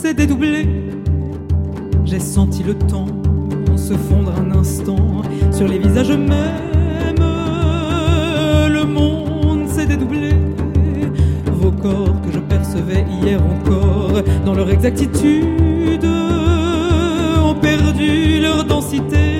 S'est 0.00 0.14
dédoublé. 0.14 0.66
J'ai 2.06 2.20
senti 2.20 2.62
le 2.62 2.74
temps 2.74 3.06
se 3.76 3.92
fondre 3.92 4.32
un 4.34 4.50
instant 4.58 5.20
sur 5.52 5.68
les 5.68 5.78
visages 5.78 6.10
mêmes. 6.10 7.16
Le 7.18 8.84
monde 8.84 9.68
s'est 9.68 9.84
dédoublé. 9.84 10.30
Vos 11.52 11.72
corps 11.72 12.18
que 12.22 12.32
je 12.32 12.38
percevais 12.38 13.04
hier 13.20 13.40
encore 13.44 14.22
dans 14.46 14.54
leur 14.54 14.70
exactitude 14.70 16.06
ont 17.44 17.54
perdu 17.56 18.40
leur 18.40 18.64
densité. 18.64 19.39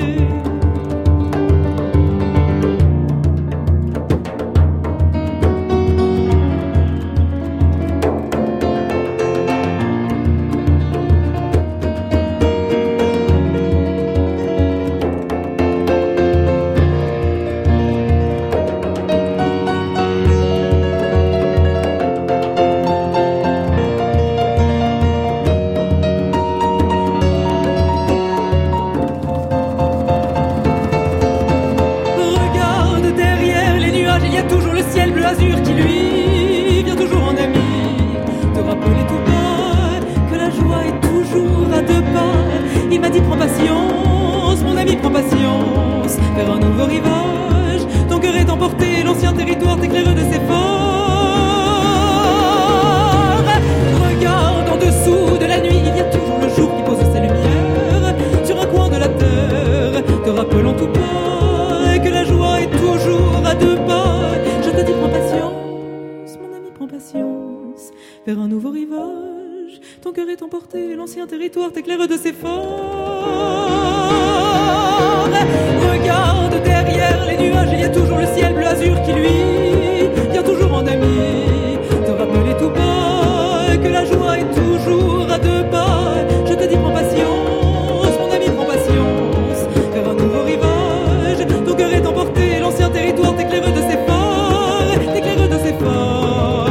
que 83.82 83.88
la 83.88 84.04
joie 84.04 84.38
est 84.38 84.50
toujours 84.54 85.30
à 85.30 85.38
deux 85.38 85.64
pas. 85.70 86.14
Je 86.46 86.54
te 86.54 86.68
dis, 86.68 86.76
prends 86.76 86.92
patience, 86.92 88.18
mon 88.18 88.30
ami, 88.30 88.46
prends 88.54 88.66
patience. 88.66 89.60
Vers 89.92 90.08
un 90.08 90.14
nouveau 90.14 90.42
rivage, 90.42 91.46
ton 91.66 91.74
cœur 91.74 91.92
est 91.92 92.06
emporté, 92.06 92.60
l'ancien 92.60 92.90
territoire 92.90 93.36
t'éclaire 93.36 93.72
de 93.72 93.80
ses 93.80 93.98
phares, 94.06 94.98
t'éclaire 95.14 95.48
de 95.48 95.58
ses 95.58 95.72
phares. 95.72 96.66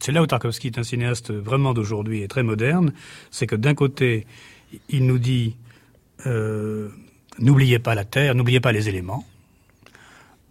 C'est 0.00 0.12
là 0.12 0.22
où 0.22 0.26
Tarkovsky 0.26 0.66
est 0.68 0.78
un 0.78 0.82
cinéaste 0.82 1.32
vraiment 1.32 1.72
d'aujourd'hui 1.72 2.22
et 2.22 2.28
très 2.28 2.42
moderne. 2.42 2.92
C'est 3.30 3.46
que 3.46 3.56
d'un 3.56 3.74
côté, 3.74 4.26
il 4.90 5.06
nous 5.06 5.18
dit. 5.18 5.56
Euh, 6.26 6.88
n'oubliez 7.38 7.78
pas 7.78 7.94
la 7.94 8.04
terre, 8.04 8.34
n'oubliez 8.34 8.60
pas 8.60 8.72
les 8.72 8.88
éléments. 8.88 9.24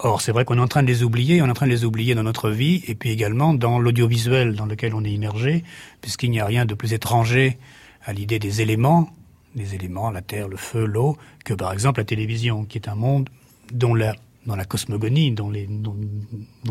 Or, 0.05 0.19
c'est 0.19 0.33
vrai 0.33 0.43
qu'on 0.43 0.57
est 0.57 0.61
en 0.61 0.67
train 0.67 0.83
de 0.83 0.87
les 0.87 1.01
oublier, 1.01 1.41
on 1.41 1.45
est 1.45 1.49
en 1.49 1.53
train 1.53 1.65
de 1.65 1.71
les 1.71 1.85
oublier 1.85 2.13
dans 2.13 2.23
notre 2.23 2.49
vie, 2.49 2.83
et 2.87 2.93
puis 2.93 3.09
également 3.09 3.53
dans 3.53 3.79
l'audiovisuel 3.79 4.53
dans 4.53 4.65
lequel 4.65 4.93
on 4.93 5.03
est 5.05 5.11
immergé, 5.11 5.63
puisqu'il 6.01 6.29
n'y 6.29 6.41
a 6.41 6.45
rien 6.45 6.65
de 6.65 6.73
plus 6.73 6.91
étranger 6.91 7.57
à 8.03 8.11
l'idée 8.11 8.37
des 8.37 8.61
éléments, 8.61 9.09
des 9.55 9.75
éléments, 9.75 10.11
la 10.11 10.21
terre, 10.21 10.49
le 10.49 10.57
feu, 10.57 10.83
l'eau, 10.83 11.17
que 11.45 11.53
par 11.53 11.71
exemple 11.71 12.01
la 12.01 12.03
télévision, 12.03 12.65
qui 12.65 12.77
est 12.77 12.89
un 12.89 12.95
monde 12.95 13.29
dont 13.71 13.95
la, 13.95 14.13
dans 14.45 14.57
la 14.57 14.65
cosmogonie, 14.65 15.31
dont 15.31 15.49
les, 15.49 15.67
dont, 15.67 15.95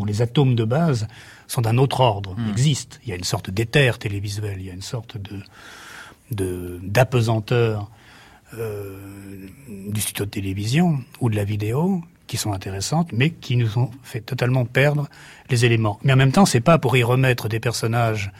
les 0.05 0.21
atomes 0.21 0.53
de 0.53 0.63
base 0.63 1.07
sont 1.47 1.61
d'un 1.61 1.79
autre 1.79 2.01
ordre, 2.01 2.35
hmm. 2.37 2.49
existent. 2.51 2.97
Il 3.03 3.09
y 3.09 3.13
a 3.13 3.15
une 3.15 3.23
sorte 3.23 3.49
d'éther 3.49 3.97
télévisuel, 3.97 4.57
il 4.59 4.67
y 4.67 4.69
a 4.69 4.73
une 4.73 4.81
sorte 4.81 5.17
de 5.17 5.39
d'apesanteur 6.31 7.91
euh, 8.57 8.97
du 9.67 10.01
studio 10.01 10.25
de 10.25 10.31
télévision 10.31 10.99
ou 11.19 11.29
de 11.29 11.35
la 11.35 11.43
vidéo 11.43 12.01
qui 12.33 12.37
sont 12.37 12.51
intéressantes, 12.51 13.11
mais 13.11 13.29
qui 13.29 13.55
nous 13.57 13.77
ont 13.77 13.91
fait 14.01 14.19
totalement 14.19 14.65
perdre 14.65 15.07
les 15.51 15.65
éléments. 15.65 15.99
Mais 16.03 16.13
en 16.13 16.15
même 16.15 16.31
temps, 16.31 16.47
c'est 16.47 16.61
pas 16.61 16.79
pour 16.79 16.97
y 16.97 17.03
remettre 17.03 17.47
des 17.47 17.59
personnages 17.59 18.31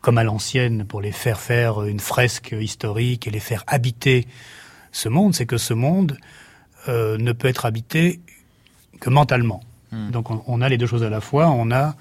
comme 0.00 0.16
à 0.16 0.24
l'ancienne, 0.24 0.86
pour 0.86 1.02
les 1.02 1.12
faire 1.12 1.38
faire 1.38 1.82
une 1.82 2.00
fresque 2.00 2.54
historique 2.58 3.26
et 3.26 3.30
les 3.30 3.40
faire 3.40 3.62
habiter 3.66 4.26
ce 4.90 5.10
monde, 5.10 5.34
c'est 5.34 5.44
que 5.44 5.58
ce 5.58 5.74
monde 5.74 6.16
euh, 6.88 7.18
ne 7.18 7.32
peut 7.32 7.46
être 7.46 7.66
habité 7.66 8.20
que 9.00 9.10
mentalement. 9.10 9.60
Hmm. 9.90 10.10
Donc 10.12 10.28
on, 10.48 10.62
a 10.62 10.68
les 10.70 10.78
deux 10.78 10.86
choses 10.86 11.02
à 11.04 11.10
la 11.10 11.20
fois. 11.20 11.50
On 11.50 11.70
a 11.70 11.94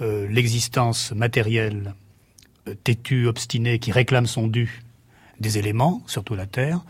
euh, 0.00 0.26
l'existence 0.30 1.12
matérielle 1.12 1.92
euh, 2.68 2.74
têtue, 2.84 3.26
obstinée, 3.26 3.78
qui 3.80 3.92
réclame 3.92 4.26
son 4.26 4.46
dû 4.46 4.82
des 5.40 5.58
éléments, 5.58 6.00
surtout 6.06 6.34
la 6.34 6.46
terre, 6.46 6.80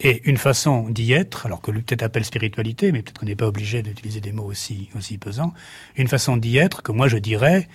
et 0.00 0.28
une 0.28 0.36
façon 0.36 0.88
d'y 0.88 1.12
être, 1.12 1.46
alors 1.46 1.60
que 1.60 1.70
lui 1.70 1.82
peut-être 1.82 2.02
appelle 2.02 2.24
spiritualité, 2.24 2.92
mais 2.92 3.02
peut-être 3.02 3.18
qu'on 3.18 3.26
n'est 3.26 3.36
pas 3.36 3.46
obligé 3.46 3.82
d'utiliser 3.82 4.20
des 4.20 4.32
mots 4.32 4.44
aussi, 4.44 4.90
pesants, 5.18 5.54
une 5.96 6.08
façon 6.08 6.36
d'y 6.36 6.58
être 6.58 6.82
que 6.82 6.92
moi 6.92 7.08
je 7.08 7.16
dirais, 7.16 7.68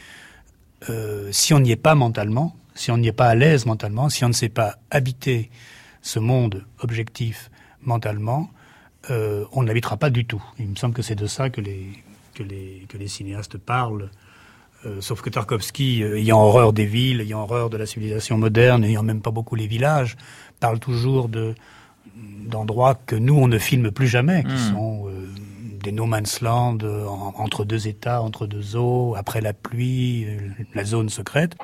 euh, 0.90 1.30
si 1.32 1.54
on 1.54 1.60
n'y 1.60 1.72
est 1.72 1.76
pas 1.76 1.96
mentalement, 1.96 2.56
si 2.76 2.92
on 2.92 2.98
n'y 2.98 3.08
est 3.08 3.14
pas 3.14 3.28
à 3.28 3.36
l'aise 3.36 3.66
mentalement, 3.66 4.10
si 4.10 4.24
on 4.24 4.28
ne 4.28 4.34
sait 4.34 4.50
pas 4.50 4.76
habiter 4.92 5.50
ce 6.02 6.20
monde 6.20 6.64
objectif 6.80 7.50
mentalement, 7.82 8.50
euh, 9.10 9.46
on 9.52 9.64
ne 9.64 9.68
l'habitera 9.68 9.98
pas 9.98 10.12
du 10.12 10.26
tout. 10.26 10.44
Il 10.60 10.68
me 10.68 10.76
semble 10.76 10.94
que 10.94 11.02
c'est 11.02 11.16
de 11.16 11.26
ça 11.28 11.50
que 11.50 11.62
les 11.62 13.08
cinéastes 13.08 13.58
parlent. 13.58 14.12
Euh, 14.86 15.00
sauf 15.00 15.22
que 15.22 15.30
Tarkovsky, 15.30 16.04
ayant 16.04 16.40
horreur 16.40 16.74
des 16.74 16.86
villes, 16.86 17.22
ayant 17.22 17.42
horreur 17.42 17.70
de 17.70 17.78
la 17.78 17.86
civilisation 17.86 18.38
moderne, 18.38 18.84
ayant 18.84 19.04
même 19.04 19.22
pas 19.22 19.30
beaucoup 19.30 19.56
les 19.56 19.68
villages, 19.68 20.18
parle 20.60 20.80
toujours 20.80 21.30
de, 21.30 21.54
d'endroits 22.16 22.96
que 22.96 23.16
nous, 23.16 23.36
on 23.36 23.48
ne 23.48 23.58
filme 23.58 23.92
plus 23.92 24.08
jamais, 24.08 24.44
qui 24.44 24.54
hmm. 24.54 24.74
sont 24.74 25.08
euh, 25.08 25.28
des 25.84 25.92
no 25.92 26.06
man's 26.06 26.42
land, 26.42 26.78
euh, 26.84 27.06
entre 27.08 27.66
deux 27.66 27.88
États, 27.88 28.22
entre 28.22 28.48
deux 28.48 28.76
eaux, 28.76 29.16
après 29.18 29.42
la 29.42 29.54
pluie, 29.54 30.26
euh, 30.26 30.38
la 30.74 30.84
zone 30.84 31.10
secrète. 31.10 31.56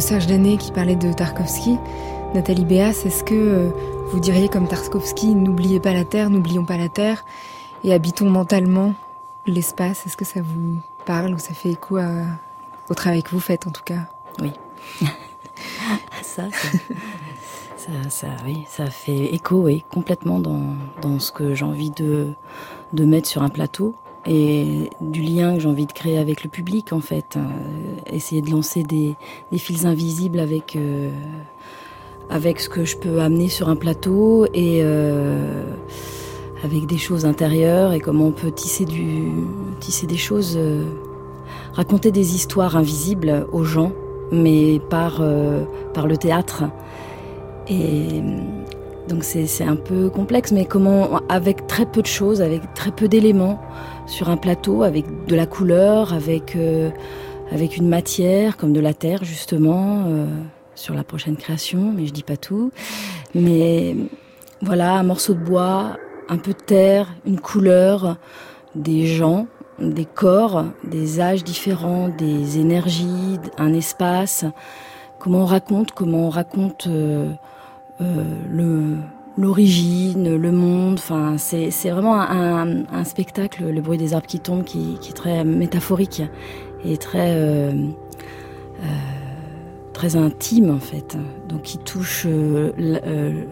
De 0.00 0.02
Serge 0.06 0.26
Danet 0.26 0.56
qui 0.56 0.72
parlait 0.72 0.96
de 0.96 1.12
Tarkovsky. 1.12 1.76
Nathalie 2.32 2.64
Béas, 2.64 3.04
est-ce 3.04 3.22
que 3.22 3.34
euh, 3.34 3.68
vous 4.10 4.18
diriez 4.18 4.48
comme 4.48 4.66
Tarkovsky, 4.66 5.34
n'oubliez 5.34 5.78
pas 5.78 5.92
la 5.92 6.06
Terre, 6.06 6.30
n'oublions 6.30 6.64
pas 6.64 6.78
la 6.78 6.88
Terre, 6.88 7.22
et 7.84 7.92
habitons 7.92 8.30
mentalement 8.30 8.94
l'espace? 9.46 10.06
Est-ce 10.06 10.16
que 10.16 10.24
ça 10.24 10.40
vous 10.40 10.78
parle 11.04 11.34
ou 11.34 11.38
ça 11.38 11.52
fait 11.52 11.68
écho 11.72 11.98
au 12.88 12.94
travail 12.94 13.22
que 13.22 13.28
vous 13.28 13.40
faites 13.40 13.66
en 13.66 13.72
tout 13.72 13.82
cas? 13.84 14.08
Oui. 14.40 14.54
ça, 16.22 16.44
ça, 17.76 17.92
ça, 18.08 18.28
oui, 18.46 18.64
ça 18.70 18.86
fait 18.86 19.34
écho, 19.34 19.64
oui, 19.64 19.84
complètement 19.92 20.38
dans, 20.38 20.76
dans 21.02 21.18
ce 21.18 21.30
que 21.30 21.54
j'ai 21.54 21.66
envie 21.66 21.90
de, 21.90 22.32
de 22.94 23.04
mettre 23.04 23.28
sur 23.28 23.42
un 23.42 23.50
plateau 23.50 23.94
et 24.26 24.90
du 25.00 25.22
lien 25.22 25.54
que 25.54 25.60
j'ai 25.60 25.68
envie 25.68 25.86
de 25.86 25.92
créer 25.92 26.18
avec 26.18 26.44
le 26.44 26.50
public 26.50 26.92
en 26.92 27.00
fait. 27.00 27.36
Euh, 27.36 27.40
essayer 28.12 28.42
de 28.42 28.50
lancer 28.50 28.82
des, 28.82 29.16
fils 29.56 29.84
invisibles 29.84 30.40
avec, 30.40 30.76
euh, 30.76 31.10
avec 32.28 32.60
ce 32.60 32.68
que 32.68 32.84
je 32.84 32.96
peux 32.96 33.20
amener 33.20 33.48
sur 33.48 33.68
un 33.68 33.76
plateau 33.76 34.46
et 34.52 34.80
euh, 34.82 35.64
avec 36.64 36.86
des 36.86 36.98
choses 36.98 37.24
intérieures 37.24 37.92
et 37.92 38.00
comment 38.00 38.26
on 38.26 38.32
peut 38.32 38.50
tisser, 38.50 38.84
du, 38.84 39.30
tisser 39.80 40.06
des 40.06 40.18
choses, 40.18 40.58
raconter 41.72 42.10
des 42.10 42.34
histoires 42.34 42.76
invisibles 42.76 43.46
aux 43.52 43.64
gens, 43.64 43.92
mais 44.30 44.78
par, 44.90 45.22
par 45.94 46.06
le 46.06 46.18
théâtre. 46.18 46.64
Et 47.66 48.22
donc 49.08 49.24
c'est 49.24 49.64
un 49.64 49.76
peu 49.76 50.10
complexe, 50.10 50.52
mais 50.52 50.66
comment, 50.66 51.20
avec 51.30 51.66
très 51.66 51.86
peu 51.86 52.02
de 52.02 52.06
choses, 52.06 52.42
avec 52.42 52.74
très 52.74 52.90
peu 52.90 53.08
d'éléments, 53.08 53.58
sur 54.06 54.28
un 54.28 54.36
plateau 54.36 54.82
avec 54.82 55.04
de 55.26 55.34
la 55.34 55.46
couleur, 55.46 56.12
avec, 56.12 56.56
euh, 56.56 56.90
avec 57.50 57.76
une 57.76 57.88
matière 57.88 58.56
comme 58.56 58.72
de 58.72 58.80
la 58.80 58.94
terre 58.94 59.24
justement, 59.24 60.04
euh, 60.06 60.26
sur 60.74 60.94
la 60.94 61.04
prochaine 61.04 61.36
création, 61.36 61.92
mais 61.94 62.06
je 62.06 62.12
dis 62.12 62.22
pas 62.22 62.36
tout. 62.36 62.72
Mais 63.34 63.96
voilà, 64.62 64.94
un 64.94 65.02
morceau 65.02 65.34
de 65.34 65.40
bois, 65.40 65.96
un 66.28 66.38
peu 66.38 66.52
de 66.52 66.58
terre, 66.58 67.08
une 67.26 67.40
couleur, 67.40 68.16
des 68.74 69.06
gens, 69.06 69.46
des 69.78 70.04
corps, 70.04 70.64
des 70.84 71.20
âges 71.20 71.44
différents, 71.44 72.08
des 72.08 72.58
énergies, 72.58 73.38
un 73.58 73.72
espace. 73.72 74.44
Comment 75.18 75.40
on 75.40 75.46
raconte, 75.46 75.92
comment 75.92 76.26
on 76.26 76.30
raconte 76.30 76.86
euh, 76.86 77.32
le 78.48 78.96
l'origine, 79.40 80.36
le 80.36 80.52
monde. 80.52 80.94
Enfin, 80.98 81.36
c'est, 81.38 81.70
vraiment 81.90 82.20
un, 82.20 83.04
spectacle, 83.04 83.64
le 83.64 83.80
bruit 83.80 83.98
des 83.98 84.14
arbres 84.14 84.26
qui 84.26 84.38
tombent, 84.38 84.64
qui, 84.64 84.98
est 85.08 85.16
très 85.16 85.44
métaphorique 85.44 86.22
et 86.84 86.96
très 86.96 87.34
euh, 87.34 87.72
euh, 87.72 88.86
très 89.92 90.16
intime 90.16 90.70
en 90.70 90.78
fait. 90.78 91.16
Donc, 91.48 91.62
qui 91.62 91.78
touche 91.78 92.26
euh, 92.26 93.42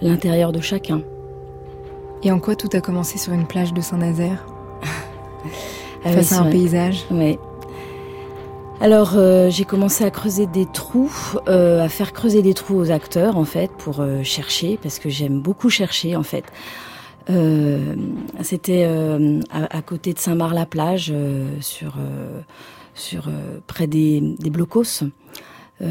l'intérieur 0.00 0.52
de 0.52 0.60
chacun. 0.60 1.02
Et 2.22 2.30
en 2.30 2.38
quoi 2.38 2.56
tout 2.56 2.68
a 2.74 2.80
commencé 2.80 3.18
sur 3.18 3.32
une 3.32 3.46
plage 3.46 3.72
de 3.72 3.80
Saint-Nazaire 3.80 4.46
face 6.02 6.32
à 6.32 6.40
un 6.40 6.50
paysage 6.50 7.04
Oui, 7.10 7.38
alors 8.80 9.12
euh, 9.16 9.50
j'ai 9.50 9.66
commencé 9.66 10.04
à 10.04 10.10
creuser 10.10 10.46
des 10.46 10.64
trous, 10.64 11.12
euh, 11.48 11.84
à 11.84 11.90
faire 11.90 12.14
creuser 12.14 12.40
des 12.40 12.54
trous 12.54 12.76
aux 12.76 12.90
acteurs 12.90 13.36
en 13.36 13.44
fait 13.44 13.70
pour 13.70 14.00
euh, 14.00 14.22
chercher 14.22 14.78
parce 14.82 14.98
que 14.98 15.10
j'aime 15.10 15.40
beaucoup 15.40 15.68
chercher 15.68 16.16
en 16.16 16.22
fait. 16.22 16.44
C'était 18.42 18.88
à, 19.52 19.82
côté 19.82 20.12
de 20.12 20.18
Saint-Marc-la-Plage 20.18 21.14
sur 21.60 21.94
sur 22.96 23.28
près 23.68 23.86
des, 23.86 24.34
blocos. 24.50 25.04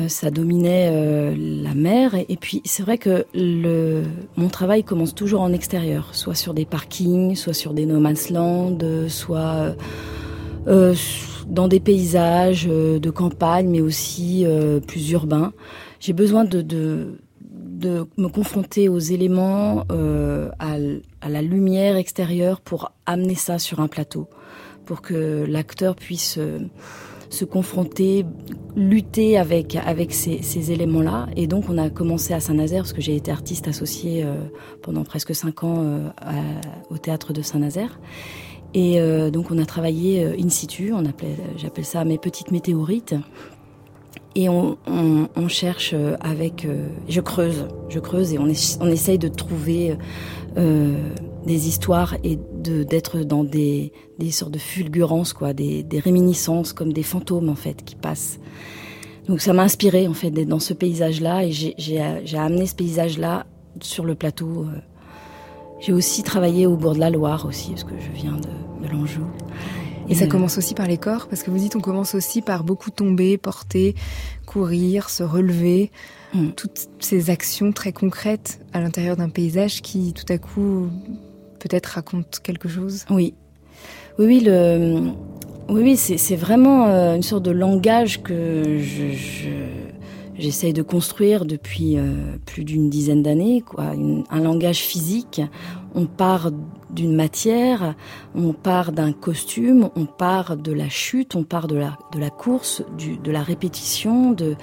ça 0.10 0.32
dominait 0.32 1.34
la 1.38 1.74
mer 1.76 2.14
et, 2.28 2.36
puis 2.36 2.62
c'est 2.66 2.84
vrai 2.84 2.98
que 2.98 3.26
mon 4.36 4.50
travail 4.50 4.84
commence 4.84 5.16
toujours 5.16 5.40
en 5.40 5.54
extérieur, 5.54 6.10
soit 6.12 6.36
sur 6.36 6.54
des 6.54 6.66
parkings, 6.66 7.38
soit 7.38 7.54
sur 7.54 7.74
des 7.74 7.86
no 7.86 8.02
man's 8.02 8.32
land, 8.32 8.78
soit 9.08 9.76
dans 11.50 11.68
des 11.68 11.80
paysages 11.80 12.68
euh, 12.70 13.00
de 13.00 13.10
campagne, 13.10 13.68
mais 13.68 13.82
aussi 13.82 14.46
euh, 14.46 14.80
plus 14.80 15.12
urbains. 15.12 15.52
J'ai 16.00 16.14
besoin 16.14 16.46
de, 16.46 16.62
de, 16.62 17.18
me 18.18 18.28
confronter 18.28 18.88
aux 18.88 19.00
éléments, 19.00 19.86
euh, 19.92 20.50
à, 20.60 20.78
la 21.28 21.42
lumière 21.42 21.96
extérieure 21.98 22.62
pour 22.62 22.92
amener 23.06 23.36
ça 23.36 23.58
sur 23.58 23.80
un 23.80 23.88
plateau, 23.88 24.28
pour 24.86 25.02
que 25.02 25.46
l'acteur 25.48 25.96
puisse 25.96 26.40
se 27.30 27.46
confronter, 27.46 28.26
lutter 28.76 29.38
avec 29.38 29.76
avec 29.76 30.14
ces 30.14 30.72
éléments-là. 30.72 31.28
Et 31.36 31.48
donc 31.48 31.66
on 31.70 31.78
a 31.78 31.90
commencé 31.90 32.34
à 32.34 32.40
Saint-Nazaire 32.40 32.84
parce 32.84 32.94
que 32.94 33.02
j'ai 33.02 33.16
été 33.16 33.32
artiste 33.32 33.68
associée 33.68 34.26
pendant 34.82 35.04
presque 35.04 35.36
cinq 35.36 35.64
ans 35.64 36.12
au 36.90 36.98
théâtre 36.98 37.34
de 37.34 37.42
Saint-Nazaire. 37.42 38.00
Et 38.74 39.00
donc 39.32 39.48
on 39.50 39.58
a 39.58 39.66
travaillé 39.66 40.24
in 40.40 40.50
situ, 40.50 40.94
on 40.94 41.06
appelait, 41.06 41.36
j'appelle 41.58 41.86
ça 41.86 42.06
mes 42.06 42.18
petites 42.18 42.52
météorites. 42.52 43.16
Et 44.36 44.48
on, 44.48 44.78
cherche 45.48 45.96
avec, 46.20 46.68
je 47.08 47.20
creuse, 47.20 47.66
je 47.90 48.00
creuse 48.00 48.34
et 48.34 48.38
on, 48.38 48.46
on 48.46 48.88
essaye 48.88 49.18
de 49.18 49.28
trouver 49.28 49.98
des 50.56 51.68
histoires 51.68 52.16
et 52.24 52.38
d'être 52.60 53.20
dans 53.20 53.44
des, 53.44 53.92
des 54.20 54.32
sortes 54.32 54.52
de 54.52 54.60
fulgurances, 54.60 55.34
quoi, 55.34 55.54
des, 55.54 55.84
des 55.84 56.00
réminiscences 56.00 56.74
comme 56.74 56.94
des 56.94 57.04
fantômes 57.04 57.50
en 57.50 57.56
fait 57.56 57.84
qui 57.84 57.96
passent. 57.96 58.40
Donc 59.30 59.42
ça 59.42 59.54
m'a 59.54 59.64
inspiré 59.64 60.08
en 60.08 60.16
fait 60.16 60.32
d'être 60.32 60.48
dans 60.48 60.60
ce 60.60 60.74
paysage-là 60.74 61.46
et 61.46 61.52
j'ai 61.52 62.38
amené 62.38 62.66
ce 62.66 62.74
paysage-là 62.76 63.46
sur 63.80 64.04
le 64.04 64.16
plateau. 64.16 64.66
Euh. 65.80 65.84
J'ai 65.86 65.94
aussi 65.94 66.24
travaillé 66.24 66.66
au 66.68 66.76
bord 66.76 66.94
de 66.94 67.00
la 67.00 67.10
Loire 67.10 67.46
aussi 67.46 67.72
parce 67.72 67.84
que 67.84 67.96
je 68.00 68.12
viens 68.12 68.38
de, 68.38 68.88
de 68.88 68.92
l'Anjou. 68.92 69.24
Et, 70.10 70.16
ça 70.16 70.26
commence 70.26 70.58
aussi 70.58 70.74
par 70.74 70.88
les 70.88 70.98
corps 70.98 71.28
parce 71.28 71.44
que 71.44 71.52
vous 71.52 71.60
dites 71.60 71.76
on 71.76 71.82
commence 71.82 72.16
aussi 72.16 72.42
par 72.42 72.64
beaucoup 72.64 72.90
tomber, 72.90 73.38
porter, 73.38 73.94
courir, 74.48 75.10
se 75.10 75.22
relever. 75.22 75.92
Mm. 76.34 76.50
Toutes 76.56 76.90
ces 77.00 77.30
actions 77.30 77.72
très 77.72 77.94
concrètes 77.94 78.60
à 78.74 78.82
l'intérieur 78.82 79.18
d'un 79.18 79.30
paysage 79.30 79.82
qui 79.82 80.14
tout 80.14 80.32
à 80.34 80.38
coup 80.40 80.88
peut-être 81.60 81.88
raconte 81.88 82.40
quelque 82.42 82.68
chose. 82.68 83.06
Oui, 83.12 83.36
oui, 84.18 84.26
oui, 84.26 84.40
le, 84.42 85.12
oui, 85.70 85.82
oui 85.84 85.98
c'est 85.98 86.36
vraiment 86.36 86.88
euh, 86.88 87.16
une 87.16 87.24
sorte 87.24 87.44
de 87.44 87.52
langage 87.52 88.24
que 88.24 88.80
je, 88.80 89.14
j'essaye 90.40 90.74
de 90.74 90.82
construire 90.82 91.46
depuis 91.46 91.98
euh, 91.98 92.38
plus 92.46 92.64
d'une 92.64 92.90
dizaine 92.90 93.22
d'années, 93.22 93.62
quoi. 93.62 93.94
un 94.30 94.40
langage 94.40 94.80
physique. 94.80 95.42
On 95.96 96.06
part 96.06 96.52
d'une 96.90 97.16
matière, 97.16 97.96
on 98.36 98.54
part 98.54 98.92
d'un 98.92 99.12
costume, 99.12 99.90
on 99.96 100.06
part 100.06 100.58
de 100.58 100.72
la 100.72 100.90
chute, 100.90 101.36
on 101.36 101.44
part 101.44 101.68
de 101.68 101.76
la, 101.76 102.30
course, 102.30 102.84
de 102.98 103.32
la 103.32 103.44
répétition, 103.44 104.32
de, 104.32 104.56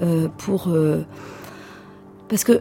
euh, 0.00 0.28
pour, 0.38 0.68
parce 2.28 2.44
que 2.44 2.60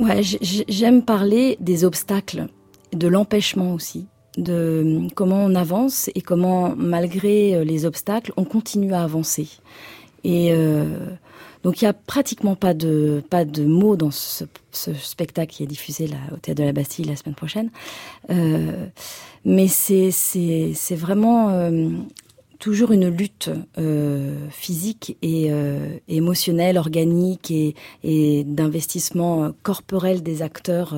ouais, 0.00 0.22
j'aime 0.22 1.02
parler 1.02 1.56
des 1.60 1.84
obstacles, 1.84 2.46
de 2.92 3.08
l'empêchement 3.08 3.74
aussi 3.74 4.06
de 4.36 5.08
comment 5.14 5.44
on 5.44 5.54
avance 5.54 6.10
et 6.14 6.20
comment, 6.20 6.74
malgré 6.76 7.54
euh, 7.54 7.64
les 7.64 7.84
obstacles, 7.86 8.32
on 8.36 8.44
continue 8.44 8.92
à 8.92 9.02
avancer. 9.02 9.48
Et 10.24 10.52
euh, 10.52 11.10
donc 11.64 11.80
il 11.80 11.86
y 11.86 11.88
a 11.88 11.94
pratiquement 11.94 12.54
pas 12.56 12.74
de 12.74 13.22
pas 13.30 13.46
de 13.46 13.64
mots 13.64 13.96
dans 13.96 14.10
ce, 14.10 14.44
spectacle 14.72 15.52
qui 15.52 15.62
est 15.62 15.66
diffusé 15.66 16.08
au 16.32 16.36
théâtre 16.36 16.60
de 16.60 16.66
la 16.66 16.72
Bastille 16.72 17.06
la 17.06 17.16
semaine 17.16 17.34
prochaine. 17.34 17.70
Euh, 18.30 18.86
mais 19.46 19.66
c'est 19.66 20.10
vraiment 20.94 21.48
euh, 21.48 21.88
toujours 22.58 22.92
une 22.92 23.08
lutte 23.08 23.50
euh, 23.78 24.46
physique 24.50 25.16
et 25.22 25.50
émotionnelle, 26.06 26.76
organique 26.76 27.50
et, 27.50 27.74
et 28.02 28.44
d'investissement 28.44 29.52
corporel 29.62 30.22
des 30.22 30.42
acteurs, 30.42 30.94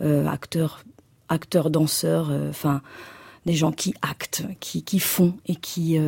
acteurs 0.00 0.84
acteurs, 1.28 1.70
danseurs, 1.70 2.30
enfin 2.48 2.80
des 3.44 3.54
gens 3.54 3.72
qui 3.72 3.94
actent, 4.00 4.44
qui, 4.60 4.82
qui 4.82 4.98
font 4.98 5.34
et 5.46 5.56
qui 5.56 5.98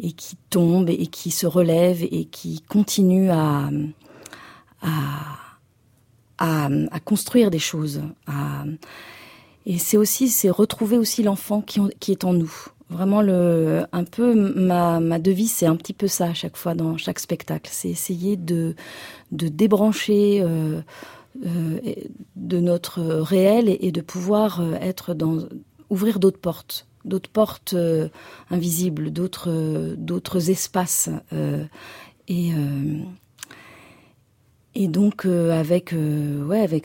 et 0.00 0.12
qui 0.12 0.36
tombent 0.50 0.90
et 0.90 1.06
qui 1.06 1.30
se 1.30 1.46
relèvent 1.46 2.02
et 2.02 2.26
qui 2.26 2.62
continuent 2.62 3.30
à 3.30 3.70
à, 6.38 6.68
à, 6.90 7.00
construire 7.00 7.50
des 7.50 7.58
choses. 7.58 8.02
Et 9.64 9.78
c'est 9.78 9.96
aussi 9.96 10.28
c'est 10.28 10.50
retrouver 10.50 10.96
aussi 10.98 11.22
l'enfant 11.22 11.60
qui, 11.60 11.80
qui 11.98 12.12
est 12.12 12.24
en 12.24 12.34
nous. 12.34 12.52
Vraiment 12.88 13.20
le 13.20 13.84
un 13.90 14.04
peu 14.04 14.32
ma, 14.34 15.00
ma 15.00 15.18
devise 15.18 15.52
c'est 15.52 15.66
un 15.66 15.74
petit 15.74 15.92
peu 15.92 16.06
ça 16.06 16.26
à 16.26 16.34
chaque 16.34 16.56
fois 16.56 16.74
dans 16.74 16.96
chaque 16.96 17.18
spectacle, 17.18 17.68
c'est 17.72 17.88
essayer 17.88 18.36
de 18.36 18.76
de 19.32 19.48
débrancher 19.48 20.40
euh, 20.40 20.80
euh, 21.44 21.80
de 22.36 22.60
notre 22.60 23.02
réel 23.02 23.68
et, 23.68 23.90
de 23.90 24.00
pouvoir 24.00 24.60
euh, 24.60 24.74
être 24.80 25.14
dans 25.14 25.48
ouvrir 25.90 26.20
d'autres 26.20 26.38
portes 26.38 26.86
d'autres 27.06 27.30
portes 27.30 27.74
euh, 27.74 28.08
invisibles 28.50 29.10
d'autres 29.10 29.94
d'autres 29.96 30.50
espaces 30.50 31.08
et 32.28 32.52
et 34.78 34.88
donc 34.88 35.24
avec 35.24 35.94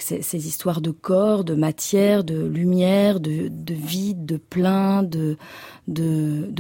ces, 0.02 0.48
histoires 0.48 0.80
de 0.80 0.92
corps, 0.92 1.44
de 1.44 1.56
matière, 1.56 2.24
de 2.24 2.42
lumière, 2.42 3.20
de, 3.20 3.50
de 3.50 3.74
vide, 3.74 4.26
de 4.26 4.38
plein, 4.38 5.04
de 5.04 5.36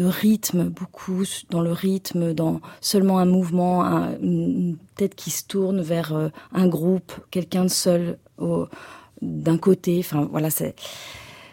rythme, 0.03 0.65
beaucoup 0.65 1.23
dans 1.49 1.61
le 1.61 1.71
rythme, 1.71 2.33
dans 2.33 2.59
seulement 2.81 3.19
un 3.19 3.25
mouvement, 3.25 3.83
une 4.21 4.77
tête 4.97 5.15
qui 5.15 5.29
se 5.29 5.45
tourne 5.45 5.81
vers 5.81 6.13
euh, 6.13 6.29
un 6.53 6.67
groupe, 6.67 7.13
quelqu'un 7.31 7.63
de 7.63 7.69
seul 7.69 8.17
d'un 9.21 9.57
côté. 9.57 9.99
Enfin 9.99 10.27
voilà, 10.31 10.49
c'est 10.49 10.75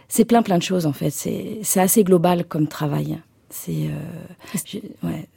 c'est 0.08 0.24
plein 0.24 0.42
plein 0.42 0.58
de 0.58 0.62
choses 0.62 0.86
en 0.86 0.92
fait. 0.92 1.10
C'est 1.10 1.80
assez 1.80 2.04
global 2.04 2.44
comme 2.44 2.66
travail. 2.66 3.18
C'est 3.50 3.88
euh, 3.88 5.06
ouais. 5.06 5.28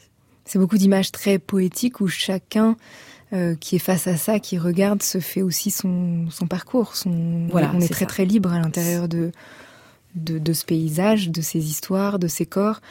Beaucoup 0.55 0.77
d'images 0.77 1.11
très 1.11 1.39
poétiques 1.39 2.01
où 2.01 2.07
chacun 2.07 2.75
euh, 3.33 3.55
qui 3.55 3.77
est 3.77 3.79
face 3.79 4.07
à 4.07 4.17
ça, 4.17 4.39
qui 4.39 4.57
regarde, 4.57 5.01
se 5.01 5.19
fait 5.19 5.41
aussi 5.41 5.71
son, 5.71 6.29
son 6.29 6.47
parcours. 6.47 6.97
Son... 6.97 7.47
Voilà, 7.49 7.71
on 7.73 7.79
est, 7.79 7.87
très 7.87 8.05
très 8.05 8.25
libre 8.25 8.51
à 8.51 8.59
l'intérieur 8.59 9.07
de, 9.07 9.31
de, 10.15 10.51
ce 10.51 10.65
paysage, 10.65 11.29
de 11.29 11.41
ces 11.41 11.69
histoires, 11.69 12.19
de 12.19 12.27
ces 12.27 12.45
corps. 12.45 12.81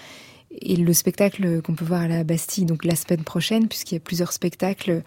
Et 0.62 0.76
le 0.76 0.94
spectacle 0.94 1.60
qu'on 1.60 1.74
peut 1.74 1.84
voir 1.84 2.00
à 2.00 2.08
la 2.08 2.24
Bastille, 2.24 2.64
donc 2.64 2.86
la 2.86 2.96
semaine 2.96 3.22
prochaine, 3.22 3.68
puisqu'il 3.68 3.96
y 3.96 3.98
a 3.98 4.00
plusieurs 4.00 4.32
spectacles 4.32 5.02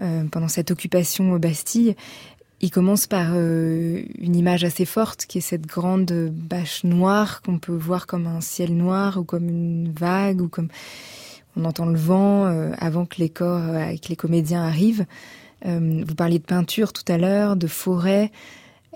euh, 0.00 0.22
pendant 0.30 0.46
cette 0.46 0.70
occupation 0.70 1.36
Bastille, 1.38 1.96
il 2.60 2.70
commence 2.70 3.06
par 3.06 3.30
euh, 3.34 4.02
une 4.18 4.36
image 4.36 4.64
assez 4.64 4.84
forte, 4.84 5.26
qui 5.26 5.38
est 5.38 5.42
cette 5.42 5.66
grande 5.66 6.30
bâche 6.32 6.84
noire 6.84 7.42
qu'on 7.42 7.58
peut 7.58 7.76
voir 7.76 8.06
comme 8.06 8.26
un 8.26 8.40
ciel 8.40 8.76
noir 8.76 9.18
ou 9.18 9.24
comme 9.24 9.48
une 9.48 9.92
vague 9.92 10.40
ou 10.40 10.48
comme 10.48 10.68
on 11.56 11.64
entend 11.64 11.86
le 11.86 11.98
vent 11.98 12.46
euh, 12.46 12.72
avant 12.78 13.06
que 13.06 13.16
les 13.18 13.28
corps, 13.28 13.62
avec 13.62 14.08
les 14.08 14.16
comédiens 14.16 14.62
arrivent. 14.62 15.06
vous 15.64 16.14
parliez 16.16 16.38
de 16.38 16.44
peinture 16.44 16.92
tout 16.92 17.10
à 17.12 17.18
l'heure, 17.18 17.56
de 17.56 17.66
forêt. 17.66 18.30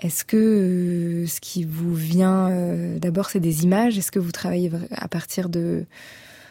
Est-ce 0.01 0.25
que 0.25 0.37
euh, 0.37 1.27
ce 1.27 1.39
qui 1.39 1.63
vous 1.63 1.93
vient 1.93 2.49
euh, 2.49 2.99
d'abord, 2.99 3.29
c'est 3.29 3.39
des 3.39 3.63
images? 3.63 3.97
Est-ce 3.97 4.11
que 4.11 4.19
vous 4.19 4.31
travaillez 4.31 4.71
à 4.91 5.07
partir 5.07 5.49
de... 5.49 5.85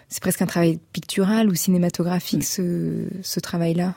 C'est 0.09 0.23
presque 0.23 0.43
un 0.43 0.47
travail 0.47 0.79
pictural 0.93 1.49
ou 1.49 1.55
cinématographique, 1.55 2.45
ce, 2.45 3.09
ce 3.23 3.41
travail-là? 3.41 3.95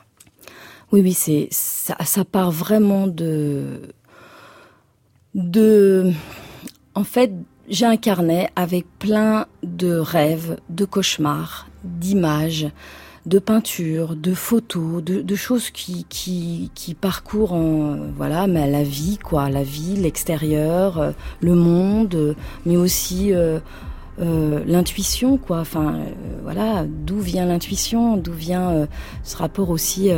Oui, 0.92 1.02
oui, 1.02 1.14
c'est 1.14 1.48
ça, 1.52 1.96
ça 2.04 2.24
part 2.26 2.52
vraiment 2.52 3.08
de... 3.08 3.82
En 6.94 7.04
fait, 7.04 7.32
j'ai 7.68 7.86
un 7.86 7.98
carnet 7.98 8.50
avec 8.56 8.86
plein 9.00 9.48
de 9.64 9.98
rêves, 9.98 10.58
de 10.70 10.86
cauchemars, 10.86 11.68
d'images, 11.84 12.68
de 13.26 13.40
peinture, 13.40 14.16
de 14.16 14.34
photos, 14.34 15.04
de, 15.04 15.36
choses 15.36 15.72
qui, 15.72 16.06
qui, 16.10 16.72
qui 16.76 16.94
parcourent 16.94 17.54
en, 17.54 17.98
voilà, 18.16 18.46
la 18.46 18.84
vie, 18.84 19.18
quoi, 19.18 19.50
la 19.50 19.64
vie, 19.64 19.96
l'extérieur, 19.96 21.00
euh, 21.00 21.12
le 21.42 21.56
monde, 21.56 22.36
mais 22.66 22.78
aussi 22.78 23.34
euh, 23.34 23.60
euh, 24.20 24.64
l'intuition, 24.68 25.38
quoi. 25.38 25.60
Enfin, 25.60 25.96
voilà, 26.44 26.86
d'où 26.88 27.20
vient 27.20 27.46
l'intuition, 27.46 28.16
d'où 28.16 28.34
vient 28.34 28.88
ce 29.24 29.38
rapport 29.38 29.72
aussi 29.72 30.12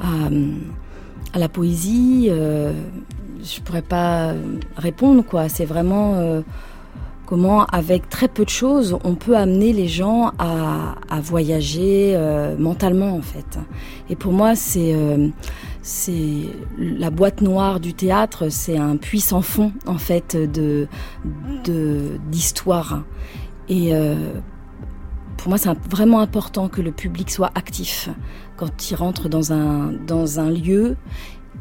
à, 0.00 1.38
la 1.38 1.48
poésie. 1.48 2.28
je 2.28 3.60
pourrais 3.62 3.82
pas 3.82 4.34
répondre, 4.76 5.24
quoi. 5.24 5.48
C'est 5.48 5.64
vraiment 5.64 6.42
comment 7.30 7.64
avec 7.66 8.08
très 8.08 8.26
peu 8.26 8.44
de 8.44 8.50
choses 8.50 8.98
on 9.04 9.14
peut 9.14 9.36
amener 9.36 9.72
les 9.72 9.86
gens 9.86 10.32
à, 10.40 10.96
voyager 11.22 12.14
euh, 12.16 12.56
mentalement 12.58 13.14
en 13.14 13.22
fait. 13.22 13.58
Et 14.08 14.16
pour 14.16 14.32
moi 14.32 14.56
c'est 14.56 14.92
euh, 14.94 15.28
c'est 15.80 16.48
la 16.76 17.10
boîte 17.10 17.40
noire 17.40 17.78
du 17.78 17.94
théâtre, 17.94 18.48
c'est 18.48 18.76
un 18.76 18.96
puissant 18.96 19.42
fond 19.42 19.72
en 19.86 19.98
fait 19.98 20.36
de 20.36 20.88
d'histoire. 22.32 23.04
Et 23.68 23.94
euh, 23.94 24.32
pour 25.36 25.50
moi 25.50 25.58
c'est 25.58 25.70
vraiment 25.88 26.18
important 26.18 26.68
que 26.68 26.82
le 26.82 26.90
public 26.90 27.30
soit 27.30 27.52
actif 27.54 28.08
quand 28.60 28.90
il 28.90 28.94
rentre 28.94 29.28
dans 29.28 29.52
un 29.52 29.92
dans 30.06 30.38
un 30.38 30.50
lieu 30.50 30.96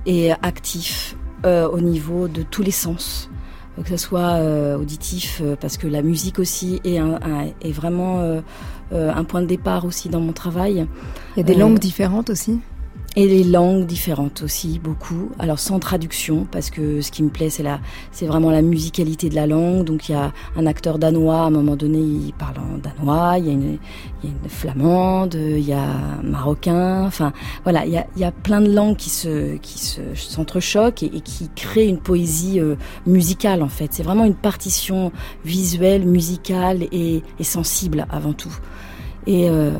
et 0.05 0.31
actif 0.31 1.15
au 1.45 1.79
niveau 1.79 2.27
de 2.27 2.43
tous 2.43 2.61
les 2.61 2.71
sens 2.71 3.29
que 3.83 3.89
ce 3.89 3.97
soit 3.97 4.35
euh, 4.35 4.77
auditif, 4.77 5.41
euh, 5.41 5.55
parce 5.59 5.77
que 5.77 5.87
la 5.87 6.01
musique 6.01 6.39
aussi 6.39 6.79
est, 6.83 6.97
un, 6.97 7.19
est 7.61 7.71
vraiment 7.71 8.19
euh, 8.19 8.41
un 8.91 9.23
point 9.23 9.41
de 9.41 9.47
départ 9.47 9.85
aussi 9.85 10.09
dans 10.09 10.19
mon 10.19 10.33
travail. 10.33 10.87
Il 11.35 11.39
y 11.39 11.39
a 11.39 11.43
des 11.43 11.55
langues 11.55 11.79
différentes 11.79 12.29
aussi 12.29 12.59
et 13.15 13.27
les 13.27 13.43
langues 13.43 13.85
différentes 13.85 14.43
aussi, 14.43 14.79
beaucoup. 14.79 15.31
Alors 15.39 15.59
sans 15.59 15.79
traduction, 15.79 16.45
parce 16.49 16.69
que 16.69 17.01
ce 17.01 17.11
qui 17.11 17.23
me 17.23 17.29
plaît, 17.29 17.49
c'est 17.49 17.63
la, 17.63 17.79
c'est 18.11 18.27
vraiment 18.27 18.51
la 18.51 18.61
musicalité 18.61 19.29
de 19.29 19.35
la 19.35 19.47
langue. 19.47 19.83
Donc 19.83 20.09
il 20.09 20.11
y 20.11 20.15
a 20.15 20.31
un 20.55 20.65
acteur 20.67 20.99
danois, 20.99 21.41
à 21.41 21.45
un 21.45 21.49
moment 21.49 21.75
donné, 21.75 21.99
il 21.99 22.33
parle 22.33 22.57
en 22.59 22.77
danois, 22.77 23.39
il 23.39 23.47
y 23.47 23.49
a 23.49 23.53
une, 23.53 23.77
il 24.23 24.29
y 24.29 24.31
a 24.31 24.35
une 24.43 24.49
flamande, 24.49 25.33
il 25.33 25.67
y 25.67 25.73
a 25.73 25.81
un 25.81 26.21
marocain. 26.23 27.05
Enfin, 27.05 27.33
voilà, 27.63 27.85
il 27.85 27.93
y 27.93 27.97
a, 27.97 28.05
il 28.15 28.21
y 28.21 28.25
a 28.25 28.31
plein 28.31 28.61
de 28.61 28.71
langues 28.71 28.95
qui 28.95 29.09
se, 29.09 29.57
qui 29.57 29.79
se 29.79 30.01
s'entrechoquent 30.13 31.03
et, 31.03 31.21
qui 31.21 31.49
créent 31.55 31.87
une 31.87 31.99
poésie 31.99 32.59
euh, 32.59 32.75
musicale 33.07 33.63
en 33.63 33.69
fait. 33.69 33.87
C'est 33.91 34.03
vraiment 34.03 34.25
une 34.25 34.35
partition 34.35 35.11
visuelle, 35.43 36.05
musicale 36.05 36.83
et, 36.91 37.23
et 37.39 37.43
sensible 37.43 38.05
avant 38.11 38.33
tout. 38.33 38.55
Et 39.25 39.49
euh, 39.49 39.71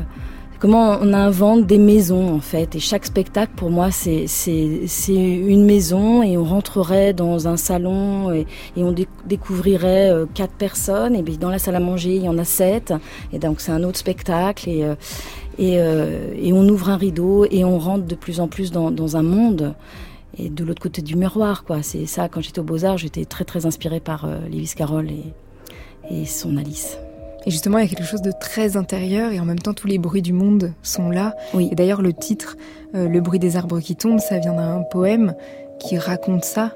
comment 0.60 0.98
on 1.00 1.12
invente 1.14 1.66
des 1.66 1.78
maisons 1.78 2.32
en 2.32 2.40
fait. 2.40 2.76
Et 2.76 2.80
chaque 2.80 3.06
spectacle 3.06 3.52
pour 3.56 3.70
moi 3.70 3.90
c'est 3.90 4.26
une 5.08 5.64
maison 5.64 6.22
et 6.22 6.36
on 6.36 6.44
rentrerait 6.44 7.12
dans 7.14 7.48
un 7.48 7.56
salon 7.56 8.32
et, 8.32 8.46
on 8.76 8.94
découvrirait 9.26 10.10
euh, 10.10 10.26
quatre 10.32 10.54
personnes 10.54 11.16
et 11.16 11.22
bien 11.22 11.38
dans 11.38 11.50
la 11.50 11.58
salle 11.58 11.76
à 11.76 11.80
manger 11.80 12.16
il 12.16 12.24
y 12.24 12.28
en 12.28 12.38
a 12.38 12.44
sept 12.44 12.92
et 13.32 13.38
donc 13.38 13.60
c'est 13.60 13.72
un 13.72 13.82
autre 13.82 13.98
spectacle 13.98 14.68
et 14.68 14.84
euh, 14.84 14.94
et, 15.58 15.78
euh, 15.78 16.32
et, 16.40 16.52
on 16.52 16.66
ouvre 16.68 16.88
un 16.88 16.96
rideau 16.96 17.44
et 17.50 17.64
on 17.64 17.78
rentre 17.78 18.06
de 18.06 18.14
plus 18.14 18.40
en 18.40 18.48
plus 18.48 18.70
dans, 18.70 18.90
dans 18.90 19.16
un 19.16 19.22
monde 19.22 19.74
et 20.38 20.48
de 20.48 20.64
l'autre 20.64 20.80
côté 20.80 21.02
du 21.02 21.16
miroir 21.16 21.64
quoi. 21.64 21.82
C'est 21.82 22.06
ça 22.06 22.28
quand 22.28 22.40
j'étais 22.40 22.60
au 22.60 22.64
Beaux 22.64 22.84
Arts 22.84 22.98
j'étais 22.98 23.24
très 23.24 23.44
très 23.44 23.66
inspirée 23.66 24.00
par 24.00 24.24
euh, 24.24 24.38
Lewis 24.50 24.72
Carroll 24.76 25.10
et, 25.10 25.34
et 26.10 26.24
son 26.24 26.56
Alice. 26.56 26.96
Et 27.46 27.50
justement, 27.50 27.78
il 27.78 27.82
y 27.82 27.86
a 27.86 27.88
quelque 27.88 28.06
chose 28.06 28.22
de 28.22 28.32
très 28.32 28.76
intérieur 28.76 29.32
et 29.32 29.40
en 29.40 29.44
même 29.44 29.58
temps, 29.58 29.74
tous 29.74 29.86
les 29.86 29.98
bruits 29.98 30.22
du 30.22 30.32
monde 30.32 30.74
sont 30.82 31.10
là. 31.10 31.34
Oui. 31.54 31.68
Et 31.72 31.74
d'ailleurs, 31.74 32.02
le 32.02 32.12
titre, 32.12 32.56
euh, 32.94 33.08
Le 33.08 33.20
bruit 33.20 33.38
des 33.38 33.56
arbres 33.56 33.80
qui 33.80 33.96
tombent, 33.96 34.18
ça 34.18 34.38
vient 34.38 34.54
d'un 34.54 34.82
poème 34.82 35.34
qui 35.78 35.96
raconte 35.96 36.44
ça. 36.44 36.74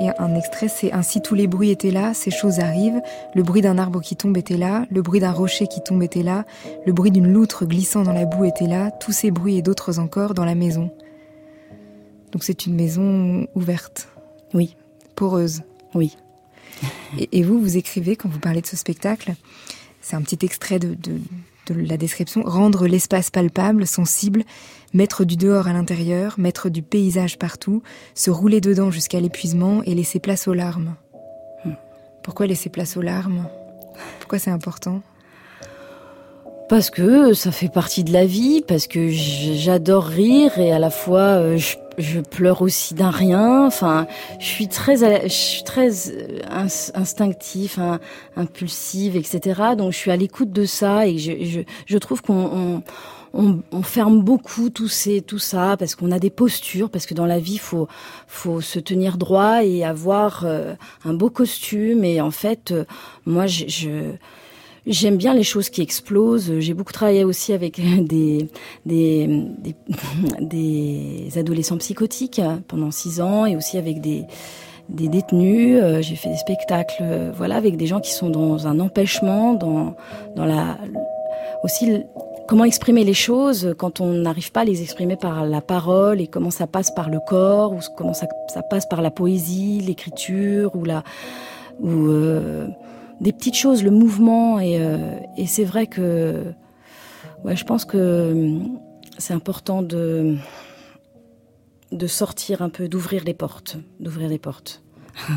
Et 0.00 0.08
un 0.18 0.34
extrait, 0.34 0.68
c'est 0.68 0.92
Ainsi 0.92 1.20
tous 1.20 1.34
les 1.34 1.46
bruits 1.46 1.70
étaient 1.70 1.90
là, 1.90 2.14
ces 2.14 2.30
choses 2.30 2.60
arrivent. 2.60 3.00
Le 3.34 3.42
bruit 3.42 3.62
d'un 3.62 3.78
arbre 3.78 4.00
qui 4.00 4.16
tombe 4.16 4.36
était 4.36 4.56
là, 4.56 4.86
le 4.90 5.02
bruit 5.02 5.20
d'un 5.20 5.32
rocher 5.32 5.66
qui 5.66 5.80
tombe 5.82 6.02
était 6.02 6.22
là, 6.22 6.44
le 6.86 6.92
bruit 6.92 7.10
d'une 7.10 7.32
loutre 7.32 7.66
glissant 7.66 8.02
dans 8.02 8.12
la 8.12 8.24
boue 8.24 8.44
était 8.44 8.66
là, 8.66 8.90
tous 8.90 9.12
ces 9.12 9.30
bruits 9.30 9.56
et 9.56 9.62
d'autres 9.62 9.98
encore 9.98 10.34
dans 10.34 10.44
la 10.44 10.54
maison. 10.54 10.90
Donc 12.32 12.44
c'est 12.44 12.66
une 12.66 12.74
maison 12.74 13.46
ouverte. 13.54 14.08
Oui. 14.52 14.76
Poreuse. 15.14 15.62
Oui. 15.94 16.16
Et, 17.18 17.38
et 17.38 17.42
vous, 17.42 17.60
vous 17.60 17.76
écrivez 17.76 18.16
quand 18.16 18.28
vous 18.28 18.40
parlez 18.40 18.60
de 18.60 18.66
ce 18.66 18.76
spectacle 18.76 19.34
c'est 20.04 20.16
un 20.16 20.22
petit 20.22 20.44
extrait 20.44 20.78
de, 20.78 20.94
de, 20.94 21.18
de 21.66 21.80
la 21.80 21.96
description, 21.96 22.42
rendre 22.44 22.86
l'espace 22.86 23.30
palpable, 23.30 23.86
sensible, 23.86 24.44
mettre 24.92 25.24
du 25.24 25.36
dehors 25.36 25.66
à 25.66 25.72
l'intérieur, 25.72 26.34
mettre 26.38 26.68
du 26.68 26.82
paysage 26.82 27.38
partout, 27.38 27.82
se 28.14 28.30
rouler 28.30 28.60
dedans 28.60 28.90
jusqu'à 28.90 29.18
l'épuisement 29.18 29.82
et 29.84 29.94
laisser 29.94 30.20
place 30.20 30.46
aux 30.46 30.52
larmes. 30.52 30.94
Pourquoi 32.22 32.46
laisser 32.46 32.68
place 32.68 32.96
aux 32.98 33.02
larmes? 33.02 33.46
Pourquoi 34.20 34.38
c'est 34.38 34.50
important? 34.50 35.00
Parce 36.68 36.90
que 36.90 37.32
ça 37.32 37.50
fait 37.50 37.68
partie 37.68 38.04
de 38.04 38.12
la 38.12 38.26
vie, 38.26 38.62
parce 38.66 38.86
que 38.86 39.08
j'adore 39.08 40.04
rire 40.04 40.58
et 40.58 40.72
à 40.72 40.78
la 40.78 40.90
fois 40.90 41.20
euh, 41.20 41.56
je, 41.56 41.76
je 41.98 42.20
pleure 42.20 42.62
aussi 42.62 42.94
d'un 42.94 43.10
rien. 43.10 43.66
Enfin, 43.66 44.06
je 44.38 44.46
suis 44.46 44.68
très, 44.68 44.96
je 45.24 45.28
suis 45.28 45.64
très 45.64 46.10
euh, 46.10 46.40
instinctif, 46.94 47.78
hein, 47.78 48.00
impulsive, 48.36 49.16
etc. 49.16 49.62
Donc 49.76 49.92
je 49.92 49.98
suis 49.98 50.10
à 50.10 50.16
l'écoute 50.16 50.52
de 50.52 50.64
ça 50.64 51.06
et 51.06 51.18
je, 51.18 51.44
je, 51.44 51.60
je 51.86 51.98
trouve 51.98 52.22
qu'on 52.22 52.82
on, 53.34 53.62
on, 53.72 53.82
ferme 53.82 54.22
beaucoup 54.22 54.70
tout, 54.70 54.88
ces, 54.88 55.20
tout 55.20 55.38
ça 55.38 55.76
parce 55.76 55.94
qu'on 55.94 56.12
a 56.12 56.18
des 56.18 56.30
postures, 56.30 56.88
parce 56.90 57.06
que 57.06 57.14
dans 57.14 57.26
la 57.26 57.38
vie, 57.38 57.58
faut, 57.58 57.88
faut 58.26 58.60
se 58.60 58.78
tenir 58.78 59.18
droit 59.18 59.64
et 59.64 59.84
avoir 59.84 60.44
euh, 60.44 60.74
un 61.04 61.14
beau 61.14 61.30
costume. 61.30 62.04
Et 62.04 62.20
en 62.20 62.30
fait, 62.30 62.70
euh, 62.70 62.84
moi, 63.26 63.46
je, 63.46 63.64
je 63.68 64.12
J'aime 64.86 65.16
bien 65.16 65.32
les 65.34 65.42
choses 65.42 65.70
qui 65.70 65.80
explosent. 65.80 66.58
J'ai 66.58 66.74
beaucoup 66.74 66.92
travaillé 66.92 67.24
aussi 67.24 67.52
avec 67.52 67.80
des, 68.06 68.48
des, 70.40 71.38
adolescents 71.38 71.78
psychotiques 71.78 72.40
pendant 72.68 72.90
six 72.90 73.20
ans 73.20 73.46
et 73.46 73.56
aussi 73.56 73.78
avec 73.78 74.00
des, 74.00 74.26
détenus. 74.88 75.82
J'ai 76.00 76.16
fait 76.16 76.28
des 76.28 76.36
spectacles, 76.36 77.32
voilà, 77.34 77.56
avec 77.56 77.76
des 77.76 77.86
gens 77.86 78.00
qui 78.00 78.12
sont 78.12 78.28
dans 78.28 78.66
un 78.66 78.78
empêchement, 78.78 79.54
dans, 79.54 79.96
dans 80.36 80.44
la, 80.44 80.76
aussi 81.62 82.02
comment 82.46 82.64
exprimer 82.64 83.04
les 83.04 83.14
choses 83.14 83.74
quand 83.78 84.00
on 84.00 84.12
n'arrive 84.12 84.52
pas 84.52 84.60
à 84.60 84.64
les 84.64 84.82
exprimer 84.82 85.16
par 85.16 85.46
la 85.46 85.60
parole 85.60 86.20
et 86.20 86.26
comment 86.26 86.50
ça 86.50 86.66
passe 86.66 86.94
par 86.94 87.08
le 87.08 87.18
corps 87.20 87.72
ou 87.72 87.78
comment 87.96 88.14
ça, 88.14 88.26
passe 88.70 88.86
par 88.86 89.02
la 89.02 89.10
poésie, 89.10 89.80
l'écriture 89.80 90.76
ou 90.76 90.84
la, 90.84 91.02
ou 91.80 92.08
euh, 92.08 92.68
des 93.24 93.32
petites 93.32 93.56
choses, 93.56 93.82
le 93.82 93.90
mouvement. 93.90 94.60
Et, 94.60 94.78
euh, 94.78 95.18
et 95.36 95.46
c'est 95.46 95.64
vrai 95.64 95.86
que 95.86 96.44
ouais, 97.42 97.56
je 97.56 97.64
pense 97.64 97.84
que 97.84 98.60
c'est 99.18 99.34
important 99.34 99.82
de, 99.82 100.36
de 101.90 102.06
sortir 102.06 102.62
un 102.62 102.68
peu, 102.68 102.86
d'ouvrir 102.86 103.24
les 103.24 103.34
portes, 103.34 103.78
d'ouvrir 103.98 104.28
les 104.28 104.38
portes. 104.38 104.82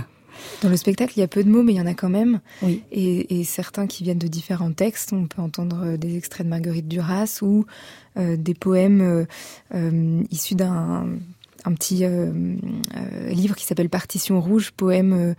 Dans 0.62 0.70
le 0.70 0.78
spectacle, 0.78 1.14
il 1.16 1.22
y 1.22 1.24
a 1.24 1.28
peu 1.28 1.44
de 1.44 1.50
mots, 1.50 1.64
mais 1.64 1.74
il 1.74 1.78
y 1.78 1.82
en 1.82 1.88
a 1.88 1.96
quand 1.96 2.10
même. 2.10 2.42
Oui. 2.62 2.84
Et, 2.92 3.40
et 3.40 3.44
certains 3.44 3.88
qui 3.88 4.04
viennent 4.04 4.20
de 4.20 4.28
différents 4.28 4.72
textes. 4.72 5.12
On 5.14 5.26
peut 5.26 5.42
entendre 5.42 5.98
des 5.98 6.16
extraits 6.16 6.46
de 6.46 6.50
Marguerite 6.50 6.88
Duras 6.88 7.40
ou 7.42 7.66
euh, 8.18 8.36
des 8.38 8.54
poèmes 8.54 9.02
euh, 9.02 9.26
euh, 9.76 10.24
issus 10.32 10.56
d'un 10.56 11.08
un 11.68 11.74
petit 11.74 12.06
euh, 12.06 12.32
euh, 12.96 13.30
livre 13.30 13.56
qui 13.56 13.66
s'appelle 13.66 13.90
Partition 13.90 14.40
rouge, 14.40 14.72
poème 14.72 15.14
euh, 15.14 15.34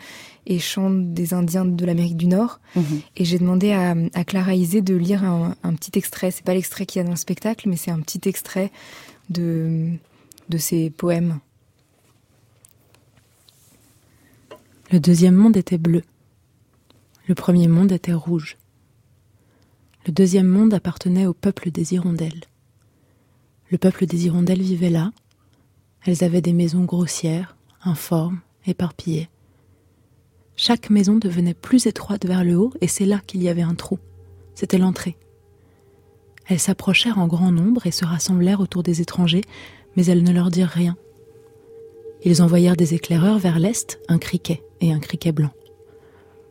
et 0.47 0.59
chant 0.59 0.91
des 0.91 1.33
Indiens 1.33 1.65
de 1.65 1.85
l'Amérique 1.87 2.17
du 2.17 2.27
Nord. 2.27 2.61
Mm 2.77 2.81
-hmm. 2.81 3.01
Et 3.17 3.25
j'ai 3.25 3.39
demandé 3.39 3.73
à, 3.73 3.95
à, 4.15 4.25
Clara 4.25 4.55
Isé 4.55 4.83
de 4.83 4.95
lire 4.95 5.25
un, 5.25 5.57
un 5.63 5.75
petit 5.75 5.99
extrait. 5.99 6.31
C'est 6.31 6.45
pas 6.45 6.55
l'extrait 6.55 6.87
qu'il 6.87 7.01
y 7.01 7.03
a 7.03 7.05
dans 7.05 7.17
le 7.19 7.25
spectacle, 7.27 7.69
mais 7.69 7.77
c'est 7.77 7.91
un 7.91 8.01
petit 8.01 8.29
extrait 8.29 8.71
de, 9.31 9.91
de 10.49 10.59
ces 10.59 10.91
poèmes. 10.91 11.41
Le 14.93 15.01
deuxième 15.01 15.37
monde 15.43 15.57
était 15.57 15.79
bleu. 15.89 16.03
Le 17.27 17.35
premier 17.35 17.69
monde 17.69 17.93
était 17.93 18.19
rouge. 18.27 18.57
Le 20.07 20.13
deuxième 20.13 20.51
monde 20.57 20.73
appartenait 20.75 21.27
au 21.27 21.35
peuple 21.35 21.71
des 21.71 21.93
hirondelles. 21.95 22.45
Le 23.71 23.79
peuple 23.79 24.07
des 24.07 24.21
hirondelles 24.25 24.63
vivait 24.63 24.95
là. 25.01 25.13
Elles 26.09 26.25
avaient 26.25 26.41
des 26.41 26.55
maisons 26.55 26.85
grossières, 26.85 27.55
informes, 27.83 28.41
éparpillées. 28.67 29.29
Chaque 30.57 30.89
maison 30.89 31.19
devenait 31.19 31.53
plus 31.53 31.85
étroite 31.85 32.25
vers 32.25 32.45
le 32.45 32.57
haut 32.57 32.73
et 32.81 32.89
c'est 32.89 33.05
là 33.05 33.21
qu'il 33.27 33.43
y 33.43 33.49
avait 33.51 33.61
un 33.61 33.75
trou. 33.75 33.99
C'était 34.55 34.79
l'entrée. 34.79 35.19
Elles 36.47 36.61
s'approchèrent 36.61 37.19
en 37.19 37.27
grand 37.27 37.53
nombre 37.53 37.87
et 37.87 37.91
se 37.91 38.07
rassemblèrent 38.07 38.61
autour 38.61 38.83
des 38.83 39.03
étrangers, 39.03 39.43
mais 39.97 40.07
elles 40.07 40.23
ne 40.23 40.33
leur 40.33 40.51
dirent 40.51 40.71
rien. 40.71 40.97
Ils 42.25 42.41
envoyèrent 42.41 42.75
des 42.75 42.95
éclaireurs 42.95 43.39
vers 43.39 43.59
l'est, 43.59 44.01
un 44.09 44.17
criquet 44.17 44.63
et 44.81 44.95
un 44.95 45.01
criquet 45.01 45.33
blanc. 45.33 45.53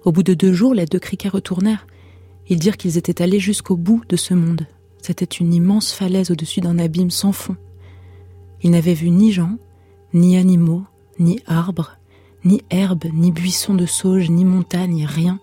Au 0.05 0.11
bout 0.11 0.21
de 0.21 0.35
deux 0.35 0.53
jours, 0.53 0.75
les 0.75 0.85
deux 0.85 0.99
criquets 0.99 1.29
retournèrent. 1.29 1.87
Ils 2.47 2.59
dirent 2.59 2.77
qu'ils 2.77 2.99
étaient 2.99 3.23
allés 3.23 3.39
jusqu'au 3.39 3.75
bout 3.75 4.03
de 4.07 4.17
ce 4.17 4.35
monde. 4.35 4.67
C'était 5.01 5.25
une 5.25 5.51
immense 5.51 5.93
falaise 5.93 6.29
au-dessus 6.29 6.61
d'un 6.61 6.77
abîme 6.77 7.09
sans 7.09 7.31
fond. 7.31 7.57
Ils 8.63 8.71
n'avaient 8.71 8.93
vu 8.93 9.09
ni 9.09 9.31
gens, 9.31 9.57
ni 10.13 10.37
animaux, 10.37 10.83
ni 11.19 11.39
arbres, 11.45 11.97
ni 12.43 12.61
herbes, 12.69 13.05
ni 13.13 13.31
buissons 13.31 13.75
de 13.75 13.85
sauge, 13.85 14.29
ni 14.29 14.45
montagnes, 14.45 15.05
rien. 15.05 15.39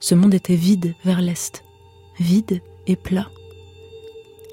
Ce 0.00 0.14
monde 0.14 0.34
était 0.34 0.56
vide 0.56 0.94
vers 1.04 1.20
l'est, 1.20 1.64
vide 2.20 2.60
et 2.86 2.96
plat. 2.96 3.28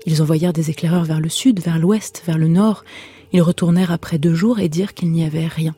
Ils 0.06 0.22
envoyèrent 0.22 0.54
des 0.54 0.70
éclaireurs 0.70 1.06
vers 1.06 1.20
le 1.20 1.30
sud, 1.30 1.60
vers 1.62 1.80
l'ouest, 1.80 2.24
vers 2.26 2.38
le 2.38 2.48
nord. 2.48 2.84
Ils 3.32 3.41
retournèrent 3.41 3.91
après 3.91 4.18
deux 4.18 4.34
jours 4.34 4.60
et 4.60 4.70
dirent 4.70 4.94
qu'il 4.94 5.12
n'y 5.12 5.24
avait 5.24 5.48
rien. 5.48 5.76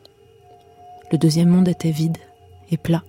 Le 1.12 1.18
deuxième 1.18 1.48
monde 1.48 1.68
était 1.68 1.90
vide 1.90 2.18
et 2.70 2.76
plat. 2.76 3.04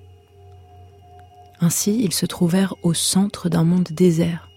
Ainsi, 1.59 1.99
ils 2.03 2.13
se 2.13 2.27
trouvèrent 2.27 2.75
au 2.83 2.93
centre 2.93 3.49
d'un 3.49 3.63
monde 3.63 3.87
désert, 3.91 4.49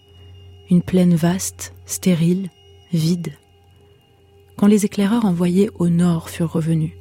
une 0.68 0.82
plaine 0.82 1.14
vaste, 1.14 1.72
stérile, 1.86 2.50
vide. 2.92 3.32
Quand 4.60 4.66
les 4.66 4.84
éclaireurs 4.84 5.24
envoyés 5.24 5.70
au 5.78 5.88
nord 5.88 6.28
furent 6.28 6.52
revenus, 6.52 6.92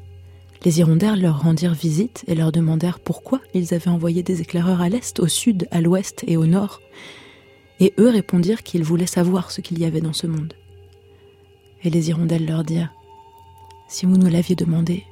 les 0.64 0.80
hirondelles 0.80 1.22
leur 1.22 1.41
rendirent 1.41 1.74
visite 1.74 2.24
et 2.28 2.34
leur 2.34 2.53
demandèrent 2.53 3.01
pourquoi 3.01 3.41
ils 3.53 3.74
avaient 3.74 3.89
envoyé 3.89 4.24
des 4.24 4.39
éclaireurs 4.39 4.80
à 4.80 4.88
l'est, 4.88 5.20
au 5.20 5.28
sud, 5.28 5.68
à 5.70 5.82
l'ouest 5.82 6.24
et 6.26 6.38
au 6.38 6.45
nord. 6.45 6.80
Et 7.82 7.93
eux 7.99 8.07
répondirent 8.07 8.64
qu'ils 8.64 8.86
voulaient 8.86 9.05
savoir 9.05 9.51
ce 9.51 9.60
qu'il 9.60 9.78
y 9.78 9.84
avait 9.84 9.99
dans 9.99 10.14
ce 10.14 10.26
monde. 10.26 10.53
Et 11.84 11.89
les 11.89 12.07
hirondelles 12.07 12.45
leur 12.45 12.64
dirent 12.64 12.93
Si 13.89 14.05
vous 14.05 14.16
nous 14.16 14.30
l'aviez 14.30 14.55
demandé, 14.55 15.03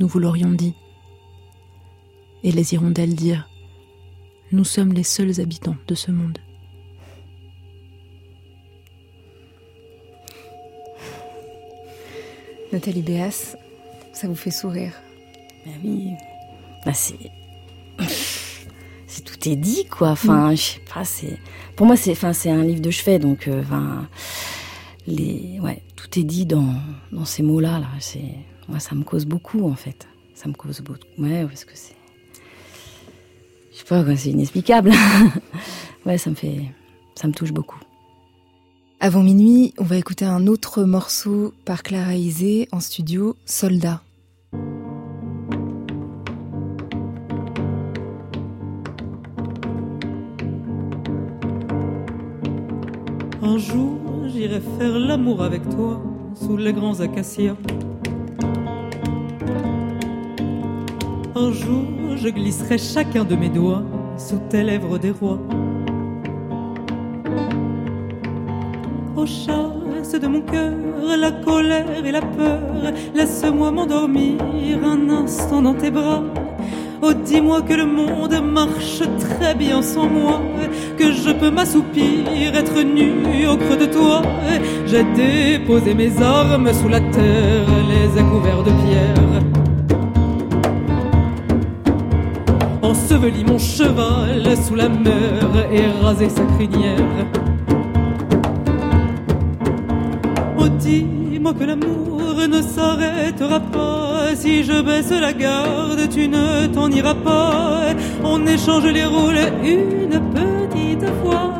nous 0.00 0.08
vous 0.08 0.20
l'aurions 0.20 0.52
dit. 0.52 0.72
Et 2.42 2.52
les 2.52 2.72
hirondelles 2.72 3.14
dirent 3.14 3.50
Nous 4.50 4.64
sommes 4.64 4.94
les 4.94 5.02
seuls 5.02 5.42
habitants 5.42 5.76
de 5.88 5.94
ce 5.94 6.10
monde. 6.10 6.38
Nathalie 12.74 13.02
Béas, 13.02 13.54
ça 14.12 14.26
vous 14.26 14.34
fait 14.34 14.50
sourire 14.50 14.92
Ben 15.64 15.74
oui, 15.84 16.10
bah 16.84 16.92
c'est... 16.92 17.30
c'est 19.06 19.22
tout 19.22 19.48
est 19.48 19.54
dit 19.54 19.86
quoi. 19.86 20.10
Enfin, 20.10 20.50
mm. 20.50 20.56
je 20.56 20.62
sais 20.62 20.80
pas, 20.92 21.04
c'est 21.04 21.38
pour 21.76 21.86
moi 21.86 21.96
c'est 21.96 22.10
enfin 22.10 22.32
c'est 22.32 22.50
un 22.50 22.64
livre 22.64 22.80
de 22.80 22.90
chevet 22.90 23.20
donc 23.20 23.46
euh, 23.46 23.62
enfin 23.62 24.08
les 25.06 25.60
ouais, 25.62 25.82
tout 25.94 26.18
est 26.18 26.24
dit 26.24 26.46
dans 26.46 26.74
dans 27.12 27.24
ces 27.24 27.44
mots-là 27.44 27.78
là, 27.78 27.86
c'est 28.00 28.34
moi 28.66 28.80
ça 28.80 28.96
me 28.96 29.04
cause 29.04 29.24
beaucoup 29.24 29.70
en 29.70 29.76
fait. 29.76 30.08
Ça 30.34 30.48
me 30.48 30.54
cause 30.54 30.80
beaucoup. 30.80 30.98
Ouais, 31.16 31.46
parce 31.46 31.64
que 31.64 31.76
c'est 31.76 31.94
je 33.72 33.78
sais 33.78 33.84
pas, 33.84 34.04
c'est 34.16 34.30
inexplicable. 34.30 34.90
ouais, 36.06 36.18
ça 36.18 36.28
me 36.28 36.34
fait 36.34 36.72
ça 37.14 37.28
me 37.28 37.32
touche 37.32 37.52
beaucoup. 37.52 37.78
Avant 39.06 39.22
minuit, 39.22 39.74
on 39.76 39.84
va 39.84 39.98
écouter 39.98 40.24
un 40.24 40.46
autre 40.46 40.82
morceau 40.84 41.52
par 41.66 41.82
Clara 41.82 42.14
Isé 42.14 42.70
en 42.72 42.80
studio, 42.80 43.36
Soldat. 43.44 44.00
Un 53.42 53.58
jour, 53.58 54.00
j'irai 54.28 54.62
faire 54.78 54.98
l'amour 54.98 55.42
avec 55.42 55.68
toi 55.68 56.02
sous 56.34 56.56
les 56.56 56.72
grands 56.72 56.98
acacias. 57.00 57.56
Un 61.34 61.52
jour, 61.52 62.16
je 62.16 62.28
glisserai 62.30 62.78
chacun 62.78 63.24
de 63.24 63.36
mes 63.36 63.50
doigts 63.50 63.82
sous 64.16 64.40
tes 64.48 64.62
lèvres 64.62 64.96
des 64.96 65.10
rois. 65.10 65.38
Chasse 69.26 70.20
de 70.20 70.26
mon 70.26 70.42
cœur, 70.42 70.74
la 71.18 71.30
colère 71.30 72.04
et 72.04 72.12
la 72.12 72.20
peur, 72.20 72.60
laisse-moi 73.14 73.70
m'endormir 73.70 74.36
un 74.84 75.08
instant 75.08 75.62
dans 75.62 75.72
tes 75.72 75.90
bras. 75.90 76.22
Oh, 77.00 77.12
dis-moi 77.14 77.62
que 77.62 77.72
le 77.72 77.86
monde 77.86 78.38
marche 78.42 79.02
très 79.18 79.54
bien 79.54 79.80
sans 79.80 80.06
moi, 80.06 80.42
que 80.98 81.10
je 81.10 81.30
peux 81.32 81.50
m'assoupir, 81.50 82.54
être 82.54 82.82
nu 82.82 83.46
au 83.46 83.56
creux 83.56 83.78
de 83.78 83.86
toi. 83.86 84.20
J'ai 84.86 85.04
déposé 85.04 85.94
mes 85.94 86.20
armes 86.20 86.70
sous 86.74 86.88
la 86.88 87.00
terre, 87.00 87.66
les 87.88 88.20
ai 88.20 88.24
couverts 88.24 88.62
de 88.62 88.72
pierre. 88.84 89.42
Enseveli 92.82 93.42
mon 93.44 93.58
cheval 93.58 94.54
sous 94.62 94.74
la 94.74 94.90
mer 94.90 95.66
et 95.72 95.86
rasé 96.04 96.28
sa 96.28 96.42
crinière. 96.56 97.00
Dis-moi 100.78 101.54
que 101.54 101.64
l'amour 101.64 102.34
ne 102.48 102.60
s'arrêtera 102.62 103.60
pas. 103.60 104.34
Si 104.34 104.64
je 104.64 104.82
baisse 104.82 105.10
la 105.10 105.32
garde, 105.32 106.08
tu 106.10 106.28
ne 106.28 106.66
t'en 106.66 106.90
iras 106.90 107.14
pas. 107.14 107.94
On 108.22 108.46
échange 108.46 108.84
les 108.84 109.04
rôles 109.04 109.38
une 109.64 110.20
petite 110.32 111.06
fois. 111.22 111.52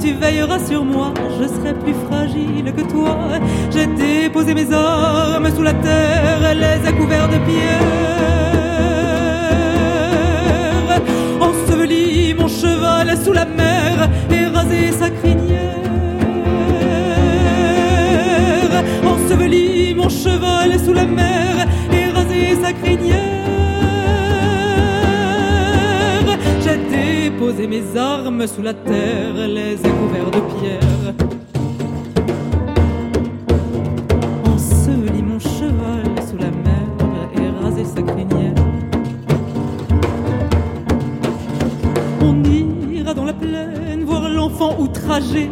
Tu 0.00 0.12
veilleras 0.12 0.58
sur 0.60 0.84
moi, 0.84 1.12
je 1.40 1.46
serai 1.46 1.74
plus 1.74 1.94
fragile 2.06 2.72
que 2.76 2.82
toi. 2.82 3.16
J'ai 3.70 3.86
déposé 3.86 4.54
mes 4.54 4.72
armes 4.72 5.50
sous 5.54 5.62
la 5.62 5.74
terre, 5.74 6.54
les 6.54 6.88
ai 6.88 6.92
couverts 6.92 7.28
de 7.28 7.38
pierre. 7.48 7.80
Enseveli 11.40 12.34
mon 12.34 12.48
cheval 12.48 13.16
sous 13.24 13.32
la 13.32 13.44
mer 13.44 14.08
et 14.30 14.46
rasé 14.46 14.92
sa 14.92 15.10
crinière. 15.10 15.49
Enseveli 19.30 19.94
mon 19.94 20.08
cheval 20.08 20.76
sous 20.84 20.92
la 20.92 21.06
mer 21.06 21.68
et 21.92 22.56
sa 22.60 22.72
crinière. 22.72 23.16
J'ai 26.64 26.78
déposé 26.90 27.68
mes 27.68 27.96
armes 27.96 28.44
sous 28.48 28.62
la 28.62 28.74
terre, 28.74 29.34
les 29.46 29.74
ai 29.74 29.90
couverts 30.00 30.32
de 30.32 30.40
pierre. 30.58 31.14
Enseveli 34.52 35.22
mon 35.22 35.38
cheval 35.38 36.10
sous 36.28 36.36
la 36.36 36.50
mer 36.50 36.88
et 37.36 37.64
rasé 37.64 37.84
sa 37.84 38.02
crinière. 38.02 38.54
On 42.20 42.42
ira 42.42 43.14
dans 43.14 43.26
la 43.26 43.34
plaine 43.34 44.02
voir 44.02 44.28
l'enfant 44.28 44.74
outragé 44.80 45.48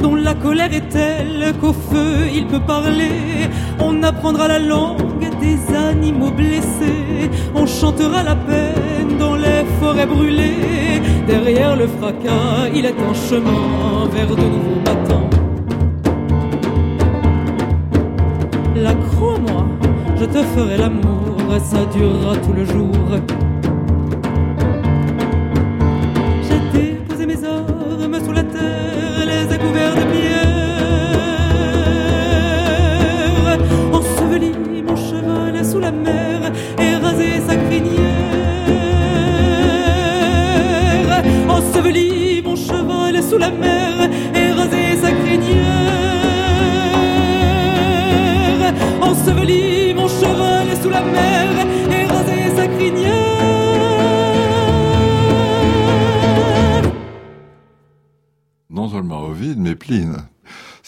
dont 0.00 0.14
la 0.14 0.34
colère 0.34 0.72
est 0.72 0.88
telle 0.88 1.54
qu'au 1.60 1.72
feu 1.72 2.28
il 2.32 2.46
peut 2.46 2.60
parler. 2.60 3.48
On 3.80 4.02
apprendra 4.02 4.48
la 4.48 4.58
langue 4.58 5.28
des 5.40 5.58
animaux 5.74 6.30
blessés, 6.30 7.30
on 7.54 7.66
chantera 7.66 8.22
la 8.22 8.36
peine 8.36 9.18
dans 9.18 9.36
les 9.36 9.64
forêts 9.80 10.06
brûlées. 10.06 11.00
Derrière 11.26 11.76
le 11.76 11.86
fracas, 11.86 12.68
il 12.74 12.86
est 12.86 13.00
un 13.10 13.14
chemin 13.14 14.08
vers 14.12 14.26
de 14.26 14.42
nouveaux 14.54 14.80
matins. 14.86 15.28
La 18.76 18.94
crois-moi, 18.94 19.66
je 20.16 20.24
te 20.24 20.42
ferai 20.54 20.76
l'amour, 20.78 21.36
ça 21.58 21.84
durera 21.92 22.36
tout 22.36 22.52
le 22.52 22.64
jour. 22.64 22.94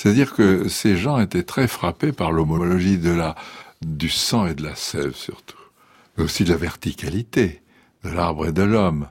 C'est-à-dire 0.01 0.33
que 0.33 0.67
ces 0.67 0.97
gens 0.97 1.21
étaient 1.21 1.43
très 1.43 1.69
frappés 1.69 2.13
par 2.13 2.33
l'homologie 2.33 2.97
de 2.97 3.11
la, 3.11 3.35
du 3.83 4.09
sang 4.09 4.47
et 4.47 4.55
de 4.55 4.63
la 4.63 4.75
sève 4.75 5.15
surtout, 5.15 5.59
mais 6.17 6.25
aussi 6.25 6.45
de 6.45 6.49
la 6.49 6.57
verticalité 6.57 7.61
de 8.03 8.09
l'arbre 8.09 8.47
et 8.47 8.53
de 8.53 8.63
l'homme. 8.63 9.09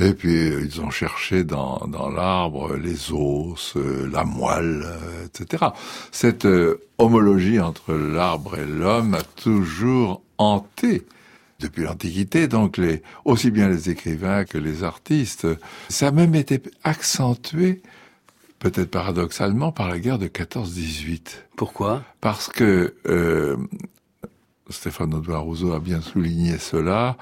Et 0.00 0.14
puis 0.14 0.48
ils 0.48 0.80
ont 0.80 0.90
cherché 0.90 1.44
dans, 1.44 1.86
dans 1.86 2.08
l'arbre 2.08 2.74
les 2.74 3.12
os, 3.12 3.74
euh, 3.76 4.10
la 4.12 4.24
moelle, 4.24 4.82
euh, 4.84 5.26
etc. 5.26 5.66
Cette 6.10 6.46
euh, 6.46 6.80
homologie 6.98 7.60
entre 7.60 7.94
l'arbre 7.94 8.58
et 8.58 8.66
l'homme 8.66 9.14
a 9.14 9.22
toujours 9.22 10.22
hanté 10.38 11.06
depuis 11.60 11.84
l'Antiquité, 11.84 12.48
donc 12.48 12.78
les, 12.78 13.04
aussi 13.24 13.52
bien 13.52 13.68
les 13.68 13.90
écrivains 13.90 14.44
que 14.44 14.58
les 14.58 14.82
artistes. 14.82 15.46
Ça 15.88 16.08
a 16.08 16.10
même 16.10 16.34
été 16.34 16.60
accentué, 16.82 17.80
peut-être 18.62 18.92
paradoxalement, 18.92 19.72
par 19.72 19.88
la 19.88 19.98
guerre 19.98 20.20
de 20.20 20.28
14-18. 20.28 21.20
Pourquoi? 21.56 22.02
Parce 22.20 22.46
que 22.46 22.94
euh, 23.08 23.56
Stéphane 24.70 25.12
Audouin 25.14 25.38
Rousseau 25.38 25.72
a 25.72 25.80
bien 25.80 26.00
souligné 26.00 26.58
cela 26.58 27.16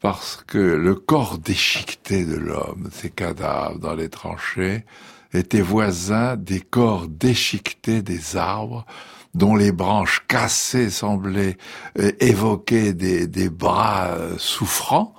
parce 0.00 0.42
que 0.46 0.56
le 0.56 0.94
corps 0.94 1.36
déchiqueté 1.36 2.24
de 2.24 2.36
l'homme, 2.36 2.88
ses 2.92 3.10
cadavres 3.10 3.78
dans 3.78 3.94
les 3.94 4.08
tranchées, 4.08 4.86
étaient 5.34 5.60
voisins 5.60 6.34
des 6.36 6.60
corps 6.60 7.08
déchiquetés 7.08 8.00
des 8.00 8.38
arbres, 8.38 8.86
dont 9.34 9.54
les 9.54 9.72
branches 9.72 10.24
cassées 10.28 10.88
semblaient 10.88 11.58
euh, 11.98 12.12
évoquer 12.20 12.94
des, 12.94 13.26
des 13.26 13.50
bras 13.50 14.12
euh, 14.12 14.38
souffrants, 14.38 15.14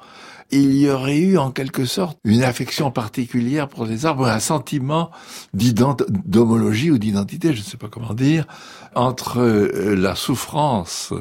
il 0.52 0.78
y 0.78 0.90
aurait 0.90 1.20
eu 1.20 1.38
en 1.38 1.52
quelque 1.52 1.86
sorte 1.86 2.18
une 2.24 2.44
affection 2.44 2.92
particulière 2.92 3.68
pour 3.68 3.86
les 3.86 4.06
arbres, 4.06 4.28
un 4.28 4.40
sentiment 4.40 5.12
d'homologie 5.54 6.92
ou 6.92 6.98
d'identité, 6.98 7.54
je 7.54 7.60
ne 7.60 7.66
sais 7.66 7.78
pas 7.78 7.90
comment 7.90 8.14
dire, 8.14 8.46
entre 8.96 9.40
euh, 9.40 9.96
la 9.96 10.16
souffrance 10.16 11.14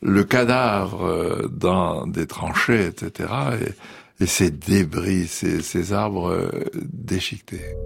le 0.00 0.24
cadavre 0.24 1.04
euh, 1.04 1.48
dans 1.48 2.06
des 2.06 2.26
tranchées, 2.26 2.86
etc. 2.86 3.32
Et, 4.20 4.26
ces 4.26 4.50
débris, 4.50 5.28
ces, 5.28 5.92
arbres 5.92 6.30
euh, 6.30 6.64
déchiquetés. 6.74 7.76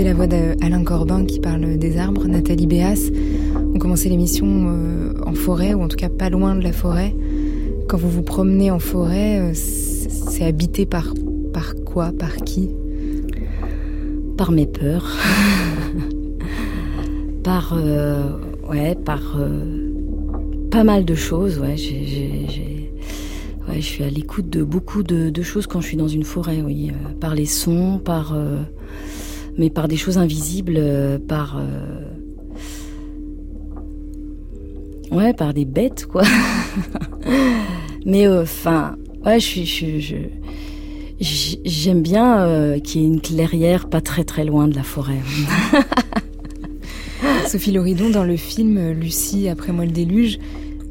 C'était 0.00 0.12
la 0.12 0.16
voix 0.16 0.26
d'Alain 0.26 0.82
Corbin 0.82 1.26
qui 1.26 1.40
parle 1.40 1.76
des 1.76 1.98
arbres, 1.98 2.26
Nathalie 2.26 2.66
Béas. 2.66 3.10
On 3.74 3.78
commençait 3.78 4.08
l'émission 4.08 4.46
euh, 4.48 5.12
en 5.26 5.34
forêt, 5.34 5.74
ou 5.74 5.82
en 5.82 5.88
tout 5.88 5.98
cas 5.98 6.08
pas 6.08 6.30
loin 6.30 6.54
de 6.54 6.62
la 6.62 6.72
forêt. 6.72 7.14
Quand 7.86 7.98
vous 7.98 8.08
vous 8.08 8.22
promenez 8.22 8.70
en 8.70 8.78
forêt, 8.78 9.40
euh, 9.40 9.52
c'est 9.52 10.46
habité 10.46 10.86
par, 10.86 11.12
quoi 11.84 12.12
Par 12.18 12.36
qui? 12.36 12.70
Par 14.38 14.52
mes 14.52 14.64
peurs. 14.64 15.18
par. 17.44 17.74
Euh, 17.76 18.38
ouais, 18.70 18.94
par. 18.94 19.36
pas 20.70 20.82
mal 20.82 21.04
de 21.04 21.14
choses, 21.14 21.58
ouais 21.58 21.76
je 21.76 21.92
suis 23.80 24.02
à 24.02 24.08
l'écoute 24.08 24.48
de 24.48 24.64
beaucoup 24.64 25.02
de, 25.02 25.42
choses 25.42 25.66
quand 25.66 25.82
je 25.82 25.88
suis 25.88 25.98
dans 25.98 26.08
une 26.08 26.24
forêt, 26.24 26.62
oui. 26.64 26.90
par 27.20 27.34
les 27.34 27.44
sons, 27.44 28.00
par. 28.02 28.34
Mais 29.60 29.70
par 29.70 29.86
des 29.86 29.96
choses 29.96 30.18
invisibles, 30.18 30.80
par 31.28 31.60
Ouais, 35.10 35.34
par 35.34 35.52
des 35.52 35.64
bêtes, 35.64 36.06
quoi. 36.06 36.22
Mais 38.06 38.28
euh, 38.28 38.42
enfin, 38.42 38.96
ouais, 39.26 39.40
je 39.40 39.46
suis, 39.64 40.30
j'aime 41.20 42.02
bien 42.02 42.46
euh, 42.46 42.78
qu'il 42.78 43.00
y 43.00 43.04
ait 43.04 43.08
une 43.08 43.20
clairière 43.20 43.88
pas 43.88 44.00
très 44.00 44.22
très 44.24 44.44
loin 44.44 44.68
de 44.68 44.76
la 44.76 44.84
forêt. 44.84 45.18
Sophie 47.48 47.72
Loridon, 47.72 48.10
dans 48.10 48.22
le 48.22 48.36
film 48.36 48.92
Lucie 48.92 49.48
après 49.48 49.72
moi 49.72 49.84
le 49.84 49.90
déluge, 49.90 50.38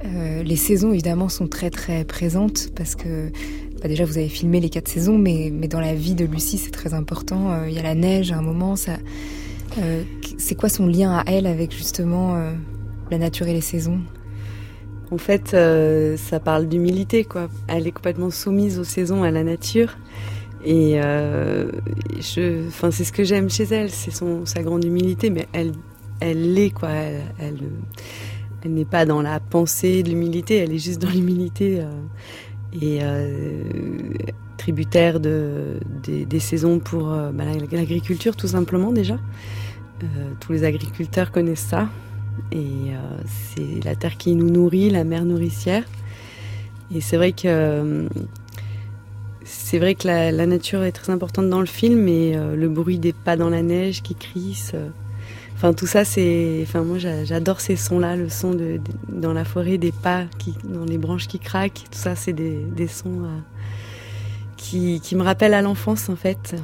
euh, 0.03 0.43
les 0.43 0.57
saisons 0.57 0.91
évidemment 0.91 1.29
sont 1.29 1.47
très 1.47 1.69
très 1.69 2.03
présentes 2.03 2.69
parce 2.75 2.95
que 2.95 3.31
bah, 3.81 3.87
déjà 3.87 4.05
vous 4.05 4.17
avez 4.17 4.29
filmé 4.29 4.59
les 4.59 4.69
quatre 4.69 4.87
saisons, 4.87 5.17
mais, 5.17 5.51
dans 5.51 5.79
la 5.79 5.93
vie 5.93 6.15
de 6.15 6.25
Lucie 6.25 6.57
c'est 6.57 6.71
très 6.71 6.93
important. 6.93 7.65
Il 7.65 7.73
y 7.73 7.79
a 7.79 7.83
la 7.83 7.95
neige 7.95 8.31
à 8.31 8.37
un 8.37 8.41
moment, 8.41 8.75
ça. 8.75 8.97
c'est 10.37 10.55
quoi 10.55 10.69
son 10.69 10.87
lien 10.87 11.11
à 11.17 11.23
elle 11.27 11.45
avec 11.45 11.71
justement 11.71 12.35
la 13.11 13.17
nature 13.17 13.47
et 13.47 13.53
les 13.53 13.61
saisons? 13.61 13.99
En 15.11 15.17
fait, 15.17 15.53
euh, 15.53 16.17
ça 16.17 16.39
parle 16.39 16.67
d'humilité, 16.67 17.23
quoi. 17.23 17.49
Elle 17.67 17.87
est 17.87 17.91
complètement 17.91 18.29
soumise 18.29 18.77
aux 18.77 18.83
saisons, 18.83 19.23
à 19.23 19.31
la 19.31 19.43
nature. 19.43 19.97
Et 20.63 21.01
euh, 21.01 21.71
je, 22.19 22.63
c'est 22.91 23.03
ce 23.03 23.11
que 23.11 23.23
j'aime 23.23 23.49
chez 23.49 23.63
elle, 23.63 23.89
c'est 23.89 24.11
sa 24.45 24.61
grande 24.61 24.83
humilité, 24.83 25.29
mais 25.29 25.47
elle, 25.53 25.71
elle 26.19 26.53
l'est, 26.53 26.69
quoi. 26.69 26.89
Elle, 26.89 27.55
elle, 28.63 28.71
n'est 28.71 28.85
pas 28.85 29.05
dans 29.05 29.21
la 29.21 29.39
pensée 29.39 30.03
de 30.03 30.09
l'humilité, 30.09 30.57
elle 30.57 30.73
est 30.73 30.79
juste 30.79 31.01
dans 31.01 31.09
l'humilité 31.09 31.79
euh, 31.79 31.89
et 32.81 32.99
tributaire 34.57 35.19
de, 35.19 35.79
des, 36.03 36.39
saisons 36.39 36.79
pour 36.79 37.07
bah, 37.07 37.43
l'agriculture, 37.71 38.35
tout 38.35 38.47
simplement 38.47 38.91
déjà. 38.91 39.17
tous 40.39 40.51
les 40.51 40.63
agriculteurs 40.63 41.31
connaissent 41.31 41.59
ça. 41.59 41.89
Et 42.51 42.93
euh, 42.93 43.21
c'est 43.25 43.83
la 43.83 43.95
terre 43.95 44.17
qui 44.17 44.35
nous 44.35 44.49
nourrit, 44.49 44.89
la 44.89 45.03
mer 45.03 45.25
nourricière. 45.25 45.83
Et 46.93 47.01
c'est 47.01 47.17
vrai 47.17 47.31
que 47.31 48.07
c'est 49.43 49.79
vrai 49.79 49.95
que 49.95 50.07
la, 50.07 50.45
nature 50.45 50.83
est 50.83 50.91
très 50.91 51.11
importante 51.11 51.49
dans 51.49 51.59
le 51.59 51.65
film, 51.65 52.07
et 52.07 52.35
euh, 52.35 52.55
le 52.55 52.69
bruit 52.69 52.99
des 52.99 53.13
pas 53.13 53.35
dans 53.35 53.49
la 53.49 53.61
neige 53.61 54.01
qui 54.01 54.15
crissent. 54.15 54.73
Euh, 54.73 54.89
enfin, 55.59 55.73
tout 55.73 55.85
ça, 55.85 56.05
c'est. 56.05 56.61
Enfin, 56.63 56.83
moi, 56.83 56.97
j'adore 56.97 57.59
ces 57.59 57.75
sons-là, 57.75 58.15
le 58.15 58.29
son 58.29 58.53
de, 58.53 58.79
dans 59.09 59.33
la 59.33 59.43
forêt 59.43 59.77
des 59.77 59.91
pas, 59.91 60.23
qui, 60.37 60.55
dans 60.63 60.85
les 60.85 60.97
branches 60.97 61.27
qui 61.27 61.37
craquent. 61.37 61.83
Tout 61.91 61.99
ça, 61.99 62.15
c'est 62.15 62.33
des, 62.33 62.87
sons 62.87 63.27
qui, 64.57 65.01
qui 65.01 65.15
me 65.15 65.21
rappellent 65.21 65.53
à 65.53 65.61
l'enfance, 65.61 66.09
en 66.09 66.15
fait. 66.15 66.55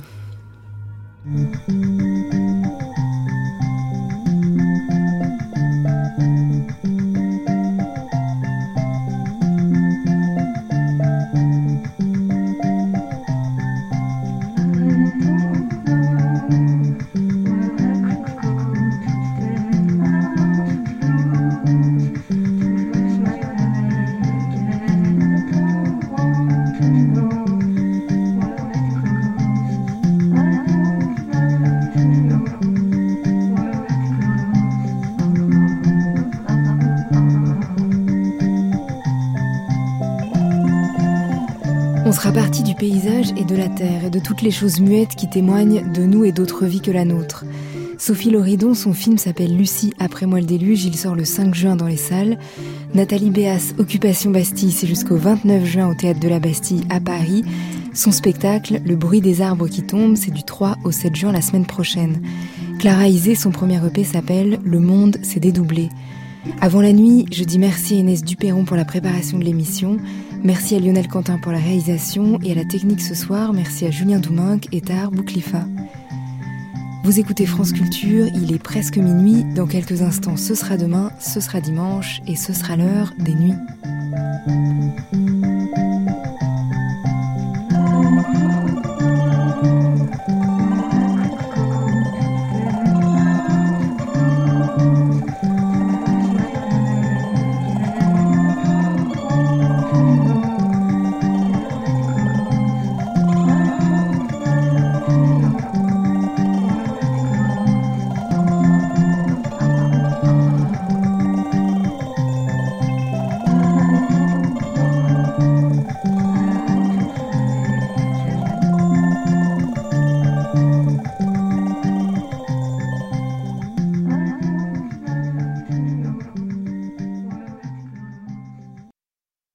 Et 43.37 43.43
de 43.43 43.55
la 43.55 43.69
terre 43.69 44.05
et 44.05 44.09
de 44.09 44.19
toutes 44.19 44.41
les 44.41 44.51
choses 44.51 44.79
muettes 44.79 45.15
qui 45.15 45.29
témoignent 45.29 45.91
de 45.93 46.03
nous 46.03 46.23
et 46.23 46.31
d'autres 46.31 46.65
vies 46.65 46.81
que 46.81 46.91
la 46.91 47.05
nôtre. 47.05 47.45
Sophie 47.97 48.29
Loridon, 48.29 48.73
son 48.73 48.93
film 48.93 49.17
s'appelle 49.17 49.55
Lucie 49.55 49.93
après 49.99 50.25
moi 50.25 50.39
le 50.39 50.45
déluge, 50.45 50.83
il 50.85 50.95
sort 50.95 51.15
le 51.15 51.23
5 51.23 51.55
juin 51.55 51.75
dans 51.75 51.87
les 51.87 51.97
salles. 51.97 52.37
Nathalie 52.93 53.29
Béas, 53.29 53.73
Occupation 53.77 54.31
Bastille, 54.31 54.71
c'est 54.71 54.87
jusqu'au 54.87 55.15
29 55.15 55.65
juin 55.65 55.89
au 55.89 55.95
théâtre 55.95 56.19
de 56.19 56.27
la 56.27 56.39
Bastille 56.39 56.83
à 56.89 56.99
Paris. 56.99 57.43
Son 57.93 58.11
spectacle, 58.11 58.81
Le 58.85 58.95
bruit 58.95 59.21
des 59.21 59.41
arbres 59.41 59.67
qui 59.67 59.83
tombent, 59.83 60.17
c'est 60.17 60.33
du 60.33 60.43
3 60.43 60.77
au 60.83 60.91
7 60.91 61.15
juin 61.15 61.31
la 61.31 61.41
semaine 61.41 61.65
prochaine. 61.65 62.21
Clara 62.79 63.07
Isé, 63.07 63.35
son 63.35 63.51
premier 63.51 63.79
EP 63.85 64.03
s'appelle 64.03 64.59
Le 64.65 64.79
monde 64.79 65.17
s'est 65.23 65.39
dédoublé. 65.39 65.89
Avant 66.61 66.81
la 66.81 66.93
nuit, 66.93 67.25
je 67.31 67.43
dis 67.43 67.59
merci 67.59 67.95
à 67.95 67.97
Inès 67.97 68.23
Duperron 68.23 68.65
pour 68.65 68.77
la 68.77 68.85
préparation 68.85 69.39
de 69.39 69.43
l'émission. 69.43 69.97
Merci 70.45 70.75
à 70.75 70.79
Lionel 70.79 71.07
Quentin 71.07 71.39
pour 71.39 71.51
la 71.51 71.57
réalisation 71.57 72.37
et 72.43 72.51
à 72.51 72.55
la 72.55 72.65
technique 72.65 73.01
ce 73.01 73.15
soir. 73.15 73.51
Merci 73.51 73.87
à 73.87 73.89
Julien 73.89 74.19
Douminc 74.19 74.67
et 74.71 74.79
Tar 74.79 75.09
Bouklifa. 75.09 75.65
Vous 77.03 77.19
écoutez 77.19 77.47
France 77.47 77.71
Culture, 77.71 78.27
il 78.27 78.53
est 78.53 78.61
presque 78.61 78.97
minuit. 78.97 79.43
Dans 79.55 79.65
quelques 79.65 80.03
instants, 80.03 80.37
ce 80.37 80.53
sera 80.53 80.77
demain, 80.77 81.11
ce 81.19 81.39
sera 81.39 81.61
dimanche 81.61 82.21
et 82.27 82.35
ce 82.35 82.53
sera 82.53 82.75
l'heure 82.75 83.11
des 83.17 83.33
nuits. 83.33 83.53